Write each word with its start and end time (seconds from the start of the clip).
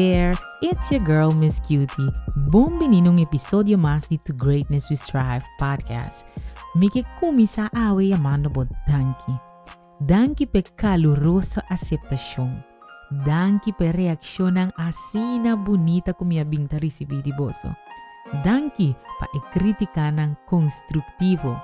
there, 0.00 0.32
it's 0.62 0.90
your 0.90 1.04
girl 1.04 1.30
Miss 1.32 1.60
Cutie. 1.60 2.10
Bom-vindo 2.34 3.02
num 3.02 3.18
episódio 3.18 3.76
mais 3.76 4.06
de 4.08 4.16
To 4.16 4.32
Greatness 4.32 4.88
We 4.88 4.96
Strive 4.96 5.44
podcast. 5.58 6.24
Me 6.74 6.88
que 6.88 7.04
começa 7.20 7.68
a 7.74 7.88
awe 7.88 8.12
amando 8.12 8.48
bo 8.48 8.64
danki. 8.86 9.32
Danki 10.00 10.46
pe 10.46 10.62
calorosa 10.62 11.62
aceitação. 11.68 12.64
Danki 13.26 13.72
pe 13.72 13.90
reaksyonan 13.90 14.72
asina 14.76 15.54
bonita 15.56 16.14
minha 16.22 16.44
binta 16.44 16.78
recebi 16.78 17.20
de 17.22 17.32
boso. 17.32 17.68
Danki 18.42 18.96
pa 19.18 19.26
e 19.34 19.40
criticanan 19.52 20.36
construtivo. 20.46 21.60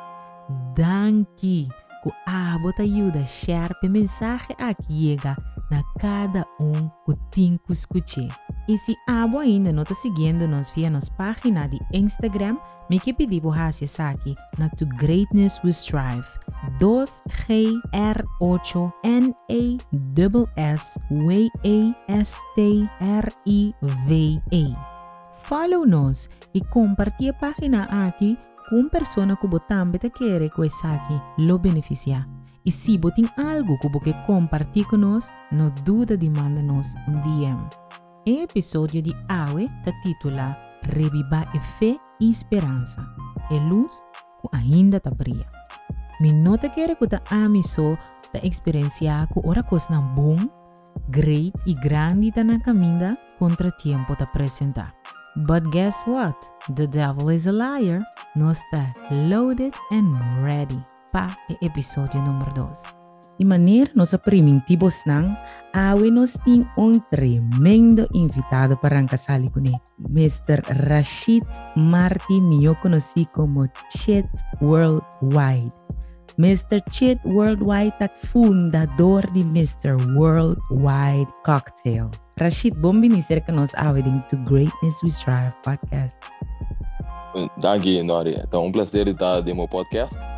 Danki 0.74 1.68
ku 2.02 2.12
abot 2.26 2.78
ajuda 2.80 3.24
share 3.24 3.74
pe 3.80 3.88
mensaje 3.88 4.54
aqui 4.58 5.16
chega 5.16 5.36
na 5.70 5.82
cada 5.98 6.46
um 6.60 6.88
que 7.04 7.16
tem 7.30 7.58
que 7.66 7.72
escutar. 7.72 8.28
E 8.68 8.76
se 8.76 8.94
abo 9.08 9.38
ainda 9.38 9.72
não 9.72 9.82
está 9.82 9.94
seguindo 9.94 10.48
nos 10.48 10.70
via 10.70 10.90
nossa 10.90 11.12
página 11.12 11.68
de 11.68 11.78
Instagram, 11.92 12.56
me 12.90 12.98
que 12.98 13.12
para 13.12 13.66
acessar 13.66 14.14
aqui 14.14 14.34
na 14.58 14.68
To 14.70 14.86
Greatness 14.86 15.60
We 15.62 15.70
Strive. 15.70 16.26
2 16.78 17.22
G 17.46 17.80
R 17.92 18.24
8 18.40 18.92
N 19.04 19.34
A 19.50 19.84
S 19.92 20.46
S 20.56 21.00
W 21.12 21.50
A 21.64 22.12
S 22.12 22.36
T 22.54 22.88
R 23.00 23.32
I 23.46 23.74
V 23.82 24.42
E. 24.52 24.74
Compartilhe 26.70 27.30
a 27.30 27.34
página 27.34 28.06
aqui 28.06 28.36
com 28.68 28.88
pessoa 28.88 29.36
que 29.36 29.60
também 29.60 30.00
quer 30.00 30.50
que 30.50 30.66
essa 30.66 30.88
aqui 30.88 31.20
lo 31.38 31.58
beneficiar. 31.58 32.35
E 32.66 32.70
se 32.72 32.98
você 32.98 33.22
tem 33.22 33.30
algo 33.38 33.78
que 33.78 33.88
você 33.88 34.12
compartilhar 34.26 34.88
conosco, 34.88 35.32
não 35.52 35.70
duda 35.84 36.18
de 36.18 36.28
mandar-nos 36.28 36.96
um 37.06 37.20
DM. 37.20 37.64
O 38.26 38.42
episódio 38.42 39.00
de 39.00 39.14
hoje 39.54 39.70
está 39.78 39.92
titulado 40.02 40.56
Reviva 40.82 41.46
a 41.54 41.60
fé 41.60 41.96
e 42.20 42.28
esperança. 42.28 43.06
É 43.52 43.54
luz 43.54 44.02
que 44.40 44.48
ainda 44.56 44.96
está 44.96 45.10
brilha. 45.10 45.46
Me 46.20 46.32
nota 46.32 46.68
que 46.68 46.84
você 46.86 47.20
ama 47.30 47.62
só 47.62 47.96
da 48.32 48.40
experienciar 48.42 49.28
que 49.28 49.40
ora 49.44 49.62
coisa 49.62 49.86
não 49.90 50.14
bom, 50.14 50.36
great 51.08 51.52
e 51.66 51.74
grande 51.74 52.28
está 52.28 52.42
na 52.42 52.58
caminho 52.58 53.16
contra 53.38 53.70
tempo 53.70 54.12
está 54.12 54.24
apresentar. 54.24 54.92
But 55.36 55.70
guess 55.70 56.04
what? 56.06 56.36
The 56.74 56.88
devil 56.88 57.30
is 57.30 57.46
a 57.46 57.52
liar. 57.52 58.00
Nós 58.34 58.58
está 58.58 58.92
loaded 59.10 59.72
and 59.92 60.10
ready 60.42 60.95
pa 61.12 61.26
e 61.48 61.66
episódio 61.66 62.20
número 62.22 62.52
2. 62.54 63.06
De 63.38 63.44
maneira 63.44 63.90
nossa 63.94 64.18
primitivos 64.18 65.02
nang, 65.04 65.36
awe 65.74 66.10
nos 66.10 66.34
tem 66.40 66.66
um 66.78 66.98
tremendo 66.98 68.08
invitado 68.14 68.76
para 68.78 68.96
arrancar 68.96 69.18
com 69.52 69.60
ele. 69.60 69.76
Mr. 70.08 70.62
Rashid 70.88 71.44
Marti, 71.76 72.40
eu 72.62 72.74
conheci 72.76 73.26
como 73.34 73.68
Chet 73.90 74.26
Worldwide. 74.62 75.74
Mr. 76.38 76.82
Chet 76.90 77.20
Worldwide 77.26 77.94
é 78.00 78.08
fundador 78.08 79.30
de 79.32 79.40
Mr. 79.40 79.96
Worldwide 80.16 81.30
Cocktail. 81.44 82.10
Rashid, 82.40 82.74
bom 82.78 82.98
venir 82.98 83.22
que 83.22 83.52
nós 83.52 83.70
awe 83.74 84.02
to 84.30 84.36
Greatness 84.44 85.02
We 85.02 85.10
Strive 85.10 85.52
podcast. 85.62 86.18
Danke, 87.60 88.02
Nori. 88.02 88.40
Então, 88.42 88.64
um 88.64 88.72
prazer 88.72 89.08
estar 89.08 89.42
no 89.42 89.54
meu 89.54 89.68
podcast 89.68 90.35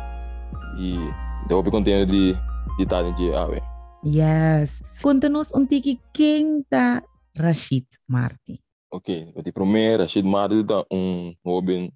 e 0.79 1.47
devo 1.47 1.69
contente 1.69 2.09
de, 2.09 2.33
de 2.77 2.83
estar 2.83 3.05
aqui. 3.05 3.33
Awe. 3.33 3.61
Yes. 4.05 4.81
Conta-nos 5.01 5.53
um 5.53 5.65
tiki 5.65 5.99
quem 6.13 6.59
está 6.61 7.03
Rashid 7.35 7.85
Marti. 8.07 8.61
Ok, 8.91 9.33
o 9.35 9.53
primeiro 9.53 10.03
Rashid 10.03 10.25
Marti 10.25 10.55
é 10.55 10.95
um 10.95 11.33
jovem 11.45 11.91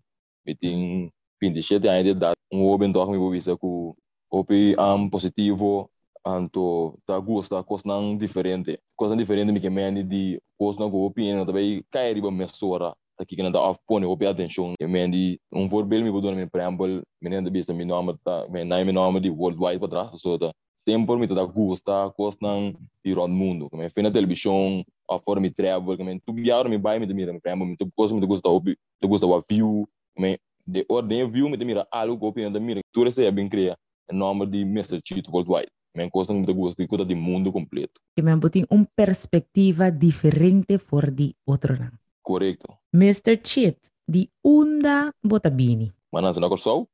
que 0.45 0.55
tem 0.55 1.11
27 1.41 1.87
anos 1.87 2.03
de 2.03 2.09
idade. 2.09 2.35
Um 2.51 2.69
jovem 2.69 2.91
que 2.91 2.99
me 2.99 3.31
visa 3.31 3.57
com 3.57 3.95
opi 4.29 4.75
um 4.77 5.09
positivo 5.09 5.89
anto 6.25 6.97
ta 7.05 7.21
coisa 7.21 7.83
não 7.85 8.17
diferente 8.17 8.79
coisa 8.95 9.15
diferente 9.15 9.51
me 9.51 9.59
que 9.59 9.69
me 9.69 10.03
de 10.03 10.41
coisa 10.57 10.79
não 10.79 10.89
go 10.89 11.05
opinião 11.05 11.45
também 11.45 11.83
cair 11.91 12.15
riba 12.15 12.31
mesora 12.31 12.95
que 13.27 13.41
não 13.41 13.51
dá 13.51 13.59
pone 13.87 14.05
opi 14.05 14.25
atenção 14.25 14.73
e 14.79 14.87
me 14.87 15.07
de 15.07 15.39
um 15.51 15.67
voorbeeld 15.67 16.03
me 16.03 16.11
vou 16.11 16.21
dar 16.21 16.35
me 16.35 16.47
preâmbulo 16.47 17.01
me 17.21 17.29
nem 17.29 17.43
de 17.43 17.49
bisa 17.49 17.73
me 17.73 17.85
nome 17.85 18.15
tá 18.23 18.47
me 18.49 18.63
nem 18.63 18.85
me 18.85 18.91
nome 18.91 19.19
de 19.19 19.29
worldwide 19.29 19.79
para 19.79 19.89
trás 19.89 20.21
so 20.21 20.37
tá 20.37 20.51
sempre 20.81 21.15
me 21.15 21.27
tá 21.27 21.45
gosta 21.45 22.11
coisa 22.15 22.37
não 22.41 22.73
de 23.03 23.13
round 23.13 23.33
mundo 23.33 23.69
me 23.73 23.89
fez 23.89 24.03
na 24.03 24.11
televisão 24.11 24.83
a 25.09 25.19
forma 25.19 25.41
me 25.41 25.51
travel 25.51 25.97
me 25.97 26.19
tu 26.19 26.33
biar 26.33 26.67
me 26.67 26.77
vai 26.77 26.99
me 26.99 27.05
de 27.05 27.13
mira 27.13 27.31
me 27.31 27.39
preâmbulo 27.39 27.69
me 27.69 27.77
tu 27.77 27.89
coisa 27.95 28.13
me 28.13 28.25
gosta 28.25 28.49
opi 28.49 28.75
tu 28.99 29.07
gosta 29.07 29.25
o 29.25 29.43
view 29.49 29.87
me 30.17 30.39
de 30.65 30.85
ordem 30.89 31.29
view 31.29 31.49
me 31.49 31.57
de 31.57 31.65
mira 31.65 31.87
algo 31.91 32.27
opinião 32.27 32.51
de 32.51 32.59
mira 32.59 32.81
tu 32.91 33.03
recebe 33.03 33.31
bem 33.31 33.49
criar 33.49 33.77
em 34.11 34.15
nome 34.15 34.45
de 34.45 34.61
Mr. 34.61 35.01
Cheat 35.03 35.29
Worldwide. 35.29 35.71
Me 35.95 36.09
gosto 36.09 36.33
muito 36.33 36.53
gosto 36.53 36.77
de 36.77 36.87
cuidar 36.87 37.05
do 37.05 37.15
mundo 37.15 37.51
completo. 37.51 38.01
Que 38.15 38.21
me 38.21 38.49
tem 38.49 38.65
uma 38.69 38.85
perspectiva 38.95 39.91
diferente 39.91 40.77
for 40.77 41.11
de 41.11 41.35
outro 41.45 41.77
lado. 41.79 42.02
Correto. 42.23 42.73
Mr. 42.93 43.39
Cheat, 43.43 43.77
de 44.07 44.29
onda 44.43 45.13
botabini. 45.23 45.91
Mas 46.11 46.37
na 46.37 46.49
Corsol, 46.49 46.87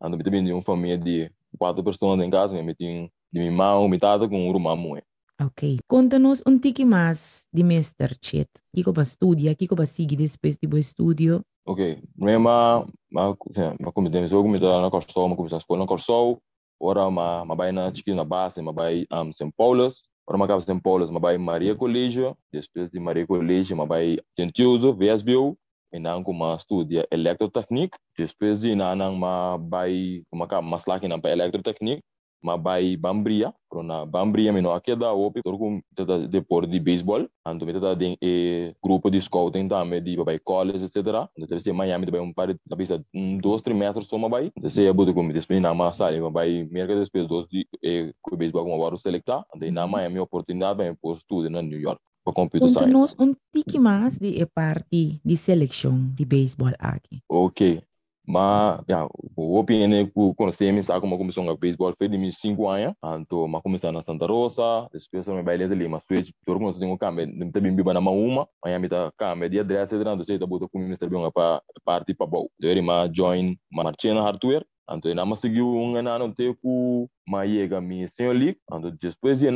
ando 0.00 0.16
bem 0.16 0.44
de 0.44 0.52
uma 0.52 0.62
família 0.62 0.96
de 0.96 1.30
quatro 1.58 1.82
pessoas 1.82 2.20
em 2.20 2.30
casa, 2.30 2.62
me 2.62 2.74
tem 2.74 3.10
de 3.32 3.40
minha 3.40 3.50
minha 3.88 4.00
tata 4.00 4.28
com 4.28 4.48
um 4.48 4.54
irmão. 4.54 4.98
Ok. 5.40 5.78
Conta-nos 5.86 6.42
um 6.46 6.58
tique 6.58 6.84
mais 6.84 7.46
de 7.52 7.60
Mr. 7.60 8.16
Cheat. 8.22 8.48
O 8.72 8.82
que 8.82 8.90
você 8.90 9.10
estuda, 9.10 9.50
o 9.50 9.56
que 9.56 9.66
você 9.74 9.86
segue 9.86 10.16
depois 10.16 10.56
do 10.56 10.78
estudo? 10.78 11.42
Ok. 11.66 12.02
Ma, 12.16 12.86
ma, 13.10 13.36
comecei 13.36 14.24
a 14.24 14.28
começar 14.30 14.80
na 14.80 14.90
Corsol, 14.90 15.28
ma 15.28 15.36
comecei 15.36 15.56
a 15.56 15.58
escola 15.58 15.80
na 15.80 15.86
Corsol, 15.86 16.40
ora 16.80 17.10
ma 17.10 17.44
mabai 17.44 17.72
na 17.72 17.92
na 18.14 18.24
base 18.24 18.62
mabai 18.62 19.06
um, 19.12 19.32
St. 19.32 19.52
Paulus 20.26 20.28
ora 20.28 20.38
macava 20.38 20.60
St. 20.60 20.80
Paulus 20.82 21.10
mabai 21.10 21.38
Maria 21.38 21.74
Colégio 21.74 22.36
depois 22.52 22.90
de 22.90 22.98
Maria 22.98 23.26
Colégio 23.26 23.76
mabai 23.76 24.18
Gentiuso 24.36 24.92
VSBU 24.92 25.56
e 25.92 25.98
não 25.98 26.22
como 26.22 26.54
estudia 26.54 27.06
eletrotecnic 27.10 27.96
depois 28.18 28.60
de 28.60 28.74
não 28.74 29.14
mabai 29.14 30.22
como 30.30 30.44
acaba 30.44 30.66
maslaki 30.66 31.06
na 31.06 31.16
eletrotecnic 31.24 32.02
mabai 32.42 32.96
Bambria 32.96 33.52
na 33.84 34.06
Bambria 34.06 34.52
mino 34.52 34.72
aqui 34.72 34.96
da 34.96 35.12
OP 35.12 35.42
torco 35.42 35.82
tata 35.94 36.26
deporte 36.28 36.70
de 36.70 36.80
beisebol 36.80 37.28
anto 37.44 37.66
me 37.66 37.72
tata 37.72 37.94
den 37.94 38.16
e 38.22 38.74
grupo 38.82 39.10
de 39.10 39.20
scouting 39.20 39.68
também 39.68 40.02
de 40.02 40.16
babai 40.16 40.38
college 40.38 40.84
etc 40.84 41.28
então 41.36 41.58
se 41.58 41.72
Miami 41.72 42.06
também 42.06 42.20
um 42.20 42.32
par 42.32 42.48
de 42.48 42.58
bisa 42.76 43.04
dois 43.40 43.62
trimestres 43.62 44.06
só 44.06 44.16
mabai 44.16 44.52
então 44.56 44.70
se 44.70 44.86
abudo 44.88 45.12
como 45.12 45.32
depois 45.32 45.60
na 45.60 45.74
massa 45.74 46.06
ali 46.06 46.20
mabai 46.20 46.66
merca 46.70 46.94
depois 46.94 47.28
dois 47.28 47.46
de 47.48 47.66
e 47.82 48.14
com 48.22 48.36
beisebol 48.36 48.64
como 48.64 48.82
varo 48.82 48.98
selectar 48.98 49.44
então 49.54 49.70
na 49.70 49.86
Miami 49.86 50.18
oportunidade 50.20 50.78
bem 50.78 50.94
por 50.94 51.16
estudo 51.16 51.50
na 51.50 51.60
New 51.60 51.80
York 51.80 52.00
para 52.26 52.34
computer 52.34 52.68
science. 52.68 52.92
Conta-nos 52.92 53.16
um 53.18 53.34
tique 53.52 53.78
mais 53.78 54.18
de 54.18 54.44
parte 54.46 55.20
de 55.24 55.36
seleção 55.36 56.10
de 56.14 56.24
beisebol 56.24 56.72
aqui. 56.78 57.22
Ok. 57.28 57.82
Ma, 58.28 58.82
ja, 58.88 59.06
o 59.36 59.56
opinione 59.56 60.10
ku 60.10 60.34
conhecemos 60.34 60.86
sabe 60.86 61.00
como 61.00 61.16
começou 61.16 61.48
a 61.48 61.56
beisebol 61.56 61.94
foi 61.96 62.08
de 62.08 62.32
5 62.32 62.68
anos, 62.68 62.94
então 63.20 63.46
ma 63.46 63.62
começou 63.62 63.92
na 63.92 64.02
Santa 64.02 64.26
Rosa, 64.26 64.88
depois 64.92 65.28
me 65.28 65.44
baile 65.44 65.62
ali, 65.64 65.86
mas 65.86 66.02
switch, 66.08 66.30
todo 66.44 66.58
mundo 66.58 66.76
tem 66.76 66.90
um 66.90 66.98
câmbio, 66.98 67.24
não 67.28 67.52
tem 67.52 67.62
bem 67.62 67.94
na 67.94 68.00
uma, 68.00 68.48
mas 68.64 68.80
me 68.80 68.88
tá 68.88 69.12
câmbio 69.16 69.48
de 69.48 69.60
adresse, 69.60 69.94
então 69.94 70.16
você 70.16 70.36
tá 70.40 70.44
botando 70.44 70.68
como 70.70 70.84
Mr. 70.84 71.08
Bion 71.08 71.30
para 71.30 71.62
parte 71.84 72.14
para 72.14 72.26
bom. 72.26 72.48
Então 72.60 72.82
ma 72.82 73.08
join 73.14 73.56
ma 73.70 73.84
Martina 73.84 74.20
Hardware, 74.20 74.66
então 74.90 75.14
na 75.14 75.24
ma 75.24 75.36
seguiu 75.36 75.68
um 75.68 75.94
ano 75.94 76.34
te 76.34 76.52
ku 76.60 77.08
ma 77.28 77.46
chega 77.46 77.80
mi 77.80 78.08
senhor 78.08 78.34
league, 78.34 78.58
então 78.64 78.90
depois 79.00 79.38
de 79.38 79.50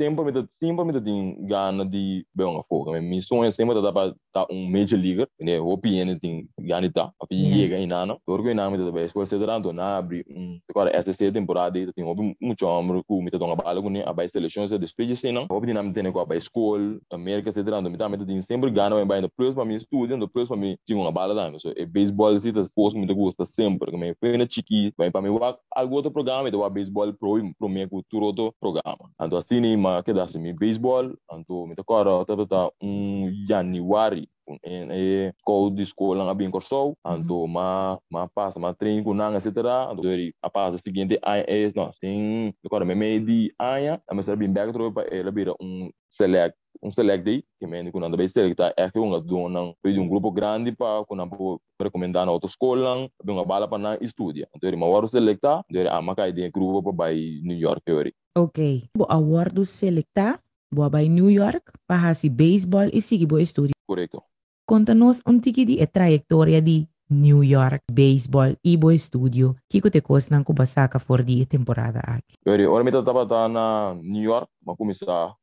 ano 0.00 0.16
sempre 0.16 0.24
me 0.24 0.48
sempre 0.58 0.84
me 0.84 1.00
tem 1.00 1.46
gana 1.46 1.84
de 1.84 2.24
bem 2.34 2.46
uma 2.46 2.62
fogo, 2.64 2.90
mas 2.90 3.26
sonho 3.26 3.50
sempre 3.52 3.80
tá 3.80 3.92
para 3.92 4.14
tá 4.32 4.46
um 4.50 4.70
major 4.70 4.98
league, 4.98 5.26
né, 5.40 5.60
o 5.60 5.76
PN 5.76 6.18
tem 6.20 6.48
gana 6.58 6.90
tá, 6.92 7.10
a 7.20 7.26
chega 7.34 7.78
em 7.78 7.92
ano, 7.92 8.18
todo 8.24 8.42
que 8.42 8.54
não 8.54 8.70
me 8.70 8.78
tá 8.78 8.90
bem, 8.90 9.04
escola 9.04 9.26
cedo 9.26 9.44
então 9.44 9.72
na 9.72 9.98
abrir 9.98 10.24
um 10.30 10.58
agora 10.70 10.90
essa 10.94 11.12
temporada 11.32 11.78
tem 11.92 12.04
houve 12.04 12.36
muito 12.40 12.66
amor 12.66 13.02
com 13.04 13.24
tá 13.26 13.44
uma 13.44 13.56
bala 13.56 13.82
com 13.82 13.90
a 14.04 14.12
base 14.12 14.30
seleção 14.30 14.66
se 14.68 14.78
despede 14.78 15.16
se 15.16 15.32
não, 15.32 15.46
houve 15.50 15.66
dinâmica 15.66 16.00
tem 16.02 16.12
com 16.12 16.20
a 16.20 16.24
base 16.24 16.44
escola, 16.44 16.98
América 17.12 17.52
cedo 17.52 17.68
então 17.68 17.82
me 17.90 17.98
tá 17.98 18.08
me 18.08 18.24
tem 18.24 18.42
sempre 18.42 18.70
gana 18.70 19.04
bem 19.04 19.20
no 19.20 19.30
plus 19.30 19.54
para 19.54 19.64
mim 19.64 19.76
estudo, 19.76 20.16
no 20.16 20.28
plus 20.28 20.48
para 20.48 20.56
mim 20.56 20.76
tinha 20.86 20.98
uma 20.98 21.12
bala 21.12 21.34
da, 21.34 21.58
so 21.58 21.72
é 21.76 21.84
beisebol 21.84 22.38
se 22.40 22.52
tá 22.52 22.64
posto 22.74 22.98
me 22.98 23.06
gosta 23.12 23.44
sempre, 23.46 23.96
me 23.96 24.14
foi 24.14 24.36
na 24.36 24.46
chiqui, 24.48 24.92
vai 24.96 25.10
para 25.10 25.22
mim 25.22 25.36
algo 25.74 25.94
outro 25.94 26.10
programa, 26.10 26.48
então 26.48 26.68
beisebol 26.70 27.12
pro 27.12 27.40
pro 27.58 27.68
mim 27.68 27.88
cultura 27.88 28.24
outro 28.24 28.54
programa, 28.60 29.10
então 29.20 29.38
assim 29.38 29.60
ma 29.90 30.02
que 30.02 30.12
dá-se 30.12 30.38
mi 30.38 30.52
baseball, 30.52 31.16
anto 31.28 31.66
mi 31.66 31.74
takora 31.74 32.24
tata 32.24 32.70
um 32.80 33.30
Januari, 33.46 34.28
en 34.62 34.90
e 34.90 35.32
ko 35.44 35.70
di 35.70 35.82
escola 35.82 36.24
nga 36.24 36.34
bin 36.34 36.50
corso 36.50 36.94
anto 37.04 37.46
ma 37.46 37.98
ma 38.10 38.28
passa 38.28 38.58
ma 38.58 38.74
nanga 39.14 39.38
etc 39.38 39.48
anto 39.90 40.02
deri 40.02 40.32
a 40.40 40.48
passa 40.50 40.78
seguinte 40.78 41.18
ai 41.22 41.44
é 41.46 41.72
não 41.74 41.92
sim 42.00 42.52
agora 42.64 42.84
me 42.84 42.94
me 42.94 43.20
di 43.20 43.52
aya 43.58 44.00
a 44.08 44.14
me 44.14 44.22
bin 44.36 44.52
back 44.52 44.72
tropa 44.72 45.02
ela 45.10 45.30
bira 45.30 45.54
um 45.60 45.90
select 46.08 46.56
um 46.82 46.90
select 46.90 47.24
day 47.24 47.44
que 47.58 47.66
me 47.66 47.90
quando 47.90 48.16
bem 48.16 48.28
selecta 48.28 48.72
é 48.76 48.90
que 48.90 48.98
um 48.98 49.20
dona 49.20 49.74
um 49.84 50.08
grupo 50.08 50.30
grande 50.30 50.72
para 50.72 51.04
quando 51.04 51.28
po 51.30 51.60
recomendar 51.80 52.26
na 52.26 52.32
autoescola 52.32 53.08
bem 53.24 53.34
uma 53.34 53.44
bala 53.44 53.68
para 53.68 53.78
na 53.78 53.98
estudia 54.00 54.48
então 54.54 54.68
ele 54.68 54.76
mawaro 54.76 55.08
selecta 55.08 55.62
ele 55.70 55.88
a 55.88 56.00
makai 56.00 56.32
de 56.32 56.50
grupo 56.50 56.92
para 56.94 57.12
by 57.12 57.40
New 57.42 57.58
York 57.58 57.82
teori 57.84 58.14
ok 58.36 58.88
bo 58.96 59.06
awardo 59.08 59.64
selecta 59.64 60.40
bo 60.72 60.88
by 60.88 61.08
New 61.08 61.30
York 61.30 61.72
para 61.86 62.14
si 62.14 62.28
baseball 62.28 62.88
e 62.92 63.00
seguir 63.00 63.26
bo 63.26 63.38
estudio 63.38 63.74
correto 63.86 64.22
conta-nos 64.70 65.20
um 65.26 65.40
tiki 65.40 65.82
a 65.82 65.86
trajetória 65.86 66.62
de 66.62 66.86
New 67.10 67.42
York 67.42 67.82
baseball 67.90 68.54
e 68.62 68.76
bo 68.76 68.92
estudio 68.92 69.56
que 69.68 69.80
te 69.90 70.00
costa 70.00 70.36
não 70.36 70.44
kubasaka 70.44 71.00
for 71.00 71.24
di 71.24 71.44
temporada 71.44 71.98
aqui. 72.06 72.38
Ori, 72.46 72.64
ora 72.66 72.84
me 72.84 72.92
tava 72.92 73.48
na 73.48 73.94
New 74.00 74.22
York, 74.22 74.48
mas 74.64 74.76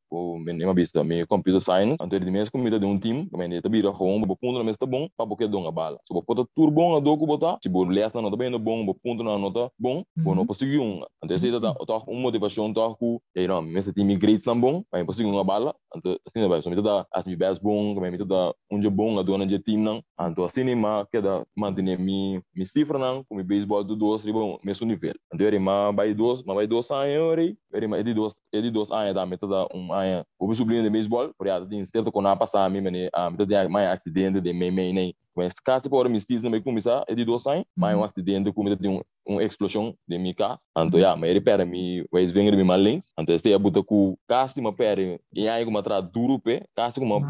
começar 0.09 0.27
o 0.27 0.37
menino 0.39 0.73
vista 0.73 1.03
me 1.03 1.25
computer 1.25 1.59
science 1.61 1.97
anto 2.01 2.15
ele 2.15 2.31
mesmo 2.31 2.51
comida 2.51 2.79
de 2.79 2.85
um 2.85 2.99
time 2.99 3.27
que 3.29 3.37
me 3.37 3.61
tabira 3.61 3.91
com 3.91 4.21
bo 4.21 4.35
ponto 4.35 4.57
na 4.57 4.63
mesa 4.63 4.85
bom 4.85 5.07
para 5.15 5.27
porque 5.27 5.47
donga 5.47 5.71
bala. 5.71 5.99
So 6.07 6.21
bota 6.21 6.45
tur 6.55 6.71
bom 6.71 6.95
a 6.95 6.99
doku 6.99 7.25
bota 7.25 7.57
se 7.61 7.69
bo 7.69 7.83
lesa 7.83 8.21
na 8.21 8.29
bem 8.35 8.49
no 8.49 8.59
bom 8.59 8.85
bo 8.85 8.95
na 9.23 9.37
nota 9.37 9.71
bom 9.79 10.03
bo 10.15 10.35
no 10.35 10.45
possui 10.45 10.77
um 10.77 11.03
anto 11.23 11.33
esse 11.33 11.51
tá 11.51 11.73
tá 11.73 12.03
um 12.07 12.19
motivação 12.19 12.73
tá 12.73 12.93
ku 12.95 13.21
e 13.35 13.47
não 13.47 13.61
mesa 13.61 13.93
time 13.93 14.15
great 14.17 14.45
na 14.45 14.55
bom 14.55 14.83
para 14.89 15.05
possui 15.05 15.25
uma 15.25 15.43
bala. 15.43 15.75
Anto 15.95 16.19
assim 16.27 16.47
vai 16.47 16.61
so 16.61 16.69
me 16.69 16.81
tá 16.81 17.05
as 17.11 17.25
me 17.25 17.35
best 17.35 17.61
bom 17.61 17.93
que 17.93 18.01
me 18.01 18.17
tá 18.17 18.53
um 18.71 18.81
je 18.81 18.89
bom 18.89 19.19
a 19.19 19.23
dona 19.23 19.45
de 19.45 19.59
time 19.59 19.83
não. 19.83 20.03
Anto 20.19 20.43
assim 20.43 20.75
ma 20.75 21.05
que 21.11 21.21
da 21.21 21.45
manter 21.55 21.97
mi 21.97 22.41
mi 22.55 22.65
cifra 22.65 22.97
não 22.97 23.23
como 23.25 23.43
baseball 23.43 23.83
do 23.83 23.95
dois 23.95 24.23
bom 24.23 24.59
mesmo 24.63 24.87
nível. 24.87 25.13
Anto 25.33 25.43
ele 25.43 25.59
ma 25.59 25.91
vai 25.91 26.13
dois 26.13 26.43
ma 26.43 26.53
vai 26.53 26.67
dois 26.67 26.89
anos 26.91 27.37
ele 27.73 27.87
ma 27.87 27.99
ele 27.99 28.13
dois 28.13 28.33
ele 28.51 28.71
dois 28.71 28.91
anos 28.91 29.13
da 29.13 29.25
metade 29.25 29.53
um 29.73 29.93
aia 29.93 30.25
o 30.39 30.53
sublinho 30.55 30.83
de 30.83 30.89
beisebol 30.89 31.31
por 31.37 31.49
aí 31.49 31.65
tem 31.67 31.85
certo 31.85 32.11
quando 32.11 32.27
a 32.27 32.35
passar 32.35 32.65
a 32.65 32.69
mim 32.69 32.81
mane 32.81 33.09
a 33.13 33.29
metade 33.29 33.49
de 33.49 33.69
mais 33.69 33.89
acidente 33.89 34.41
de 34.41 34.53
mei 34.53 34.71
mei 34.71 34.93
nem 34.93 35.15
mas 35.35 35.53
caso 35.53 35.89
por 35.89 36.09
me 36.09 36.61
começar 36.61 37.03
é 37.07 37.15
de 37.15 37.25
dois 37.25 37.45
anos 37.45 37.65
mais 37.75 37.97
um 37.97 38.03
acidente 38.03 38.51
como 38.51 38.75
de 38.75 38.87
um 38.87 39.01
uma 39.27 39.43
explosão 39.43 39.93
de 40.07 40.17
minha 40.17 40.33
casa 40.33 40.59
então 40.77 40.99
já 40.99 41.15
mas 41.15 41.29
ele 41.29 41.41
pera 41.41 41.65
me 41.65 42.05
vai 42.11 42.25
vir 42.25 42.55
de 42.55 42.63
mal 42.63 42.77
lens 42.77 43.11
então 43.19 43.35
esse 43.35 43.51
é 43.51 43.57
buta 43.57 43.83
com 43.83 44.17
caso 44.27 44.59
uma 44.59 44.73
pera 44.73 45.19
e 45.33 45.49
aí 45.49 45.65
como 45.65 45.77
atra 45.77 46.01
duro 46.01 46.39
pe 46.39 46.63
caso 46.75 46.99
como 46.99 47.21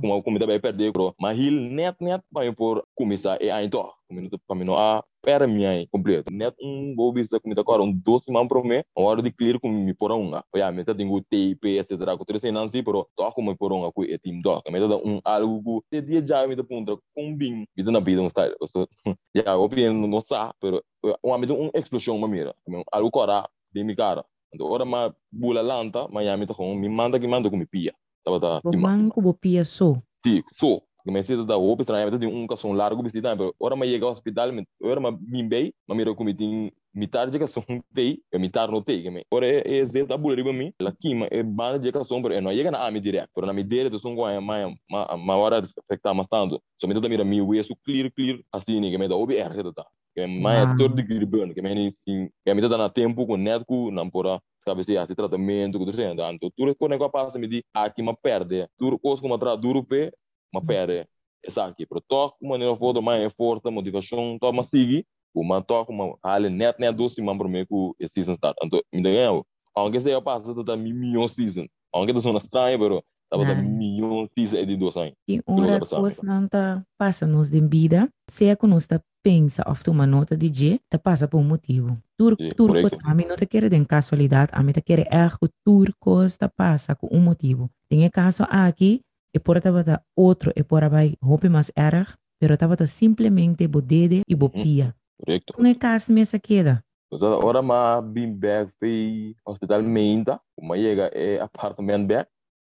como 0.00 0.22
comida 0.22 0.46
vai 0.46 0.60
perder 0.60 0.92
pro 0.92 1.14
mas 1.18 1.38
hil 1.38 1.52
net 1.52 1.96
net 2.00 2.22
vai 2.30 2.52
por 2.52 2.84
começar 2.94 3.40
e 3.40 3.50
aí 3.50 3.66
então 3.66 3.90
como 4.08 4.30
para 4.46 4.56
mim 4.56 4.72
a 4.72 5.04
pera 5.22 5.46
minha 5.46 5.86
completo. 5.88 6.32
Net 6.32 6.56
um 6.62 6.94
bobis 6.94 7.28
da 7.28 7.40
comida 7.40 7.60
agora 7.60 7.82
um 7.82 7.92
doce 7.92 8.30
man 8.30 8.46
pro 8.46 8.64
me 8.64 8.84
a 8.96 9.00
hora 9.00 9.22
de 9.22 9.32
clear 9.32 9.58
com 9.58 9.68
me 9.68 9.94
por 9.94 10.12
um 10.12 10.30
já 10.54 10.70
me 10.72 10.84
tá 10.84 10.94
tenho 10.94 11.20
tape 11.22 11.78
etc 11.78 11.98
com 12.16 12.38
sem 12.38 12.52
não 12.52 12.68
sei 12.68 12.82
pero 12.82 13.08
tô 13.16 13.30
como 13.32 13.56
por 13.56 13.72
um 13.72 13.90
com 13.90 14.04
e 14.04 14.18
team 14.18 14.40
dog 14.40 14.62
me 14.70 14.78
tá 14.78 14.96
um 14.96 15.20
algo 15.24 15.84
de 15.90 16.00
dia 16.00 16.24
já 16.24 16.46
me 16.46 16.56
tá 16.56 16.62
ponto 16.62 17.02
com 17.14 17.36
bim. 17.36 17.64
Tá 17.76 17.90
na 17.90 18.00
vida 18.00 18.22
um 18.22 18.30
style 18.30 18.54
so 18.66 18.88
já 19.34 19.56
o 19.56 19.68
bem 19.68 19.92
não 19.92 20.20
sa 20.20 20.54
pero 20.60 20.82
uma 21.22 21.38
me 21.38 21.50
um 21.50 21.70
explosão 21.74 22.16
uma 22.16 22.28
mira. 22.28 22.54
Algo 22.92 23.10
cora 23.10 23.48
de 23.72 23.84
mi 23.84 23.94
cara. 23.96 24.24
Então 24.54 24.66
ora 24.66 24.84
ma 24.84 25.14
bula 25.30 25.62
lanta 25.62 26.08
me 26.08 26.46
tá 26.46 26.54
com 26.54 26.74
me 26.74 26.88
manda 26.88 27.18
que 27.18 27.26
manda 27.26 27.50
com 27.50 27.56
me 27.56 27.66
pia. 27.66 27.92
Tava 28.24 28.40
tá 28.40 28.60
man 28.76 29.08
ko 29.08 29.20
bo 29.20 29.34
pia 29.34 29.64
so 29.64 30.02
sim 30.24 30.42
so 30.54 30.82
comecei 31.06 31.38
a 31.38 31.42
dar 31.44 31.54
roupa 31.54 31.82
estranha, 31.82 32.08
eu 32.10 32.28
um 32.28 32.46
cação 32.46 32.72
largo, 32.72 33.02
mas 33.02 33.12
não, 33.14 33.54
ora 33.60 33.76
mas 33.76 33.88
chega 33.88 34.04
ao 34.04 34.12
hospital, 34.12 34.48
ora 34.82 35.00
mas 35.00 35.16
bem 35.20 35.48
bem, 35.48 35.72
mas 35.86 35.96
mira 35.96 36.12
como 36.14 36.34
tem 36.34 36.72
mitar 36.92 37.30
de 37.30 37.38
cação 37.38 37.62
tei, 37.94 38.18
eu 38.32 38.40
mitar 38.40 38.68
no 38.70 38.82
tei, 38.82 39.02
que 39.02 39.26
ora 39.30 39.46
é 39.46 39.78
é 39.78 39.84
zé 39.86 40.04
da 40.04 40.16
bulha 40.16 40.42
para 40.42 40.52
mim, 40.52 40.72
lá 40.80 40.90
aqui 40.90 41.14
mas 41.14 41.28
é 41.30 41.42
banda 41.42 41.78
de 41.78 41.92
cação, 41.92 42.20
mas 42.20 42.42
não 42.42 42.50
chega 42.52 42.70
na 42.70 42.86
ame 42.86 43.00
direto, 43.00 43.30
por 43.32 43.46
na 43.46 43.52
me 43.52 43.62
do 43.62 43.98
som 43.98 44.16
com 44.16 44.24
a 44.24 44.40
mais 44.40 44.74
ma 44.90 45.36
hora 45.36 45.62
afetar 45.84 46.14
mais 46.14 46.26
tanto, 46.28 46.60
só 46.80 46.88
me 46.88 46.94
dá 46.94 47.08
mira 47.08 47.24
mi 47.24 47.40
o 47.40 47.54
isso 47.54 47.76
clear 47.84 48.10
clear 48.10 48.40
assim, 48.52 48.80
que 48.80 48.98
me 48.98 49.08
dá 49.08 49.14
obi 49.14 49.36
er 49.36 49.54
que 49.54 49.72
tá, 49.72 49.86
que 50.14 50.26
mais 50.26 50.76
todo 50.76 50.94
de 50.96 51.02
gribando, 51.02 51.54
que 51.54 51.62
me 51.62 51.94
que 52.04 52.54
me 52.54 52.68
dá 52.68 52.76
na 52.76 52.88
tempo 52.88 53.26
com 53.26 53.36
netco, 53.36 53.92
não 53.92 54.10
pora 54.10 54.40
sabe 54.64 54.82
se 54.82 54.94
esse 54.94 55.14
tratamento 55.14 55.78
que 55.78 55.84
tu 55.84 55.92
sendo, 55.92 56.22
então 56.22 56.50
tudo 56.56 56.74
quando 56.74 56.92
eu 56.94 57.10
passo 57.10 57.38
me 57.38 57.46
diz 57.46 57.62
aqui 57.72 58.02
uma 58.02 58.16
perde, 58.16 58.66
tudo 58.76 58.98
coisa 58.98 59.22
como 59.22 59.38
tra 59.38 59.54
duro 59.54 59.84
pe 59.84 60.10
ma 60.56 60.64
pere 60.64 61.06
esa 61.44 61.66
aqui 61.66 61.86
pro 61.86 62.00
toque 62.00 62.46
maneira 62.46 62.76
foda 62.76 63.00
mais 63.00 63.32
forte 63.34 63.70
motivação 63.70 64.38
to 64.40 64.52
ma 64.52 64.62
sigi 64.62 65.06
o 65.34 65.44
ma 65.44 65.60
toque 65.60 65.92
ma 65.92 66.14
hale 66.24 66.48
net 66.48 66.78
net 66.78 66.96
doce 66.96 67.20
ma 67.22 67.36
pro 67.36 67.48
me 67.48 67.66
ku 67.66 67.94
e 68.00 68.08
season 68.08 68.34
start 68.34 68.56
então 68.62 68.80
me 68.92 69.02
ganha 69.02 69.42
aunque 69.74 70.00
seja 70.00 70.20
passa 70.20 70.54
da 70.64 70.76
mi 70.76 70.92
milhão 70.92 71.28
season 71.28 71.66
aunque 71.92 72.12
das 72.12 72.24
uma 72.24 72.38
estranha 72.38 72.78
pero 72.78 73.04
tava 73.30 73.44
da 73.44 73.54
milhão 73.54 74.28
season 74.34 74.64
de 74.64 74.76
dois 74.76 74.96
anos 74.96 75.14
tem 75.26 75.42
hora 75.46 75.80
coisa 75.86 76.22
não 76.24 76.48
tá 76.48 76.82
passa 76.98 77.26
nos 77.26 77.50
de 77.50 77.60
vida 77.60 78.08
se 78.28 78.46
é 78.46 78.56
que 78.56 78.66
nós 78.66 78.86
tá 78.86 79.00
pensa 79.26 79.64
of 79.66 79.82
tu 79.82 79.90
uma 79.90 80.06
nota 80.06 80.36
de 80.36 80.48
G 80.54 80.80
tá 80.88 81.00
passa 81.00 81.26
por 81.26 81.38
um 81.38 81.42
motivo. 81.42 81.98
Tur 82.16 82.36
turcos 82.56 82.92
a 83.04 83.12
mim 83.12 83.26
não 83.26 83.34
quer 83.34 83.68
de 83.68 83.84
casualidade 83.84 84.52
a 84.54 84.62
mim 84.62 84.72
te 84.72 84.80
quer 84.80 85.00
erro 85.12 85.48
turcos 85.64 86.36
tá 86.36 86.48
passa 86.48 86.94
com 86.94 87.08
um 87.10 87.20
motivo. 87.20 87.68
Tem 87.88 88.08
caso 88.08 88.44
aqui 88.48 89.00
e 89.36 89.38
por 89.38 89.58
estava 89.58 89.84
da 89.84 90.00
outro 90.16 90.50
e 90.56 90.64
por 90.64 90.88
vai 90.88 91.14
roupa 91.22 91.48
mais 91.50 91.70
erg, 91.76 92.08
pero 92.40 92.54
estava 92.54 92.74
da 92.74 92.86
simplesmente 92.86 93.68
bodede 93.68 94.22
e 94.26 94.34
bopia. 94.34 94.94
Correcto. 95.18 95.52
Como 95.52 95.68
é 95.68 95.74
que 95.74 95.86
as 95.86 96.08
mesa 96.08 96.38
queda? 96.38 96.82
Então, 97.12 97.34
agora 97.34 97.60
ma 97.62 98.00
bim 98.00 98.32
back 98.32 98.72
foi 98.78 99.34
hospital 99.44 99.82
meinta, 99.82 100.40
uma 100.58 100.76
chega 100.76 101.10
é 101.14 101.38
apartamento 101.38 102.08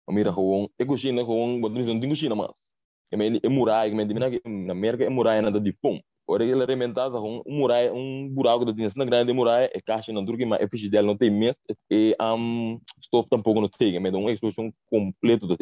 uma 0.06 0.14
mira 0.16 0.32
com 0.32 0.68
é 0.78 0.84
cozinha 0.84 1.24
com, 1.24 1.60
botar 1.60 1.74
não 1.74 2.00
cozinha 2.00 2.34
mais. 2.34 2.50
Que 3.08 3.16
me 3.16 3.40
é 3.42 3.48
muralha, 3.48 3.90
que 3.90 3.96
me 3.96 4.04
dimina 4.04 4.28
na 4.44 4.72
América 4.72 5.04
é 5.04 5.08
muralha 5.08 5.42
nada 5.42 5.60
de 5.60 5.72
pum. 5.72 6.00
Ora 6.26 6.44
ele 6.44 6.64
rementada 6.64 7.18
com 7.18 7.42
um 7.46 7.58
muralha, 7.58 7.92
um 7.92 8.28
buraco 8.28 8.64
da 8.64 8.72
dinheiro 8.72 8.94
na 8.96 9.04
grande 9.04 9.32
muralha, 9.32 9.70
é 9.72 9.80
caixa 9.80 10.12
na 10.12 10.24
turca, 10.24 10.44
mas 10.44 10.60
é 10.60 10.66
ficha 10.66 10.88
dela 10.88 11.06
não 11.06 11.16
tem 11.16 11.30
mês, 11.30 11.54
e 11.90 12.16
um 12.20 12.80
stop 13.02 13.28
tampouco 13.28 13.60
não 13.60 13.68
tem, 13.68 14.00
me 14.00 14.10
dá 14.10 14.18
uma 14.18 14.32
explosão 14.32 14.72
completa 14.90 15.46
do 15.46 15.56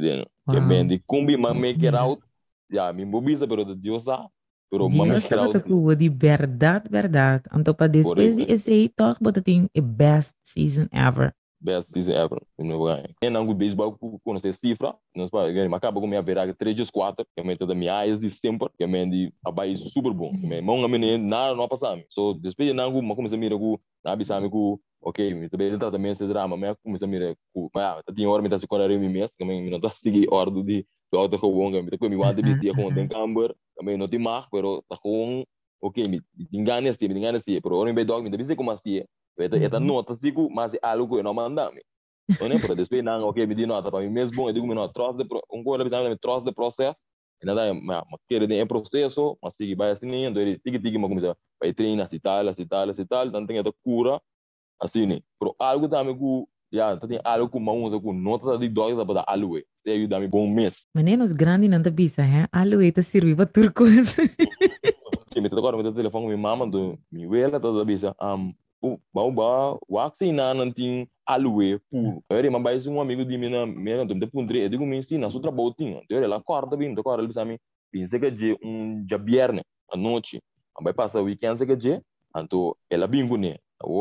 tem. 0.00 0.12
Entendeu? 0.12 0.26
Que 0.50 0.60
me 0.60 0.84
de 0.84 0.98
kumbi 1.06 1.36
ma 1.36 1.54
make 1.54 1.84
it 1.84 1.94
out. 1.94 2.22
Ja, 2.70 2.92
mi 2.92 3.04
bobisa 3.04 3.46
pero 3.46 3.64
de 3.64 3.74
diosa. 3.74 4.28
Pero 4.70 4.88
ma 4.88 5.04
make 5.04 5.26
it 5.26 5.34
out. 5.34 5.58
Dios 5.64 5.96
de 5.96 6.08
verdade, 6.08 6.88
verdade. 6.90 7.44
Então 7.54 7.74
para 7.74 7.86
depois 7.88 8.36
de 8.36 8.42
esse 8.50 8.88
toch, 8.90 9.18
bota 9.20 9.42
tem 9.42 9.68
a 9.76 9.80
best 9.80 10.34
season 10.44 10.86
ever. 10.92 11.32
Best 11.60 11.90
season 11.90 12.12
ever. 12.12 12.40
No 12.58 12.84
vai. 12.84 13.08
E 13.22 13.30
não 13.30 13.46
good 13.46 13.58
baseball 13.58 13.96
com 13.98 14.36
essa 14.36 14.52
cifra, 14.52 14.94
não 15.14 15.28
para, 15.28 15.52
que 15.52 15.74
acaba 15.74 16.00
com 16.00 16.06
minha 16.06 16.22
verá 16.22 16.52
3 16.52 16.76
dias 16.76 16.90
4, 16.90 17.26
que 17.34 17.42
me 17.42 17.56
da 17.56 17.74
minha 17.74 18.04
eyes 18.04 18.20
de 18.20 18.30
sempre, 18.30 18.68
que 18.76 18.86
me 18.86 19.06
de 19.06 19.32
abai 19.44 19.76
super 19.76 20.12
bom. 20.12 20.32
Que 20.32 20.46
me 20.46 20.60
mão 20.60 20.84
a 20.84 20.88
menina 20.88 21.18
nada 21.18 21.54
não 21.54 21.66
passa. 21.66 21.96
So 22.10 22.34
depois 22.34 22.68
de 22.68 22.74
não, 22.74 23.00
ma 23.02 23.16
começa 23.16 23.34
a 23.34 23.38
mirar 23.38 23.58
com, 23.58 23.78
na 24.04 24.14
bisame 24.14 24.50
com 24.50 24.78
ok, 25.06 25.34
mi 25.34 25.48
também 25.48 25.70
tem 25.70 25.78
tratamento 25.78 26.18
de 26.18 26.26
drama, 26.26 26.56
mas 26.56 26.76
como 26.82 26.98
se 26.98 27.06
mira, 27.06 27.36
mas 27.72 28.02
tinha 28.12 28.28
hora 28.28 28.42
me 28.42 28.48
tá 28.48 28.58
se 28.58 28.66
correr 28.66 28.98
mi 28.98 29.08
mês, 29.08 29.30
também 29.36 29.62
me 29.62 29.70
não 29.70 29.80
tá 29.80 29.90
seguir 29.90 30.26
ordem 30.32 30.64
de 30.64 30.86
do 31.12 31.18
auto 31.18 31.38
gewoon, 31.38 31.70
me 31.70 31.90
tá 31.90 31.96
com 31.96 32.08
mi 32.08 32.16
wante 32.16 32.42
bis 32.42 32.58
dia 32.58 32.74
com 32.74 32.92
tem 32.92 33.06
camber, 33.06 33.54
também 33.76 33.96
não 33.96 34.08
tem 34.08 34.18
mar, 34.18 34.48
pero 34.50 34.82
tá 34.88 34.96
com 34.96 35.44
ok, 35.80 36.08
me 36.08 36.20
ganas 36.64 36.98
de, 36.98 37.06
me 37.06 37.20
ganas 37.20 37.44
de, 37.44 37.60
pero 37.60 37.76
hora 37.76 37.92
me 37.92 38.04
dog 38.04 38.24
me 38.24 38.30
tá 38.32 38.36
bis 38.36 38.52
como 38.56 38.72
assim, 38.72 39.04
eta 39.38 39.56
eta 39.56 39.78
nota 39.78 40.16
sigo, 40.16 40.50
mas 40.50 40.74
é 40.74 40.78
algo 40.82 41.16
que 41.16 41.22
não 41.22 41.32
manda 41.32 41.70
me. 41.70 41.82
Não 42.40 42.48
é 42.48 42.58
para 42.58 42.74
depois 42.74 43.04
não, 43.04 43.28
ok, 43.28 43.46
me 43.46 43.54
di 43.54 43.64
nota 43.64 43.88
para 43.88 44.00
mim 44.00 44.10
mesmo, 44.10 44.48
eu 44.48 44.52
digo 44.52 44.66
me 44.66 44.74
não 44.74 44.92
troço 44.92 45.18
de 45.18 45.24
um 45.52 45.62
coisa 45.62 45.84
me 45.84 46.18
troço 46.18 46.44
de 46.44 46.52
processo. 46.52 46.98
Nada, 47.44 47.72
mas 47.72 48.02
querer 48.28 48.50
em 48.50 48.66
processo, 48.66 49.38
mas 49.40 49.54
sigue 49.54 49.76
vai 49.76 49.92
assim, 49.92 50.24
então 50.24 50.42
ele 50.42 50.58
tique 50.58 50.80
tique, 50.80 50.98
mas 50.98 51.08
começa 51.08 51.36
vai 51.60 51.72
treinar, 51.72 52.08
se 52.08 52.18
tal, 52.18 52.52
se 52.52 52.66
tal, 52.66 52.92
se 52.92 53.06
tal, 53.06 53.26
então 53.28 53.46
tem 53.46 53.58
essa 53.58 53.72
cura 53.84 54.20
assim, 54.80 55.22
pero 55.38 55.54
algo 55.58 55.88
também 55.88 56.16
que 56.16 56.44
já 56.72 56.96
tem 56.96 57.20
algo 57.24 57.48
que 57.48 57.60
mãos 57.60 57.92
com 58.00 58.12
nota 58.12 58.58
de 58.58 58.68
dói 58.68 58.94
da 58.94 59.24
alue. 59.26 59.64
Se 59.82 59.90
aí 59.90 60.06
dá 60.06 60.18
me 60.18 60.28
bom 60.28 60.48
mês. 60.48 60.86
Meninos 60.94 61.32
grande 61.32 61.68
te 61.68 61.90
bisa? 61.90 62.22
Alue 62.52 62.92
te 62.92 63.02
serve 63.02 63.34
para 63.34 63.46
turcos. 63.46 64.16
Se 65.32 65.40
me 65.40 65.48
agora 65.48 65.76
me 65.76 65.92
telefone 65.92 66.26
me 66.28 66.36
mama 66.36 66.66
do 66.66 66.98
me 67.10 67.26
vela 67.26 67.60
toda 67.60 67.84
bisa. 67.84 68.14
Um, 68.20 68.52
o 68.82 68.98
bau 69.12 69.30
ba 69.32 69.78
waxi 69.88 70.32
na 70.32 70.54
não 70.54 70.72
tem 70.72 71.08
alue 71.24 71.78
puro. 71.90 72.22
Ele 72.30 72.50
mas 72.50 72.84
vai 72.84 72.94
um 72.94 73.00
amigo 73.00 73.24
de 73.24 73.38
mim 73.38 73.48
na 73.48 73.66
minha 73.66 74.04
não 74.04 74.18
tem 74.18 74.28
pundre, 74.28 74.60
eu 74.60 74.68
digo 74.68 74.84
me 74.84 74.98
ensina 74.98 75.30
só 75.30 75.38
trabalho 75.38 75.74
tinha. 75.74 76.00
Então 76.04 76.16
ele 76.16 76.26
lá 76.26 76.40
corta 76.40 76.76
bem, 76.76 76.94
agora 76.96 77.20
ele 77.20 77.28
bisa 77.28 77.44
me 77.44 77.58
pensa 77.90 78.18
que 78.18 78.30
de 78.30 78.58
um 78.62 79.04
dia 79.04 79.18
viernes 79.18 79.64
à 79.90 79.96
noite. 79.96 80.40
Vai 80.82 80.92
passar 80.92 81.22
o 81.22 81.24
weekend 81.24 81.64
que 81.64 81.76
dia, 81.76 82.02
então 82.36 82.76
ela 82.90 83.06
bingo 83.06 83.36
né. 83.36 83.56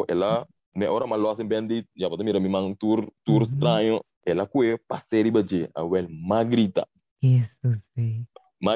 Ela 0.07 0.47
me 0.75 0.87
ora 0.87 1.07
ma 1.07 1.15
losin 1.15 1.47
bendi 1.47 1.85
ya 1.95 2.09
bota 2.09 2.23
mira 2.23 2.39
mi 2.39 2.49
mang 2.49 2.75
tour 2.75 3.07
tour 3.25 3.43
estranho 3.43 4.01
ela 4.25 4.45
que 4.47 4.77
passeio 4.87 5.31
baje 5.31 5.69
a 5.73 5.83
wel 5.83 6.07
magrita 6.09 6.87
isso 7.21 7.73
sim 7.93 8.25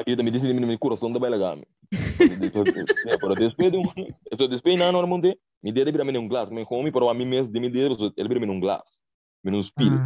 eu 0.06 0.16
também 0.16 0.32
disse 0.32 0.52
meu 0.52 0.78
coração 0.78 1.12
da 1.12 1.18
bela 1.18 1.38
gama. 1.38 1.62
Pero 3.20 3.34
después 3.34 3.72
de 3.72 3.78
un, 3.78 3.92
eso 4.30 4.46
después 4.46 4.78
nada 4.78 4.92
normalmente, 4.92 5.38
mi 5.62 5.72
dede 5.72 5.90
bira 5.90 6.04
um 6.04 6.28
glass, 6.28 6.50
me 6.50 6.64
home, 6.68 6.92
pero 6.92 7.08
a 7.08 7.14
mim 7.14 7.26
mesmo 7.26 7.52
de 7.52 7.60
mi 7.60 7.68
dede, 7.68 8.12
ele 8.16 8.28
bira 8.28 8.52
um 8.52 8.60
glass, 8.60 9.00
me 9.42 9.56
um 9.56 9.60
spill. 9.60 10.00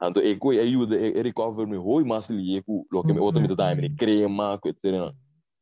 Então, 0.00 0.22
eu 0.22 0.38
coi 0.38 0.58
ajuda, 0.60 0.94
eu 0.96 1.22
recover 1.22 1.66
me 1.66 1.76
hoi 1.76 2.04
mas 2.04 2.28
li 2.28 2.56
eu 2.56 2.86
lo 2.90 3.02
que 3.02 3.12
me 3.12 3.18
outro 3.18 3.40
me 3.40 3.48
dá, 3.48 3.74
me 3.74 3.88
crema, 3.96 4.60
etc. 4.64 5.12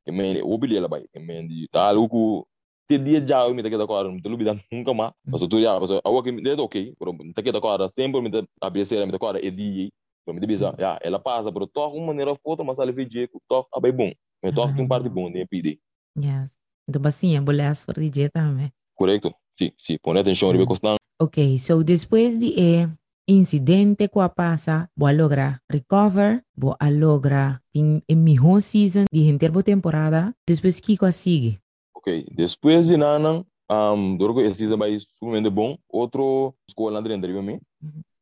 Que 0.04 0.12
me 0.12 0.42
obili 0.42 0.76
ela 0.76 0.88
vai, 0.88 1.06
que 1.08 1.18
me 1.18 1.68
tal 1.68 1.96
o 2.02 2.46
tá 2.88 3.70
que 3.70 3.78
da 3.78 3.86
cora, 3.86 4.10
me 4.10 4.20
lubi 4.24 4.44
dan 4.44 4.60
nunca 4.70 4.94
mais. 4.94 5.12
Mas 5.24 5.40
tu 5.48 5.60
já, 5.60 5.78
mas 5.78 5.90
a 5.90 6.22
que 6.22 6.32
me 6.32 6.42
dede 6.42 6.60
ok, 6.60 6.94
pero 6.98 7.12
me 7.12 7.32
tá 7.32 7.42
que 7.42 7.52
da 7.52 7.60
cora, 7.60 7.90
sempre 7.94 8.20
me 8.20 8.30
tá 8.30 8.42
abrir 8.60 8.86
me 9.06 9.12
tá 9.12 9.18
cora, 9.18 9.44
e 9.44 9.50
di, 9.50 9.92
me 10.26 10.46
bisa, 10.46 10.74
ya, 10.78 10.98
ela 11.02 11.18
passa, 11.18 11.52
pero 11.52 11.66
toca 11.66 11.96
uma 11.96 12.06
maneira 12.06 12.34
foto, 12.36 12.64
mas 12.64 12.78
ela 12.78 12.92
vê 12.92 13.06
que 13.06 13.28
toca, 13.48 13.68
abai 13.74 13.92
bom. 13.92 14.12
Me 14.42 14.52
toca 14.52 14.80
um 14.80 14.86
parte 14.86 15.08
bom, 15.08 15.28
né, 15.28 15.44
pide. 15.46 15.80
Yes. 16.16 16.56
Então, 16.88 17.02
basinha, 17.02 17.42
bolas 17.42 17.84
for 17.84 17.94
DJ 17.94 18.30
também. 18.30 18.70
Correto. 18.94 19.34
Sim, 19.58 19.72
sim. 19.78 19.98
Põe 20.02 20.20
atenção, 20.20 20.52
mm. 20.52 20.66
costando. 20.66 20.96
Ok, 21.20 21.58
so 21.58 21.82
depois 21.82 22.38
de 22.38 22.54
eh, 22.58 22.88
incidente 23.26 24.08
que 24.08 24.28
passa, 24.34 24.88
vou 24.94 25.10
lograr 25.10 25.60
recover, 25.70 26.42
vou 26.54 26.76
lograr 26.82 27.62
em 27.74 28.02
melhor 28.14 28.60
season 28.60 29.04
de 29.10 29.28
interbo 29.28 29.62
temporada, 29.62 30.34
depois 30.46 30.78
que 30.80 30.96
sigue. 31.12 31.58
Ok, 32.06 32.24
depois 32.30 32.86
de 32.86 32.96
nada, 32.96 33.44
um, 33.68 34.40
esse 34.40 34.58
season 34.58 34.76
vai 34.76 34.96
sumamente 35.18 35.50
bom. 35.50 35.76
Outro 35.88 36.54
escola 36.68 37.00
na 37.00 37.08
de 37.08 37.42
mim. 37.42 37.58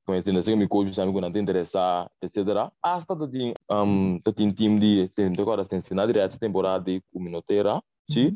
conhecendo 0.06 0.38
assim 0.38 0.56
me 0.56 0.68
coach 0.68 0.94
sabe 0.94 1.12
quando 1.12 1.32
te 1.32 1.38
interessar 1.38 2.10
etc 2.22 2.70
hasta 2.82 3.16
tem 3.26 3.54
um 3.70 4.20
tem 4.20 4.52
time 4.52 4.78
de 4.78 5.10
sempre 5.14 5.40
agora 5.40 5.64
sem 5.64 5.80
sinal 5.80 6.06
direto 6.06 6.38
temporada 6.38 6.84
de 6.84 7.02
comunitera 7.12 7.82
sim 8.10 8.34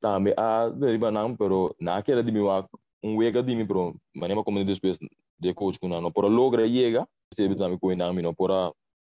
também 0.00 0.32
a 0.36 0.68
deriva 0.68 1.10
não 1.10 1.36
pero 1.36 1.74
naquela 1.80 2.22
de 2.22 2.30
meu 2.30 2.46
um 3.02 3.16
wega 3.16 3.42
de 3.42 3.54
mim 3.54 3.66
pro 3.66 3.96
manema 4.14 4.44
como 4.44 4.64
depois 4.64 4.96
de 5.40 5.54
coach 5.54 5.78
com 5.80 5.88
não 5.88 6.12
por 6.12 6.26
logra 6.26 6.68
chega 6.68 7.06
se 7.34 7.54
também 7.56 7.78
com 7.78 7.94
não 7.94 8.12
não 8.12 8.34
por 8.34 8.50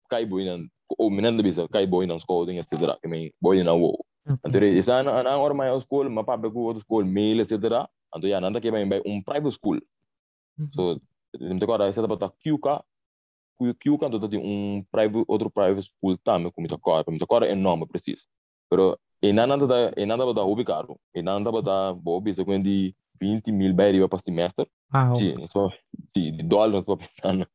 cai 0.09 0.25
boi 0.25 0.45
não 0.45 0.65
ou 0.97 1.09
menando 1.09 1.43
bisa 1.43 1.67
cai 1.67 1.85
boi 1.85 2.05
não 2.05 2.19
scouting 2.19 2.59
etc 2.59 2.97
que 3.01 3.07
me 3.09 3.33
boi 3.41 3.61
não 3.61 3.93
então 4.27 4.61
essa 4.61 5.03
na 5.03 5.23
na 5.23 5.37
hora 5.37 5.53
mais 5.53 5.83
school 5.83 6.23
para 6.23 6.49
com 6.49 6.59
outro 6.59 6.83
school 6.83 7.05
mail 7.05 7.41
etc 7.41 7.53
então 8.15 8.29
já 8.29 8.41
nada 8.41 8.59
que 8.59 8.71
vai 8.71 8.83
um 9.05 9.21
private 9.21 9.51
school 9.51 9.79
so 10.73 10.99
Limite 11.39 11.63
agora, 11.63 11.87
essa 11.87 12.01
dá 12.01 12.29
QK, 12.29 12.83
QK 13.59 14.05
então 14.05 14.29
tem 14.29 14.39
um 14.39 14.83
private, 14.91 15.25
outro 15.27 15.49
private 15.49 15.87
school 15.87 16.17
também, 16.17 16.51
como 16.51 16.67
está 16.67 16.75
agora, 16.75 17.03
como 17.03 17.17
está 17.17 17.25
agora 17.25 17.47
é 17.47 17.51
enorme, 17.51 17.87
preciso. 17.87 18.23
Pero, 18.69 18.99
e 19.21 19.31
nada 19.31 19.57
da, 19.67 19.93
e 19.95 20.05
nada 20.05 20.33
da 20.33 20.41
hobby 20.41 20.63
caro, 20.63 20.99
e 21.13 21.21
nada 21.21 21.61
da 21.61 21.91
hobby, 21.91 22.33
se 22.33 22.43
quindi 22.43 22.95
20 23.19 23.51
mil 23.51 23.73
bari 23.73 24.07
per 24.07 24.21
semestre. 24.21 24.69
Wow. 24.93 25.15
Sì, 25.15 25.33
so, 25.49 25.69
sì, 26.13 26.31
di 26.31 26.47
dollari 26.47 26.81
sto 26.81 26.95
pensando. 26.95 27.47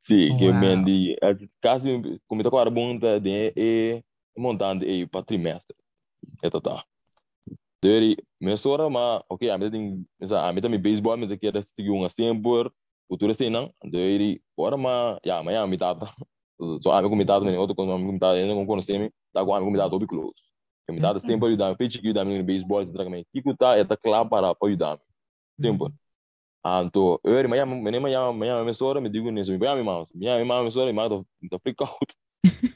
Sì, 0.00 0.34
che 0.38 0.50
mendi, 0.52 1.14
quasi, 1.60 2.20
come 2.26 2.42
está 2.42 2.48
agora, 2.48 2.70
bom, 2.70 2.98
de, 2.98 3.52
e 3.54 4.04
montando 4.36 4.84
e 4.84 5.06
per 5.08 5.24
trimestre. 5.24 5.76
Total. 6.50 6.82
Dari, 7.82 8.16
mesora 8.40 8.90
ma, 8.90 9.24
ok, 9.28 9.50
a 9.50 9.58
mim 9.58 9.70
tem, 9.70 10.06
a 10.36 10.52
mim 10.52 10.60
também 10.60 10.80
baseball, 10.80 11.14
a 11.14 11.16
mim 11.16 11.38
era 11.42 11.66
seguir 11.76 11.90
um 11.90 12.08
sempre, 12.10 12.70
futura 13.10 13.34
cena 13.34 13.68
dari 13.82 14.40
ora 14.56 14.76
ma 14.76 15.18
ya 15.24 15.42
ma 15.42 15.50
ya 15.50 15.66
mitata 15.66 16.06
so 16.80 16.92
ame 16.94 17.08
ko 17.10 17.16
mitata 17.16 17.44
ne 17.44 17.58
outro 17.58 17.74
quando 17.74 17.92
ame 17.92 18.06
ko 18.06 18.12
mitata 18.12 18.38
ne 18.38 18.54
ko 18.54 18.66
conhece 18.66 19.10
tá 19.34 19.44
com 19.44 19.54
ame 19.54 19.64
ko 19.66 19.70
mitata 19.70 19.96
obi 19.96 20.06
close 20.06 20.38
que 20.86 20.92
mitata 20.94 21.18
sempre 21.18 21.48
ajudar 21.48 21.76
peixe 21.76 21.98
que 21.98 22.06
ajudar 22.06 22.24
no 22.24 22.44
baseball 22.44 22.82
etc 22.82 23.26
que 23.32 23.42
kuta 23.42 23.76
é 23.76 23.84
tá 23.84 23.96
claro 23.96 24.28
para 24.28 24.54
ajudar 24.62 25.00
sempre 25.60 25.90
anto 26.62 27.20
eu 27.24 27.48
ma 27.48 27.56
ya 27.56 27.66
me 27.66 27.98
ma 27.98 28.08
ya 28.08 28.32
ma 28.32 28.46
ya 28.46 28.64
me 28.64 28.72
sora 28.72 29.00
me 29.00 29.10
digo 29.10 29.28
nisso 29.32 29.50
me 29.50 29.58
me 29.58 29.82
me 29.82 29.82
me 30.14 30.44
me 30.44 30.86
me 30.86 30.92
mata 30.92 31.24
tá 31.50 31.58
freak 31.58 31.82
out 31.82 32.14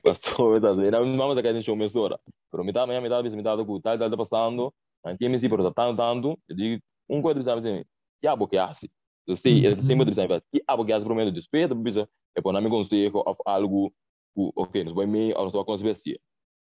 passou 0.03 0.57
essa 0.57 0.69
era 0.85 1.01
me 1.01 1.17
mãos 1.17 1.37
acá 1.37 1.63
show 1.63 1.77
me 1.77 1.89
sora 1.89 2.19
pero 2.51 2.65
mitata 2.65 2.87
ma 2.87 2.95
ya 2.95 3.01
mitata 3.01 3.23
me 3.23 3.37
mitata 3.37 3.65
ku 3.65 3.81
tal 3.81 3.99
tal 3.99 4.11
tá 4.11 4.17
passando 4.17 4.73
antes 5.05 5.29
me 5.29 5.39
se 5.39 5.49
tanto 5.49 5.97
tanto 5.97 6.39
eu 6.49 6.57
digo 6.57 6.83
um 7.09 7.23
quadro 7.23 7.43
sabe 7.43 7.59
assim 7.61 7.85
ya 8.23 8.37
porque 8.37 8.59
assim 8.59 8.89
Eu 9.27 9.37
sei, 9.37 9.67
é 9.67 9.77
sempre 9.81 10.11
de 10.11 10.41
que 10.53 10.63
algo 10.67 10.85
que 10.85 10.93
as 10.93 11.03
prometo 11.03 11.33
despeito, 11.33 11.75
bisa 11.75 12.09
é 12.37 12.43
para 12.43 12.61
me 12.61 12.69
conselho 12.69 13.23
of 13.25 13.41
algo 13.47 13.91
que, 14.35 14.51
ok, 14.55 14.85
nos 14.85 14.93
vai 14.93 15.07
meio, 15.07 15.35
ou 15.39 15.51
só 15.51 15.65
consequência. 15.65 16.19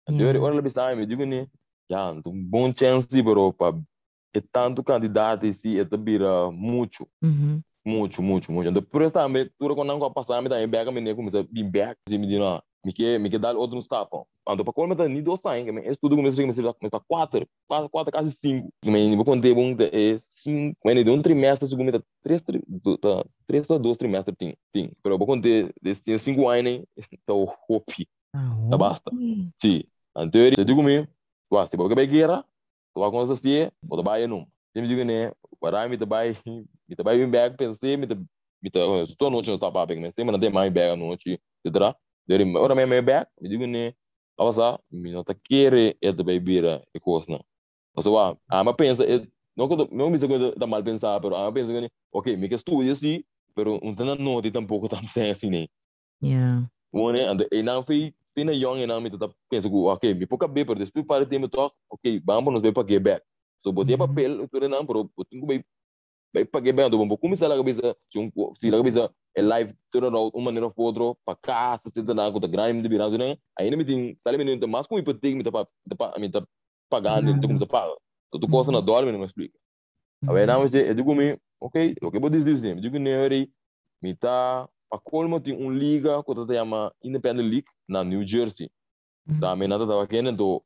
Então, 0.08 0.26
eu 0.26 0.42
olho 0.42 0.60
bisa 0.62 0.94
me 0.94 1.06
digo 1.06 1.24
né, 1.24 1.46
já, 1.88 2.12
um 2.12 2.44
bom 2.44 2.72
chance 2.76 3.08
para 3.22 3.52
para 3.52 3.78
é 4.34 4.40
tanto 4.52 4.82
candidato 4.84 5.46
e 5.46 5.52
se 5.52 5.78
é 5.80 5.84
vira 5.96 6.50
muito. 6.50 7.08
Muito, 7.84 8.22
muito, 8.22 8.52
muito. 8.52 8.68
Então, 8.68 8.82
por 8.82 9.02
isso 9.02 9.12
também, 9.12 9.50
tudo 9.58 9.74
quando 9.74 9.88
não 9.88 10.12
passar, 10.12 10.42
me 10.42 10.50
em 10.62 10.68
bega, 10.68 10.92
me 10.92 11.00
nem 11.00 11.16
começa 11.16 11.40
a 11.40 11.42
vir 11.42 11.64
back, 11.64 11.98
se 12.06 12.18
me 12.18 12.26
diz, 12.26 12.38
me 12.38 12.60
me 12.84 13.30
quer 13.30 13.38
dar 13.38 13.56
outro 13.56 13.78
stop. 13.80 14.24
Ando 14.48 14.64
para 14.64 14.72
como 14.72 14.96
tá 14.96 15.06
nem 15.08 15.22
dois 15.22 15.40
saem, 15.40 15.64
que 15.64 15.88
é 15.88 15.94
tudo 16.00 16.16
começa 16.16 16.40
a 16.40 16.74
começar 16.74 16.96
a 16.96 17.00
quatro, 17.00 17.46
quatro, 17.68 17.88
quatro, 17.90 18.12
quase 18.12 18.36
cinco. 18.42 18.72
Me 18.84 19.14
vou 19.14 19.24
contar 19.24 19.54
bom 19.54 19.76
é 19.92 20.20
cinco, 20.26 20.76
mas 20.84 21.04
de 21.04 21.10
um 21.10 21.22
trimestre 21.22 21.68
segundo 21.68 21.92
tá 21.92 22.04
três, 22.22 22.42
tá 22.42 23.24
três 23.46 23.68
ou 23.68 23.78
dois 23.78 23.96
trimestres 23.96 24.34
tem, 24.38 24.56
tem. 24.72 24.92
Pero 25.02 25.18
vou 25.18 25.26
contar 25.26 25.48
desse 25.80 26.18
cinco 26.18 26.48
anos, 26.48 26.84
tá 27.26 27.34
o 27.34 27.52
hope. 27.68 28.08
Tá 28.70 28.78
basta. 28.78 29.10
Sim. 29.60 29.84
Então 30.16 30.40
eu 30.40 30.64
digo 30.64 30.82
me, 30.82 31.06
uau, 31.52 31.68
se 31.68 31.76
vai 31.76 32.06
guerra, 32.06 32.44
tu 32.94 33.00
vai 33.00 33.10
conseguir, 33.10 33.72
ou 33.88 33.96
tu 33.98 34.02
vai 34.02 34.26
não. 34.26 34.46
Eu 34.74 34.86
digo 34.86 35.04
né, 35.04 35.32
para 35.60 35.88
mim 35.88 35.98
tá 35.98 36.04
vai, 36.04 36.36
me 36.46 36.96
tá 36.96 37.02
vai 37.02 37.18
vir 37.18 37.28
back, 37.28 37.56
pensei, 37.56 37.96
me 37.96 38.06
tá 38.06 38.16
me 38.62 38.70
tá, 38.70 38.80
estou 39.08 39.30
não 39.30 39.42
tinha 39.42 39.54
stop 39.56 39.76
up, 39.78 39.94
mas 39.96 40.14
sempre 40.14 40.32
não 40.32 40.40
tem 40.40 40.50
mais 40.50 40.72
back 40.72 40.98
não 40.98 41.12
etc. 41.12 41.36
Dari 42.28 42.44
ora 42.56 42.74
me 42.74 43.02
back, 43.02 43.30
eu 43.40 43.48
digo 43.48 43.66
né 43.66 43.94
Awasa, 44.40 44.80
minota 44.90 45.34
kere 45.34 45.98
et 46.00 46.16
bay 46.24 46.40
bira 46.40 46.82
e 46.94 46.98
kosna. 46.98 47.44
Asa 47.94 48.10
wa, 48.10 48.38
ama 48.48 48.72
pensa 48.72 49.04
et 49.04 49.28
no 49.54 49.68
ko 49.68 49.76
não 49.92 50.08
me 50.08 50.18
coisa 50.18 50.54
da 50.56 50.66
mal 50.66 50.82
pensar, 50.82 51.20
pero 51.20 51.36
ama 51.36 51.52
pensa 51.52 51.70
que 51.70 51.90
ok, 52.10 52.36
me 52.38 52.48
que 52.48 52.54
estudia 52.54 52.94
sim, 52.94 53.22
pero 53.54 53.78
um 53.82 53.94
tana 53.94 54.14
no 54.14 54.40
de 54.40 54.50
tampouco 54.50 54.88
tam 54.88 55.04
sem 55.04 55.30
assim 55.30 55.50
nem. 55.50 55.68
Yeah. 56.22 56.70
One 56.90 57.20
and 57.20 57.46
e 57.52 57.62
não 57.62 57.84
foi 57.84 58.14
fina 58.34 58.54
young 58.54 58.80
e 58.80 58.86
não 58.86 58.98
me 58.98 59.10
tá 59.10 59.28
pensa 59.50 59.68
que 59.68 59.74
ok, 59.74 60.14
me 60.14 60.26
pouca 60.26 60.48
bem, 60.48 60.64
pero 60.64 60.78
depois 60.78 61.04
para 61.04 61.26
ter 61.26 61.38
me 61.38 61.46
talk, 61.46 61.76
ok, 61.90 62.22
vamos 62.24 62.54
nos 62.54 62.62
ver 62.62 62.72
para 62.72 62.88
get 62.88 63.02
back. 63.02 63.22
So 63.62 63.72
botia 63.72 63.98
papel, 63.98 64.48
tu 64.48 64.68
não, 64.70 64.86
pero 64.86 65.10
tenho 65.28 65.44
bem 65.44 65.62
bem 66.32 66.46
para 66.46 66.64
get 66.64 66.74
back, 66.74 66.88
então 66.88 67.16
como 67.18 67.36
se 67.36 67.44
ela 67.44 67.58
cabeça, 67.58 67.94
se 68.10 68.68
ela 68.68 68.78
cabeça 68.78 69.14
é 69.34 69.42
live 69.42 69.74
toda 69.90 70.08
uma 70.08 70.44
maneira 70.44 70.66
ou 70.66 70.72
outra 70.76 71.02
para 71.24 71.36
casa 71.36 71.88
se 71.90 72.02
tá 72.02 72.14
na 72.14 72.30
conta 72.30 72.46
grande 72.46 72.88
de 72.88 73.18
né? 73.18 73.36
Aí 73.58 73.74
me 73.74 73.84
tem 73.84 74.16
tá 74.22 74.30
ali 74.30 74.44
me 74.44 74.66
mais 74.66 74.86
com 74.86 74.98
hipoteca 74.98 75.36
me 75.36 75.44
tá 75.44 75.52
para 75.96 76.18
me 76.18 76.30
tá 76.30 76.42
pagando 76.88 77.30
então 77.30 77.48
como 77.48 77.58
se 77.58 77.66
paga 77.66 77.94
tu 78.32 78.48
costa 78.48 78.72
na 78.72 78.80
dólar 78.80 79.06
me 79.06 79.12
não 79.12 79.24
explica. 79.24 79.56
Aí 80.28 80.46
não 80.46 80.60
mas 80.60 80.74
eu 80.74 80.94
digo 80.94 81.14
me 81.14 81.38
ok 81.60 81.94
o 82.02 82.10
que 82.10 82.18
vou 82.18 82.30
dizer 82.30 82.60
né 82.60 82.80
digo 82.80 82.98
né 82.98 83.26
aí 83.26 83.48
me 84.02 84.14
tá 84.16 84.68
a 84.90 84.98
colmo 84.98 85.40
tem 85.40 85.54
um 85.54 85.70
liga 85.70 86.22
que 86.24 86.34
se 86.34 86.54
chama 86.54 86.92
Independent 87.02 87.48
League 87.48 87.68
na 87.88 88.02
New 88.02 88.26
Jersey. 88.26 88.70
Da 89.26 89.54
me 89.54 89.68
nada 89.68 89.86
tava 89.86 90.06
querendo 90.08 90.62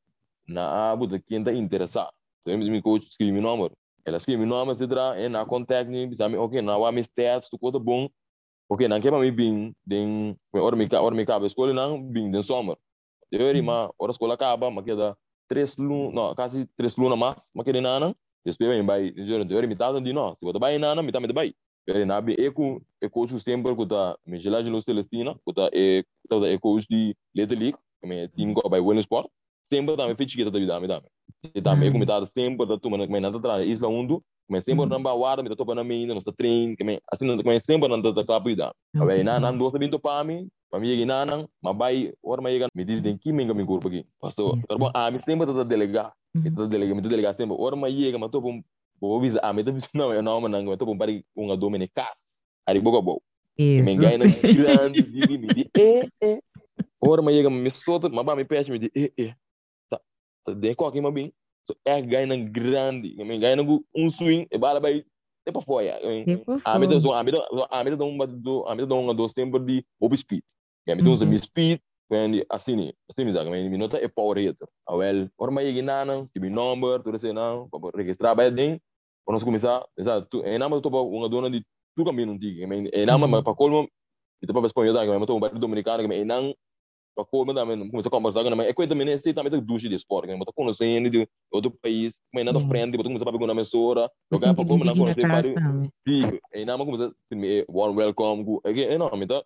na 0.47 0.93
abu 0.93 1.07
de 1.07 1.21
quem 1.21 1.45
tá 1.45 1.53
interessado. 1.53 2.13
Então 2.41 2.57
me 2.59 2.81
coach 2.81 3.07
escreve 3.07 3.33
meu 3.33 3.43
número 3.43 3.77
ela 4.05 4.19
escreve 4.19 4.45
meu 4.45 4.49
número 4.49 4.77
se 4.77 4.87
dá 4.87 5.19
e 5.19 5.29
na 5.29 5.45
contact 5.45 5.91
me 5.91 6.15
sabe? 6.15 6.37
Ok 6.37 6.61
na 6.63 6.77
wa 6.77 6.93
me 6.93 7.03
stats 7.03 7.49
tu 7.49 7.59
coisa 7.59 7.79
bom 7.79 8.09
Oké, 8.69 8.89
dan 8.89 9.01
kema 9.01 9.19
mi 9.21 9.31
bing 9.31 9.75
den 9.87 10.37
ora 10.53 10.77
mi 10.77 10.89
ora 10.91 11.15
mi 11.15 11.27
cabe 11.27 11.47
escola 11.47 11.73
não 11.73 12.03
bing 12.03 12.31
den 12.33 12.43
somer. 12.43 12.77
Eu 13.31 13.47
eri 13.47 13.61
ma 13.63 13.91
ora 13.99 14.11
escola 14.11 14.35
acaba, 14.35 14.71
ma 14.71 14.83
queda 14.83 15.17
três 15.49 15.77
lu, 15.77 16.11
no, 16.13 16.35
quase 16.35 16.67
três 16.77 16.97
luna 16.97 17.17
mais, 17.17 17.39
ma 17.55 17.63
queda 17.65 17.81
nana. 17.81 18.15
Depois 18.45 18.71
vem 18.71 18.85
vai, 18.85 19.13
eu 19.17 19.59
eri 19.59 19.67
mi 19.67 19.77
tata 19.77 20.01
di 20.01 20.13
no, 20.13 20.35
se 20.37 20.45
você 20.45 20.59
vai 20.59 20.79
nana, 20.79 21.03
mi 21.03 21.13
tama 21.13 21.27
de 21.27 21.35
vai. 21.35 21.55
Eu 21.87 21.95
eri 21.95 22.05
nabi 22.07 22.35
eco 22.39 22.81
eco 23.03 23.25
o 23.25 23.41
sempre 23.41 23.75
me 24.27 24.41
gelagem 24.41 24.73
no 24.73 24.81
Celestina, 24.81 25.35
que 25.35 25.53
tá 25.53 25.69
e 25.73 26.05
tá 26.29 26.39
da 26.39 26.49
eco 26.49 26.79
de 26.89 27.15
Little 27.35 27.59
League, 27.59 27.79
me 28.03 28.29
team 28.29 28.55
go 28.55 28.69
by 28.69 28.81
Winning 28.81 29.03
Sport. 29.03 29.29
Sempre 29.75 29.97
tá 29.97 30.07
me 30.07 30.15
fez 30.15 30.33
que 30.33 30.45
tá 30.45 30.51
vida 30.51 30.79
me 30.79 30.87
dame. 30.87 31.07
E 31.53 31.61
tá 31.61 31.75
me 31.75 31.91
como 31.91 32.07
tá 32.07 32.25
sempre 32.27 32.65
tá 32.65 32.79
tu, 32.79 32.89
mas 32.89 33.09
nada 33.21 33.41
tá 33.41 33.65
isla 33.65 33.89
undo. 33.89 34.23
Kung 34.49 34.61
sempre 34.61 34.87
mm. 34.87 35.03
ba 35.03 35.15
wara 35.15 35.43
mi 35.43 35.49
to 35.49 35.65
pa 35.65 35.75
na 35.75 35.83
mi 35.83 36.07
no 36.07 36.21
sa 36.21 36.31
train 36.31 36.77
kami 36.77 37.01
asin 37.11 37.27
na 37.27 37.43
kung 37.43 37.59
sempre 37.59 37.89
na 37.89 38.01
ta 38.01 38.23
kapu 38.23 38.51
ida. 38.51 38.73
Awe 38.95 39.25
na 39.25 39.41
nan 39.41 39.59
do 39.59 39.69
sa 39.71 39.79
binto 39.79 39.99
pa 39.99 40.23
mi 40.23 40.47
pamilya 40.71 40.95
ginanang 41.01 41.49
mabay 41.65 42.13
or 42.23 42.39
mayigan 42.39 42.69
mi 42.75 42.85
di 42.85 43.01
den 43.01 43.19
kimi 43.19 43.49
kami 43.49 43.65
grupo 43.65 43.91
gi. 43.91 44.05
Pasto 44.23 44.55
karbo 44.69 44.93
a 44.95 45.11
mi 45.11 45.19
sempre 45.27 45.47
ta 45.47 45.65
delega. 45.65 46.13
Ita 46.37 46.69
delega 46.71 46.95
mi 46.95 47.03
delega 47.03 47.35
sempre 47.35 47.57
or 47.59 47.73
mayiga 47.73 48.19
ma 48.21 48.29
to 48.29 48.41
pum 48.41 48.63
bo 49.01 49.19
visa 49.19 49.41
a 49.43 49.53
mi 49.53 49.65
to 49.65 49.73
na 49.93 50.07
ma 50.07 50.21
na 50.21 50.39
ma 50.39 50.49
nang 50.49 50.77
to 50.79 50.87
pum 50.87 50.99
pari 50.99 51.25
un 51.35 51.51
ado 51.51 51.71
me 51.71 51.89
cas. 51.89 52.15
Ari 52.69 52.79
bogo 52.79 53.03
bo. 53.03 53.23
Isso. 53.59 53.85
Me 53.87 53.95
ngai 53.97 54.19
na 54.19 54.27
grande 54.29 55.03
di 55.03 55.21
mi 55.39 55.47
di 55.47 55.65
eh 55.75 56.07
eh. 56.21 56.39
Ora, 57.07 57.21
mas 57.21 57.35
chega, 57.35 57.51
me 57.51 57.71
solta, 57.71 58.09
mas 58.09 58.25
vai 58.25 58.35
me 58.35 58.45
pede, 58.45 58.71
me 58.73 58.79
diz, 58.79 58.91
eh, 58.97 59.13
eh, 59.19 59.35
de 60.53 60.75
qualquer 60.75 61.01
uma 61.01 61.13
bem. 61.13 61.33
So, 61.67 61.75
é 61.85 62.01
ganha 62.03 62.37
grande, 62.45 63.15
me 63.25 63.39
ganha 63.39 63.63
um 63.63 64.11
swing, 64.11 64.47
e 64.51 64.59
bala 64.59 64.81
vai, 64.81 65.05
é 65.47 65.53
para 65.53 65.63
fora. 65.63 65.99
A 66.65 66.79
medida 66.79 67.01
do, 67.01 67.13
a 67.13 67.23
medida, 67.25 67.47
a 67.71 67.85
medida 67.85 68.05
do, 68.05 68.27
do, 68.27 68.67
a 68.67 68.75
medida 68.75 68.95
do, 68.95 69.15
do 69.15 69.33
tempo 69.33 69.59
de 69.59 69.85
over 69.99 70.19
speed. 70.19 70.43
A 70.87 70.95
medida 70.95 71.25
do 71.25 71.39
speed, 71.39 71.81
quindi 72.11 72.45
assim, 72.51 72.93
assim, 73.11 73.25
mas 73.25 73.71
me 73.71 73.79
nota 73.79 73.97
é 73.97 74.09
power 74.09 74.47
rater. 74.47 74.69
Awel, 74.87 75.31
ora 75.39 75.51
mas 75.51 75.67
chega 75.67 75.83
nana, 75.83 76.29
tipo 76.35 76.47
number, 76.51 77.03
tudo 77.03 77.17
assim, 77.17 77.33
não, 77.33 77.69
para 77.71 77.97
registrar 77.97 78.35
bem 78.35 78.53
dentro. 78.53 78.83
Quando 79.25 79.37
nós 79.37 79.43
começar, 79.43 79.83
exato, 79.97 80.43
é 80.45 80.59
nada, 80.59 80.81
tu 80.83 80.89
uma 80.89 81.31
dona 81.31 81.51
de 81.51 81.65
tu 81.97 82.05
caminho 82.05 82.27
não 82.27 82.37
diga, 82.37 82.65
é 82.93 83.07
nada, 83.07 83.27
mas 83.27 83.43
para 83.43 83.55
colmo, 83.55 83.89
e 84.43 84.47
para 84.47 84.67
espanhol, 84.67 84.95
que 84.95 85.11
eu 85.11 85.27
tô 85.27 85.37
um 85.37 85.41
bairro 85.41 85.59
dominicano, 85.59 86.07
que 86.07 86.09
é 87.17 87.23
não 87.23 87.25
para 87.25 87.25
como 87.25 87.55
também 87.55 87.91
começa 87.91 88.09
a 88.09 88.11
conversar 88.11 88.43
com 88.43 88.57
mas 88.57 88.69
é 88.69 88.73
coisa 88.73 88.89
também 88.89 89.09
esse 89.11 89.33
também 89.33 89.51
tem 89.51 89.61
ducha 89.61 89.89
de 89.89 89.95
esporte 89.95 90.27
que 90.27 90.33
eu 90.33 90.45
tô 90.45 90.53
conhecendo 90.53 91.11
de 91.11 91.29
outro 91.51 91.71
país 91.71 92.13
mas 92.33 92.45
nada 92.45 92.61
frente 92.61 92.97
botou 92.97 93.13
começa 93.13 93.29
a 93.29 93.33
pegar 93.33 93.45
uma 93.45 93.55
mesora 93.55 94.11
jogar 94.33 94.55
para 94.55 94.65
como 94.65 94.85
não 94.85 94.97
conhecer 94.97 95.21
para 95.23 95.41
digo 96.07 96.41
e 96.53 96.65
não 96.65 96.85
começa 96.85 97.15
a 97.33 97.35
me 97.35 97.65
warm 97.69 97.97
welcome 97.97 98.45
go 98.45 98.61
é 98.65 98.99
não 98.99 99.11
me 99.17 99.27
tá 99.27 99.43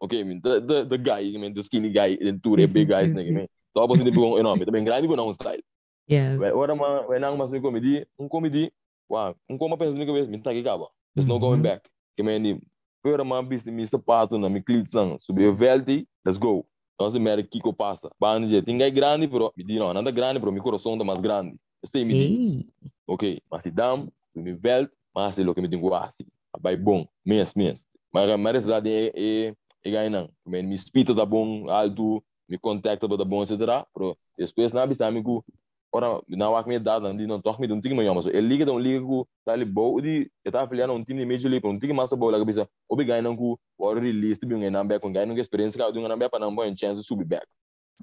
ok 0.00 0.24
me 0.24 0.40
the 0.40 0.60
the 0.60 0.84
the 0.84 0.98
guy 0.98 1.38
me 1.38 1.52
the 1.52 1.60
skinny 1.60 1.90
guy 1.90 2.16
the 2.16 2.32
two 2.42 2.56
big 2.56 2.86
guys 2.86 3.12
né 3.14 3.22
me 3.22 3.48
tá 3.74 3.86
bom 3.86 3.94
de 3.94 4.10
bom 4.10 4.42
não 4.42 4.56
me 4.56 4.64
também 4.64 4.84
grande 4.84 5.06
com 5.06 5.16
não 5.16 5.32
style 5.32 5.62
yes. 6.10 6.40
Ora 6.54 6.74
mas 6.74 7.08
when 7.08 7.20
não 7.20 7.36
mas 7.36 7.50
me 7.50 7.60
comedy 7.60 8.06
um 8.18 8.28
comedy 8.28 8.72
wow 9.08 9.34
um 9.48 9.56
como 9.56 9.78
pensa 9.78 9.96
me 9.96 10.06
cabeça 10.06 10.30
me 10.30 10.38
tá 10.42 10.50
acaba 10.50 10.88
there's 11.14 11.28
no 11.28 11.38
going 11.38 11.62
back 11.62 11.88
que 12.16 12.22
me 12.22 12.60
Ora, 13.04 13.24
mas 13.24 13.64
me 13.64 13.84
sapato 13.84 14.38
na 14.38 14.48
me 14.48 14.62
clique 14.62 14.94
não. 14.94 15.18
Subir 15.20 15.52
velti 15.52 16.06
let's 16.24 16.38
go 16.38 16.64
Entonces, 17.02 17.20
mira, 17.20 17.42
Kiko 17.42 17.72
pasa. 17.72 18.08
Van 18.18 18.42
decir, 18.42 18.64
tenga 18.64 18.88
grande, 18.88 19.26
pero 19.26 19.52
me 19.56 19.64
digo, 19.64 19.84
no, 19.86 19.92
nada 19.92 20.10
grande, 20.12 20.38
pero 20.38 20.52
mi 20.52 20.60
corazón 20.60 20.92
está 20.92 21.04
más 21.04 21.20
grande. 21.20 21.58
Este 21.82 22.04
me 22.04 22.14
digo, 22.14 22.64
ok, 23.06 23.24
mas 23.50 23.62
se 23.64 23.72
dam, 23.72 24.08
mi 24.32 24.52
belt, 24.52 24.88
mas 25.12 25.36
é 25.36 25.42
o 25.42 25.52
que 25.52 25.60
me 25.60 25.66
digo 25.66 25.92
assim. 25.94 26.24
Vai 26.60 26.76
bom, 26.76 27.04
mês, 27.24 27.52
mês. 27.54 27.82
Mas 28.12 28.30
a 28.30 28.36
verdade 28.36 28.88
é, 28.88 29.12
é, 29.16 29.54
é 29.82 29.90
ganhar. 29.90 30.28
Mi 30.44 30.74
espírito 30.74 31.12
tá 31.12 31.26
bom, 31.26 31.68
alto, 31.68 32.22
mi 32.48 32.56
contacto 32.56 33.08
tá 33.08 33.24
bom, 33.24 33.42
etc. 33.42 33.84
Pero 33.92 34.16
depois, 34.38 34.72
na 34.72 34.86
bisa, 34.86 35.04
amigo, 35.04 35.44
ora 35.92 36.20
na 36.28 36.50
wak 36.50 36.66
me 36.66 36.78
dad 36.78 37.02
nan 37.02 37.16
di 37.16 37.26
non 37.26 37.42
toch 37.42 37.58
me 37.60 37.66
dun 37.66 37.82
ting 37.82 37.94
mayama 37.96 38.22
so 38.22 38.30
el 38.30 38.44
liga 38.50 38.64
don 38.64 38.82
liga 38.82 39.00
ku 39.00 39.24
tali 39.46 39.64
bo 39.64 40.00
di 40.00 40.14
eta 40.44 40.66
filia 40.66 40.86
non 40.86 41.04
tim 41.04 41.16
ni 41.16 41.24
major 41.24 41.50
league 41.50 41.68
un 41.70 41.80
ting 41.80 41.92
masa 41.94 42.16
bo 42.16 42.30
la 42.30 42.44
bisa 42.44 42.66
obi 42.90 43.04
gai 43.04 43.20
nan 43.22 43.36
ku 43.36 43.56
or 43.78 43.94
release 43.96 44.38
bi 44.48 44.54
ngai 44.56 44.72
nan 44.76 44.88
back 44.88 45.02
gai 45.16 45.24
nan 45.26 45.38
experience 45.38 45.76
ka 45.76 45.90
dung 45.90 46.08
nan 46.08 46.18
back 46.18 46.32
nan 46.40 46.54
bo 46.54 46.62
en 46.62 46.76
chance 46.76 47.06
to 47.06 47.16
be 47.16 47.24
back 47.24 47.46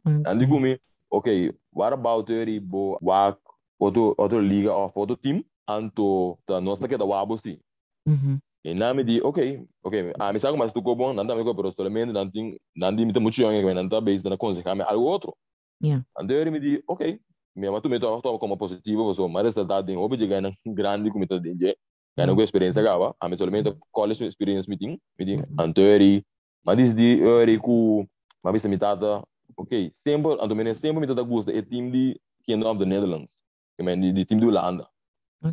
and 0.06 0.42
digo 0.42 0.60
me 0.66 0.78
okay 1.12 1.52
what 1.72 1.94
about 1.94 2.30
eri 2.30 2.60
bo 2.60 2.98
wak 3.02 3.38
outro 3.82 4.14
outro 4.18 4.40
liga 4.52 4.72
of 4.82 4.94
outro 4.96 5.16
team 5.24 5.44
anto 5.68 6.38
ta 6.48 6.60
nossa 6.60 6.88
que 6.88 6.98
da 6.98 7.06
wabo 7.06 7.38
si? 7.38 7.60
Mhm 8.06 8.40
e 8.64 8.74
na 8.74 8.94
me 8.94 9.04
di 9.04 9.22
okay 9.22 9.64
okay 9.84 10.12
a 10.20 10.34
mi 10.34 10.40
saco 10.40 10.58
mas 10.58 10.74
tu 10.74 10.82
ko 10.82 10.96
bom 10.96 11.16
nan 11.16 11.28
da 11.28 11.36
me 11.36 11.44
ko 11.44 11.54
pero 11.54 11.72
solamente 11.72 12.12
nan 12.12 12.32
ting 12.32 12.58
nan 12.76 12.96
di 12.96 13.06
mi 13.06 13.14
ta 13.14 13.20
mucho 13.20 13.42
yang 13.42 13.76
nan 13.76 13.90
ta 13.90 14.02
base 14.02 14.24
na 14.24 14.36
conseja 14.36 14.76
me 14.76 14.84
algo 14.84 15.08
outro 15.08 15.34
yeah. 15.80 16.02
And 16.18 16.32
eri 16.32 16.52
me 16.52 16.60
di 16.60 16.72
okay 16.90 17.20
minha 17.60 17.82
tu 17.82 17.90
me 17.90 18.00
to 18.00 18.40
como 18.40 18.58
positivo 18.58 19.14
so 19.14 19.28
mas 19.28 19.46
resultado 19.46 19.86
tem 19.86 19.98
obje 19.98 20.26
ganha 20.26 20.54
grande 20.66 21.12
como 21.12 21.28
todo 21.28 21.42
dia 21.42 21.76
ganha 22.18 22.34
com 22.34 22.42
experiência 22.42 22.82
gava 22.82 23.16
a 23.20 23.28
me 23.28 23.38
solamente 23.38 23.76
college 23.92 24.26
experience 24.26 24.70
meeting 24.70 24.98
meeting 25.18 25.44
anterior 25.60 26.24
mas 26.66 26.78
diz 26.78 26.96
de 26.96 27.20
eu 27.20 27.62
ku 27.62 28.08
mas 28.44 28.54
bisa 28.54 28.70
mitata 28.70 29.24
ok 29.58 29.94
sempre 30.04 30.38
ando 30.40 30.56
mene 30.56 30.74
sempre 30.74 31.00
mitata 31.02 31.22
gosta 31.22 31.52
é 31.52 31.62
time 31.62 31.92
de 31.92 32.22
Kingdom 32.46 32.72
of 32.72 32.80
the 32.80 32.86
Netherlands 32.86 33.32
que 33.78 33.84
men 33.84 34.00
de 34.14 34.26
time 34.26 34.42
do 34.42 34.48
Holanda 34.48 34.88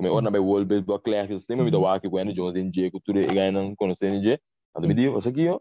me 0.01 0.09
ora 0.09 0.31
bei 0.31 0.41
World 0.41 0.67
Baseball 0.67 1.01
Classic 1.01 1.39
sempre 1.41 1.65
me 1.65 1.71
da 1.71 1.79
waki 1.79 2.09
com 2.09 2.33
Jones 2.33 2.57
em 2.57 2.71
dia 2.71 2.91
tudo 3.05 3.21
e 3.21 3.25
ganha 3.25 3.75
conhecer 3.77 4.13
em 4.13 4.21
dia 4.21 4.41
ando 4.77 4.89
me 4.89 4.95
diz 4.95 5.11
você 5.13 5.29
aqui 5.29 5.49
ó 5.49 5.61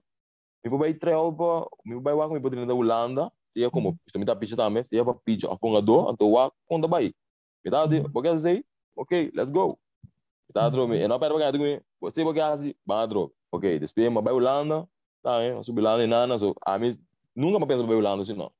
me 0.64 0.70
vou 0.70 0.80
vai 0.80 0.94
trail 0.94 1.34
pa 1.34 1.68
me 1.86 2.00
vai 2.02 2.14
waki 2.14 2.34
me 2.34 2.40
poder 2.40 2.66
da 2.66 2.74
Holanda 2.74 3.32
siya 3.56 3.72
como 3.72 3.98
se 4.12 4.20
me 4.20 4.26
tá 4.26 4.36
pitch 4.36 4.56
também 4.56 4.84
siya 4.84 5.06
para 5.06 5.14
pitch 5.14 5.46
a 5.46 5.56
pongador 5.56 6.12
então 6.12 6.30
wa 6.30 6.52
tá 7.72 7.86
de 7.88 8.02
porque 8.10 8.40
sei 8.40 8.66
ok 8.96 9.32
let's 9.34 9.50
go. 9.50 9.80
Tá 10.54 10.70
dro 10.70 10.88
me 10.88 11.08
não 11.08 11.20
pera 11.20 11.34
para 11.34 11.58
me 11.58 11.82
você 12.00 12.24
porque 12.24 12.42
assim 12.42 12.76
badro 12.86 13.32
ok 13.52 13.80
depois 13.80 13.96
me 13.96 14.22
vai 14.22 14.34
Holanda 14.34 14.88
tá 15.24 15.44
hein? 15.44 15.64
Subir 15.64 15.82
lá 15.82 16.02
em 16.04 16.08
nana 16.08 16.38
so 16.38 16.54
a 16.66 16.78
mim 16.78 17.00
nunca 17.36 17.60
me 17.60 17.66
penso 17.66 17.88
vai 17.88 17.96
Holanda 17.96 18.24
assim 18.24 18.34
não. 18.34 18.52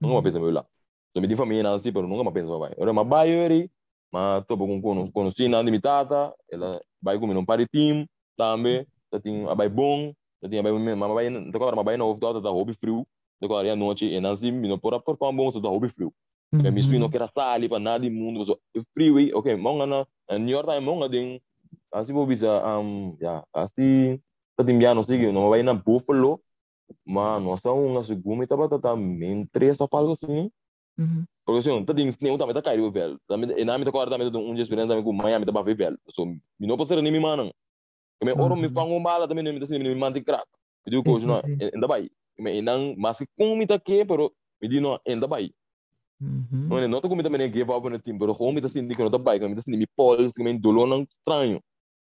Nunca 0.00 0.16
me 0.16 0.22
penso 0.22 0.40
vai 0.40 0.52
lá 0.52 0.66
so 1.14 1.20
me 1.20 1.26
difa 1.26 1.44
me 1.44 1.62
nada 1.62 1.76
assim 1.76 1.92
pero 1.92 2.06
nunca 2.06 2.24
me 2.24 2.32
penso 2.32 2.58
vai 2.58 2.72
ora 2.78 2.92
me 2.92 3.04
vai 3.04 3.30
ele 3.30 3.70
mas 4.10 4.44
tô 4.46 4.56
com 4.56 4.80
com 4.80 5.10
conheci 5.10 5.48
na 5.48 5.62
de 5.62 5.70
mitata 5.70 6.34
ela 6.50 6.80
vai 7.02 7.18
comigo 7.18 7.40
um 7.40 7.44
party 7.44 7.66
team 7.66 8.06
também 8.36 8.86
tá 9.10 9.20
tem 9.20 9.48
a 9.48 9.54
vai 9.54 9.68
bom 9.68 10.12
tá 10.40 10.48
tem 10.48 10.58
a 10.58 10.62
mas 10.62 11.14
vai 11.14 11.30
não 11.30 11.50
tá 11.50 11.58
agora 11.58 11.76
mas 11.76 11.84
vai 11.84 11.96
não 11.96 12.18
tá 12.18 12.50
hobby 12.50 12.74
frio 12.74 13.06
agora 13.44 13.72
à 13.72 13.76
noite 13.76 14.04
e 14.04 14.20
não 14.20 14.36
se 14.36 14.50
não 14.50 14.78
pode 14.78 15.02
performar 15.04 15.44
bom 15.44 15.52
tudo 15.52 15.68
hobby 15.68 15.88
frio. 15.88 16.12
Porque 16.50 16.70
me 16.70 16.82
suíno 16.82 17.08
que 17.08 17.16
era 17.16 17.28
sali 17.28 17.68
para 17.68 17.78
nada 17.78 18.04
do 18.04 18.10
mundo 18.10 18.44
so 18.44 18.58
frio 18.92 19.16
ok 19.38 19.56
monga 19.56 19.86
na 19.86 20.38
New 20.38 20.50
York 20.50 20.68
time 20.68 20.84
monga 20.84 21.08
ding 21.08 21.40
assim 21.90 22.12
vou 22.12 22.26
bisa 22.26 22.78
um 22.78 23.16
ya 23.18 23.42
assim 23.54 24.20
tá 24.54 24.62
timbiano 24.62 25.02
sigue 25.04 25.32
não 25.32 25.48
vai 25.48 25.62
na 25.62 25.74
Buffalo. 25.74 26.40
Mas 27.06 27.42
nossa 27.42 27.72
uma 27.72 28.04
segunda 28.04 28.44
estava 28.44 28.68
tá 28.78 28.94
men 28.94 29.46
três 29.46 29.78
só 29.78 29.88
algo 29.90 30.12
assim. 30.12 30.50
Porque 31.46 31.60
assim 31.60 31.84
tá 31.86 31.94
ding 31.94 32.08
sneau 32.10 32.36
também 32.36 32.54
tá 32.54 32.60
caiu 32.60 32.92
velho. 32.92 33.18
Também 33.26 33.50
e 33.58 33.64
na 33.64 33.78
me 33.78 33.84
tá 33.84 33.90
agora 33.90 34.10
também 34.10 34.28
um 34.28 34.54
dia 34.54 34.62
experiência 34.62 34.88
também 34.88 35.02
com 35.02 35.12
Miami 35.12 35.46
tá 35.46 35.62
bem 35.62 35.74
velho. 35.74 35.98
So 36.10 36.26
me 36.26 36.66
não 36.66 36.76
posso 36.76 36.94
nem 37.00 37.10
me 37.10 37.18
manang 37.18 37.50
me 38.22 38.32
oro 38.32 38.54
me 38.56 38.68
fango 38.68 39.00
bala 39.00 39.26
também 39.26 39.42
me 39.42 39.58
tá 39.58 39.66
me 39.66 39.78
me 39.78 39.94
mantém 39.94 40.22
crack. 40.22 40.44
Eu 40.84 41.02
digo 41.02 41.18
não 41.20 41.40
ainda 41.58 41.86
vai 41.86 42.10
me 42.42 42.58
inang 42.60 42.94
masih 42.98 43.26
kung 43.38 43.54
mita 43.58 43.78
ke 43.78 44.04
pero 44.10 44.32
midi 44.60 44.80
no 44.84 44.98
enda 45.06 45.26
bai 45.34 45.46
mhm 46.20 46.68
no 46.68 46.86
no 46.88 47.00
to 47.00 47.08
kumita 47.08 47.30
mene 47.30 47.46
give 47.52 47.70
up 47.70 47.84
no 47.84 47.98
team 47.98 48.18
pero 48.18 48.34
kung 48.34 48.54
mita 48.54 48.68
sindi 48.68 48.94
ko 48.94 49.08
no 49.08 49.18
bai 49.18 49.38
ko 49.40 49.48
mita 49.48 49.62
sindi 49.62 49.78
mi 49.82 49.88
pol 49.96 50.30
que 50.34 50.42
men 50.42 50.60
dolo 50.60 50.86
nang 50.86 51.06
estranho 51.06 51.58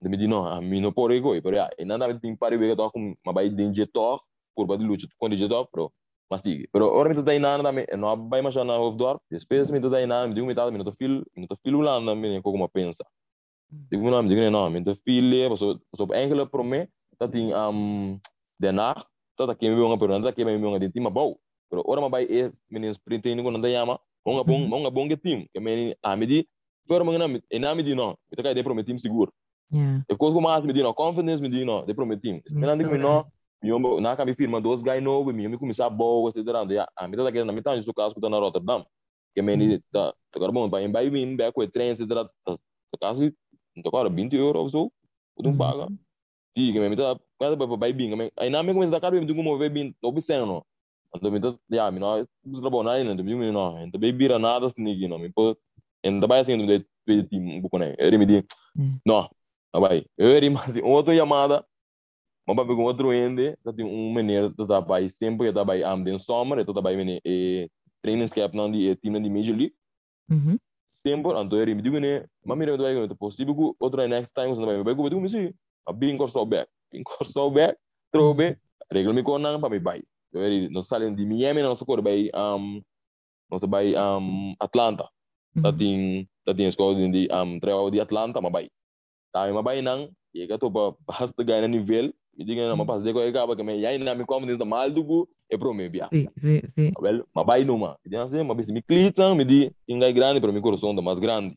de 0.03 0.09
midi 0.13 0.27
no 0.27 0.47
a 0.47 0.61
mi 0.61 0.81
no 0.81 0.93
por 0.93 1.13
ego 1.13 1.31
pero 1.45 1.55
ya 1.61 1.67
ina 1.79 1.99
na 1.99 2.13
team 2.19 2.37
pare 2.37 2.57
vega 2.57 2.77
to 2.77 2.91
com 2.95 3.15
mabai 3.27 3.49
dinje 3.59 3.87
to 3.95 4.19
curva 4.57 4.77
de 4.79 4.85
luta 4.85 5.07
com 5.19 5.31
dinje 5.31 5.49
to 5.49 5.61
pero 5.73 5.85
mas 6.31 6.43
sigue 6.43 6.67
pero 6.73 6.91
ora 6.99 7.09
mita 7.11 7.23
dai 7.23 7.39
nana 7.39 7.73
me 7.73 7.87
no 7.97 8.17
bai 8.17 8.43
mas 8.43 8.57
na 8.57 8.75
of 8.87 8.97
dorp 8.97 9.21
depois 9.31 9.71
mita 9.71 9.89
dai 9.89 10.07
nana 10.07 10.29
me 10.29 10.35
digo 10.35 10.47
mita 10.47 10.71
me 10.71 10.85
to 10.85 10.93
feel 10.99 11.15
me 11.35 11.43
no 11.43 11.47
to 11.47 11.57
feel 11.63 11.75
ulanda 11.81 12.15
me 12.15 12.41
ko 12.43 12.53
como 12.53 12.69
pensa. 12.69 13.05
Digo 13.91 14.11
não 14.11 14.23
me 14.23 14.29
digo 14.29 14.51
não 14.51 14.71
me 14.71 14.85
to 14.85 14.95
feel 15.05 15.57
so 15.57 15.81
so 15.97 16.07
enkele 16.15 16.47
pro 16.47 16.63
me 16.63 16.87
dat 17.19 17.31
ding 17.33 17.53
um 17.55 18.21
daarna 18.61 18.95
tata 19.37 19.55
kemi 19.55 19.77
bonga 19.77 19.97
pero 19.99 20.13
nanda 20.13 20.33
kemi 20.33 20.59
bonga 20.59 20.79
di 20.79 20.91
tim 20.91 21.09
bau 21.11 21.37
pero 21.71 21.83
ora 21.87 22.01
ma 22.01 22.09
bai 22.09 22.25
e 22.25 22.51
meni 22.71 22.95
sprint 22.95 23.27
ini 23.27 23.43
nanda 23.43 23.69
yama 23.69 23.99
monga 24.27 24.45
bong 24.45 24.69
monga 24.69 24.91
bonga 24.91 25.17
tim 25.17 25.47
ke 25.53 25.61
meni 25.61 25.95
amidi 26.03 26.47
pero 26.89 27.05
monga 27.05 27.19
na 27.19 27.41
ina 27.51 27.75
midi 27.75 27.95
no 27.95 28.17
kita 28.31 28.43
kai 28.43 28.55
de 28.55 28.63
prometim 28.63 28.99
seguro 28.99 29.33
yeah. 29.71 30.01
E 30.09 30.17
coisa 30.17 30.41
mais 30.41 30.65
midi 30.65 30.83
no 30.83 30.95
confidence 30.95 31.41
midi 31.41 31.65
no 31.65 31.85
de 31.87 31.95
prometim 31.95 32.41
nanda 32.51 32.89
que 32.89 32.99
no 32.99 33.25
mi 33.63 33.73
ombo 33.73 34.01
na 34.01 34.17
ka 34.17 34.25
mi 34.25 34.35
firma 34.35 34.61
dos 34.61 34.83
guy 34.83 35.01
no 35.01 35.25
mi 35.25 35.49
mi 35.49 35.57
começar 35.59 35.91
bom 35.91 36.29
etc 36.29 36.39
ya 36.71 36.87
amida 36.97 37.25
da 37.25 37.33
que 37.33 37.45
na 37.45 37.53
mitad 37.53 37.77
de 37.79 37.93
caso 37.93 38.15
que 38.15 38.29
na 38.29 38.39
Rotterdam. 38.39 38.85
Que 39.35 39.43
meni 39.43 39.81
ta 39.93 40.13
ta 40.31 40.39
carbon 40.41 40.69
bai 40.69 40.87
bai 40.89 41.11
vim 41.11 41.37
bai 41.37 41.51
com 41.53 41.67
trem 41.67 41.91
etc 41.91 42.29
ta 42.45 42.57
quase 43.01 43.35
então 43.77 43.91
agora 43.91 44.09
20 44.09 44.37
euros 44.37 44.75
ou 44.75 44.91
so 45.37 45.43
tu 45.43 45.57
paga 45.57 45.89
Sì, 46.57 46.71
che 46.73 46.79
mi 46.79 46.89
metà 46.89 47.21
quando 47.37 47.67
poi 47.67 47.77
vai 47.77 47.93
bing, 47.93 48.31
ai 48.37 48.49
nami 48.49 48.73
come 48.73 48.89
da 48.89 49.01
caro 49.01 49.19
mi 49.19 49.27
tu 49.27 49.35
come 49.35 49.57
vai 49.57 49.71
bing, 49.71 49.95
dopo 49.99 50.21
seno. 50.21 50.67
Quando 51.09 51.31
mi 51.31 51.41
metà 51.41 51.59
ya 51.67 51.91
mi 51.91 51.99
no, 51.99 52.25
tu 52.43 52.61
tra 52.61 52.71
buona 52.71 52.97
ina, 52.97 53.15
tu 53.15 53.25
mi 53.25 53.51
no, 53.51 53.77
ente 53.79 53.99
baby 53.99 54.27
ra 54.29 54.39
nada 54.39 54.69
snigi 54.69 55.09
no, 55.09 55.19
mi 55.19 55.33
po 55.33 55.57
ente 56.01 56.27
vai 56.27 56.41
assim 56.41 56.65
de 56.65 56.87
de 57.07 57.25
team 57.29 57.61
buco 57.61 57.77
né. 57.79 57.95
Ele 57.99 58.19
me 58.19 58.27
diz, 58.27 58.45
no, 59.05 59.29
vai. 59.73 60.07
Ele 60.17 60.49
mas 60.51 60.77
outra 60.77 61.15
chamada. 61.17 61.67
Mas 62.47 62.57
vai 62.57 62.67
com 62.67 62.85
outro 62.85 63.13
ende, 63.13 63.57
tá 63.65 63.73
tem 63.73 63.85
um 63.85 64.13
menino 64.13 64.55
tá 64.55 64.79
vai 64.79 65.09
sempre 65.09 65.53
tá 65.53 65.65
vai 65.65 65.83
am 65.83 66.05
den 66.05 66.19
summer, 66.19 66.65
tá 66.65 66.81
vai 66.81 66.95
menino 66.95 67.21
e 67.25 67.71
training 68.03 68.29
camp 68.29 68.55
não 68.55 68.71
de 68.71 68.95
time 68.97 69.21
de 69.21 69.31
major 69.31 69.57
league. 69.57 69.75
mhm 70.29 70.59
Sempre, 71.07 71.33
então 71.39 71.59
ele 71.59 71.75
me 71.75 71.83
diz 71.83 71.93
né, 72.01 72.27
mas 72.45 72.57
mira 72.57 72.77
vai 72.77 73.09
com 73.09 73.15
possível 73.17 73.55
que 73.55 73.77
outra 73.79 74.09
next 74.09 74.33
time 74.33 74.55
você 74.55 74.65
vai 74.65 74.83
vai 74.83 74.95
com 74.95 75.11
tu 75.11 75.29
sim. 75.29 75.53
A 75.87 75.93
bin 75.93 76.17
corso 76.19 76.45
back 76.45 76.67
bin 76.93 77.05
corso 77.05 77.51
back 77.51 77.77
trobe 78.13 78.57
regla 78.91 79.13
mi 79.13 79.23
ko 79.23 79.39
nang 79.39 79.61
pa 79.61 79.69
mi 79.69 79.79
bay 79.79 80.01
very 80.33 80.69
no 80.69 80.83
salen 80.83 81.15
di 81.17 81.25
Miami 81.27 81.63
no 81.63 81.75
so 81.77 81.85
ko 81.85 82.01
bay 82.03 82.31
um 82.35 82.83
no 83.51 83.59
so 83.59 83.67
bay 83.67 83.95
um 83.95 84.55
Atlanta. 84.61 85.07
Tating 85.55 86.27
tating 86.47 86.71
sko 86.75 86.95
di 86.95 87.29
um 87.31 87.61
treo 87.63 87.91
di 87.91 88.01
Atlanta 88.01 88.41
ma 88.41 88.51
bay 88.51 88.67
tayo 89.33 89.55
ma 89.55 89.63
bay 89.63 89.81
nang 89.83 90.09
ye 90.33 90.47
ka 90.51 90.57
to 90.59 90.71
ba 90.71 90.91
bahas 91.07 91.31
ta 91.37 91.43
gana 91.47 91.69
nivel 91.69 92.11
me 92.37 92.43
diga 92.45 92.67
na 92.67 92.75
mapas 92.75 93.05
de 93.05 93.13
ko 93.15 93.23
acaba 93.23 93.55
que 93.55 93.63
me 93.63 93.79
ya 93.79 93.95
ina 93.95 94.15
me 94.15 94.25
como 94.27 94.47
dentro 94.47 94.67
mal 94.67 94.91
do 94.91 95.29
é 95.53 95.57
pro 95.57 95.73
me 95.73 95.89
bia. 95.89 96.09
Sim, 96.11 96.27
sim, 96.37 96.61
sim. 96.75 96.93
well 96.99 97.23
ma 97.35 97.45
bai 97.45 97.63
numa 97.63 97.97
e 98.05 98.17
assim 98.17 98.43
ma 98.43 98.55
bisi 98.55 98.73
me 98.73 98.83
clita 98.83 99.33
me 99.37 99.45
di 99.45 99.71
ingai 99.87 100.13
grande 100.13 100.41
pero 100.41 100.53
mi 100.53 100.61
coração 100.61 100.95
da 100.95 101.03
mais 101.03 101.19
grande 101.21 101.55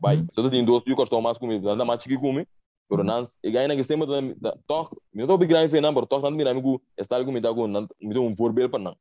bai 0.00 0.16
Uhum. 0.18 0.26
só 0.32 0.48
tem 0.50 0.64
dois 0.64 0.84
più 0.84 0.94
coração 0.94 1.20
mais 1.20 1.36
comigo 1.36 1.66
nada 1.66 1.84
mais 1.84 2.00
chique 2.00 2.16
comigo 2.16 2.46
pero 2.88 3.02
nan 3.04 3.26
e 3.42 3.50
gai 3.50 3.66
na 3.68 3.74
que 3.76 3.82
sempre 3.84 4.06
da 4.40 4.52
toc 4.66 4.96
me 5.12 5.26
tô 5.26 5.36
big 5.38 5.48
grande 5.48 5.70
fe 5.70 5.80
number 5.80 6.06
toc 6.06 6.22
nan 6.22 6.34
me 6.34 6.44
na 6.44 6.54
me 6.54 6.60
go 6.60 6.80
está 6.98 7.16
algo 7.16 7.32
me 7.32 7.40
dá 7.40 7.50
go 7.52 7.66
nan 7.66 7.86
me 8.00 8.14
dá 8.14 8.20
um 8.20 8.34
voorbeeld 8.34 8.70
para 8.70 8.82
nan 8.84 8.94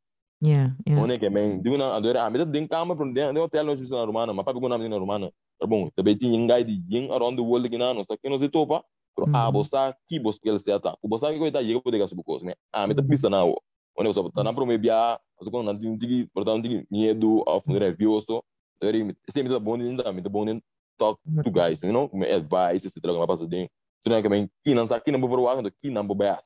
Yeah, 0.46 0.72
yeah. 0.86 1.00
One 1.02 1.18
que 1.20 1.30
men, 1.30 1.62
digo 1.64 1.78
na 1.78 1.96
adore, 1.96 2.18
ah, 2.20 2.30
me 2.30 2.38
dá 2.38 2.44
den 2.44 2.68
cama 2.68 2.98
para 2.98 3.06
den, 3.06 3.34
den 3.34 3.38
hotel 3.38 3.64
no 3.66 3.76
na 3.76 4.04
romana, 4.06 4.34
mas 4.34 4.44
papi 4.44 4.60
go 4.60 4.68
na 4.68 4.78
na 4.78 4.98
romana. 4.98 5.32
Tá 5.58 5.66
bom, 5.66 5.90
também 5.96 6.18
tem 6.18 6.36
ingai 6.36 6.66
de 6.66 6.84
yin 6.90 7.10
around 7.12 7.38
the 7.38 7.42
world 7.42 7.70
que 7.70 7.78
não 7.78 8.04
sei 8.04 8.18
que 8.18 8.28
não 8.30 8.38
se 8.38 8.50
topa. 8.50 8.84
Pero 9.16 9.30
ah, 9.32 9.46
Uhum. 9.46 9.54
bosa 9.54 9.96
que 10.06 10.20
bos 10.20 10.38
que 10.40 10.50
ele 10.50 10.60
se 10.60 10.70
ata. 10.70 10.98
O 11.02 11.08
bosa 11.08 11.32
que 11.32 11.40
coita 11.40 11.64
chega 11.64 11.80
poder 11.82 12.00
gastar 12.00 12.18
bocos, 12.18 12.44
me. 12.44 12.54
Ah, 12.74 12.86
me 12.86 12.94
tá 12.94 13.02
pista 13.02 13.30
na 13.30 13.46
o. 13.46 13.56
Onde 13.98 14.10
eu 14.10 14.14
só 14.14 14.30
tá 14.32 14.44
na 14.44 14.52
pro 14.54 14.66
me 14.66 14.78
bia, 14.78 15.14
as 15.40 15.48
coisas 15.48 15.66
não 15.66 15.80
tem 15.80 15.98
tigi, 15.98 16.28
portanto 16.34 16.64
tigi 16.64 16.86
medo 16.92 17.42
of 17.48 17.66
nervioso. 17.72 18.44
Dari, 18.82 19.16
sempre 19.34 19.54
tá 19.54 19.60
bom 19.60 19.76
ainda, 19.76 20.12
me 20.12 20.22
tá 20.22 20.28
bom 20.30 20.46
ainda 20.46 20.62
talk 20.98 21.20
to 21.44 21.52
guys, 21.52 21.80
you 21.82 21.92
know, 21.92 22.10
me 22.14 22.26
advice, 22.32 22.90
traga 23.02 23.18
uma 23.18 23.28
passa 23.28 23.48
den. 23.48 23.70
Tu 24.04 24.10
não 24.10 24.22
que 24.22 24.30
men, 24.30 24.50
que 24.64 24.74
não 24.74 24.86
sabe 24.86 25.04
que 25.04 25.12
não 25.12 25.20
vou 25.20 25.30
falar, 25.30 25.72
que 25.82 25.90
não 25.90 26.06
vou 26.06 26.16
bear. 26.16 26.42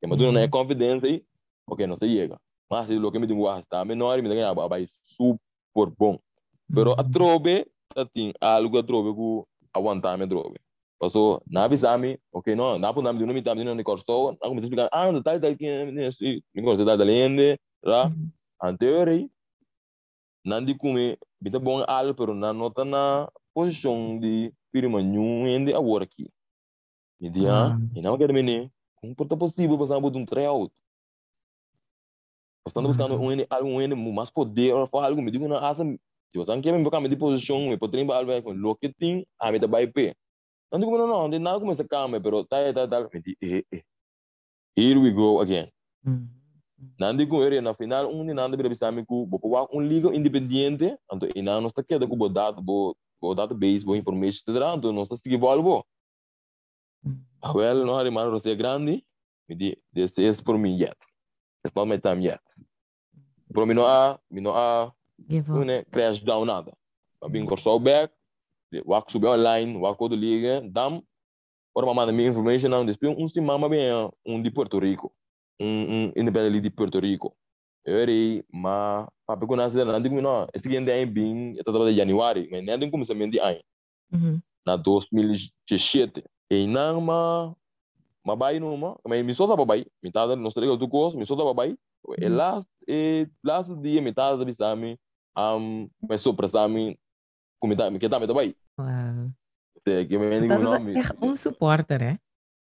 Que 0.00 0.06
mas 0.06 0.18
tu 0.18 0.30
não 0.30 0.40
é 0.40 0.48
confidência 0.48 1.08
aí, 1.08 1.24
ok, 1.68 1.86
não 1.86 1.96
se 1.96 2.06
chega. 2.06 2.38
Mas 2.70 2.86
se 2.86 2.94
lo 2.94 3.10
que 3.10 3.18
me 3.18 3.26
digo, 3.26 3.50
está 3.58 3.84
menor, 3.84 4.22
me 4.22 4.28
dá 4.28 4.34
ganhar, 4.34 4.54
vai 4.54 4.88
super 5.04 5.92
bom. 5.98 6.18
Pero 6.72 6.92
a 6.92 7.02
Uhum. 7.02 7.10
trobe, 7.10 7.66
tá 7.92 8.06
tem 8.06 8.32
algo 8.40 8.78
a 8.78 8.82
trobe 8.82 9.12
que 9.12 9.44
aguentar 9.74 10.16
me 10.16 10.26
trobe. 10.26 10.60
Passou, 11.00 11.42
na 11.46 11.64
avisame, 11.64 12.18
ok, 12.32 12.54
não, 12.54 12.78
na 12.78 12.92
por 12.92 13.02
nome 13.02 13.18
de 13.18 13.26
nome, 13.26 13.42
tá 13.42 13.54
menino 13.54 13.74
de 13.74 13.82
corso, 13.82 14.04
na 14.40 14.48
comecei 14.48 14.66
a 14.66 14.66
explicar, 14.66 14.88
ah, 14.92 15.10
não 15.10 15.22
tá, 15.22 15.40
tá, 15.40 15.54
que 15.54 15.66
é, 15.66 15.86
me 15.86 16.62
conhece 16.62 16.84
da 16.84 16.94
lende, 16.94 17.58
tá? 17.82 18.06
Uhum. 18.06 18.30
Anterior 18.62 19.08
aí, 19.08 19.30
não 20.44 20.64
de 20.64 20.74
comer, 20.74 21.18
bita 21.40 21.58
bom 21.58 21.82
algo, 21.88 22.14
pero 22.14 22.34
não 22.34 22.52
nota 22.52 22.84
na 22.84 23.28
posição 23.54 24.18
de 24.18 24.52
firma 24.72 25.02
nenhum 25.02 25.44
ainda 25.44 25.76
agora 25.76 26.04
aqui. 26.04 26.28
Ah, 27.46 27.76
Wow. 27.76 27.90
e 27.94 28.00
não 28.00 28.16
quero 28.16 28.32
menino, 28.32 28.70
como 28.96 29.14
porta 29.14 29.36
possível 29.36 29.78
passar 29.78 30.00
por 30.00 30.16
um 30.16 30.24
tryout? 30.24 30.72
Estando 32.66 32.88
buscando 32.88 33.14
um 33.14 33.46
algo 33.50 33.68
um 33.68 33.80
N, 33.80 33.94
mais 34.12 34.30
poder, 34.30 34.72
ou 34.74 34.86
falar 34.86 35.06
algo, 35.08 35.20
me 35.20 35.30
digo, 35.30 35.48
não, 35.48 35.56
asa, 35.56 35.84
você 36.34 36.50
não 36.54 36.62
quer 36.62 36.72
me 36.72 36.82
botar 36.82 37.00
de 37.06 37.16
posição, 37.16 37.68
me 37.68 37.76
pode 37.76 37.92
treinar 37.92 38.16
algo, 38.16 38.42
com 38.42 38.52
lo 38.52 38.76
que 38.76 38.92
tem, 38.92 39.26
a 39.38 39.50
me 39.50 39.58
tá 39.60 39.66
vai 39.66 39.86
pé. 39.86 40.14
Não 40.72 40.78
digo, 40.78 40.96
não, 40.96 41.06
não, 41.06 41.28
de 41.28 41.38
nada 41.38 41.58
começa 41.58 41.82
a 41.82 41.88
calma, 41.88 42.20
pero 42.20 42.44
tá, 42.44 42.72
tá, 42.72 42.86
tá, 42.86 43.08
me 43.12 43.20
diz, 43.20 43.36
eh, 43.42 43.64
eh. 43.72 43.82
Here 44.76 44.98
we 44.98 45.10
go 45.10 45.40
again. 45.40 45.68
Nandi 46.98 47.26
com 47.26 47.42
ele 47.42 47.60
na 47.60 47.74
final 47.74 48.10
um 48.10 48.24
de 48.24 48.32
nada 48.32 48.56
bira 48.56 48.68
bisami 48.68 49.04
ku 49.04 49.26
bo 49.26 49.38
wa 49.42 49.68
um 49.70 49.82
liga 49.82 50.14
independente 50.14 50.96
anto 51.12 51.28
ina 51.34 51.60
no 51.60 51.68
sta 51.68 51.82
queda 51.82 52.06
ku 52.06 52.16
bo 52.16 52.28
dado 52.28 52.62
bo 53.20 53.34
database 53.34 53.84
bo 53.84 53.94
information 53.94 54.40
etc 54.48 54.62
anto 54.62 54.92
no 54.92 55.04
sta 55.04 55.16
sigi 55.16 55.36
volvo 55.36 55.84
Uhum. 57.04 57.54
well 57.54 57.84
no 57.86 57.94
hari 57.96 58.10
mano 58.10 58.30
rosé 58.30 58.54
grande 58.56 59.02
me 59.48 59.54
di 59.56 59.76
this 59.94 60.12
is 60.18 60.40
for 60.42 60.58
me 60.58 60.76
yet. 60.76 60.96
It's 61.64 61.74
not 61.74 61.88
my 61.88 61.96
time 61.98 62.20
yet. 62.20 62.40
Pro 63.52 63.64
me 63.66 63.74
no 63.74 63.86
a 63.86 64.18
me 64.30 64.40
no 64.40 64.50
a 64.52 64.92
Give 65.28 65.48
up. 65.50 65.64
ne 65.64 65.84
crash 65.90 66.20
down 66.20 66.46
nada 66.46 66.72
ma 67.22 67.28
bin 67.28 67.46
corso 67.46 67.78
back. 67.78 68.10
Wa 68.84 69.02
sube 69.08 69.24
online 69.24 69.78
wa 69.80 69.94
ko 69.94 70.08
do 70.08 70.16
liga 70.16 70.60
dam. 70.60 71.00
Ora 71.74 71.86
ma 71.86 71.94
manda 71.94 72.12
mi 72.12 72.26
information 72.26 72.70
não 72.70 72.84
despion 72.84 73.14
um 73.18 73.28
sim 73.28 73.40
mama 73.40 73.68
bem 73.68 73.90
um 74.26 74.42
de 74.42 74.50
Porto 74.50 74.78
Rico. 74.78 75.10
Um 75.58 75.66
um 76.08 76.12
independente 76.16 76.60
de 76.60 76.70
Porto 76.70 77.00
Rico 77.00 77.34
eu 77.90 77.98
erei 77.98 78.44
ma 78.52 79.08
papi 79.26 79.46
ko 79.46 79.56
nasa 79.56 79.84
na 79.84 79.98
digo 79.98 80.20
no 80.22 80.46
é 80.46 81.06
bem 81.06 81.56
eu 81.58 81.64
tava 81.64 81.90
de 81.90 81.96
januário 81.96 82.46
mas 82.50 82.62
nem 82.64 82.78
tem 82.78 82.90
como 82.90 83.04
se 83.04 83.14
mendi 83.14 83.38
Uhum. 84.12 84.40
na 84.66 84.76
2017 84.76 86.24
e 86.50 86.66
não 86.66 87.00
ma 87.00 87.54
ma 88.24 88.36
bai 88.36 88.58
no 88.60 88.76
ma 88.76 88.96
me 89.06 89.34
solta 89.34 89.56
babai 89.56 89.86
me 90.02 90.10
tá 90.12 90.26
no 90.36 90.48
estrega 90.48 90.76
do 90.76 90.88
cos 90.88 91.14
me 91.14 91.26
solta 91.26 91.44
babai 91.44 91.76
e 92.18 92.26
Uhum. 92.26 92.36
last 92.36 92.68
e 92.88 93.26
last 93.44 93.74
dia 93.82 94.00
me 94.00 94.12
tá 94.12 94.34
da 94.36 94.44
bisami 94.44 94.98
um 95.36 95.88
me 96.08 96.18
sopra 96.18 96.48
sami 96.48 96.98
como 97.60 97.76
tá 97.76 97.90
me 97.90 97.98
que 97.98 98.08
tá 98.08 98.18
me 98.20 98.26
babai 98.26 98.54
Wow. 98.78 99.32
que 99.84 100.18
me 100.18 100.40
digo 100.40 100.54
Dat 100.54 100.62
no 100.62 100.90
echt 100.94 101.14
een 101.20 101.34
supporter, 101.34 102.00
hè? 102.00 102.14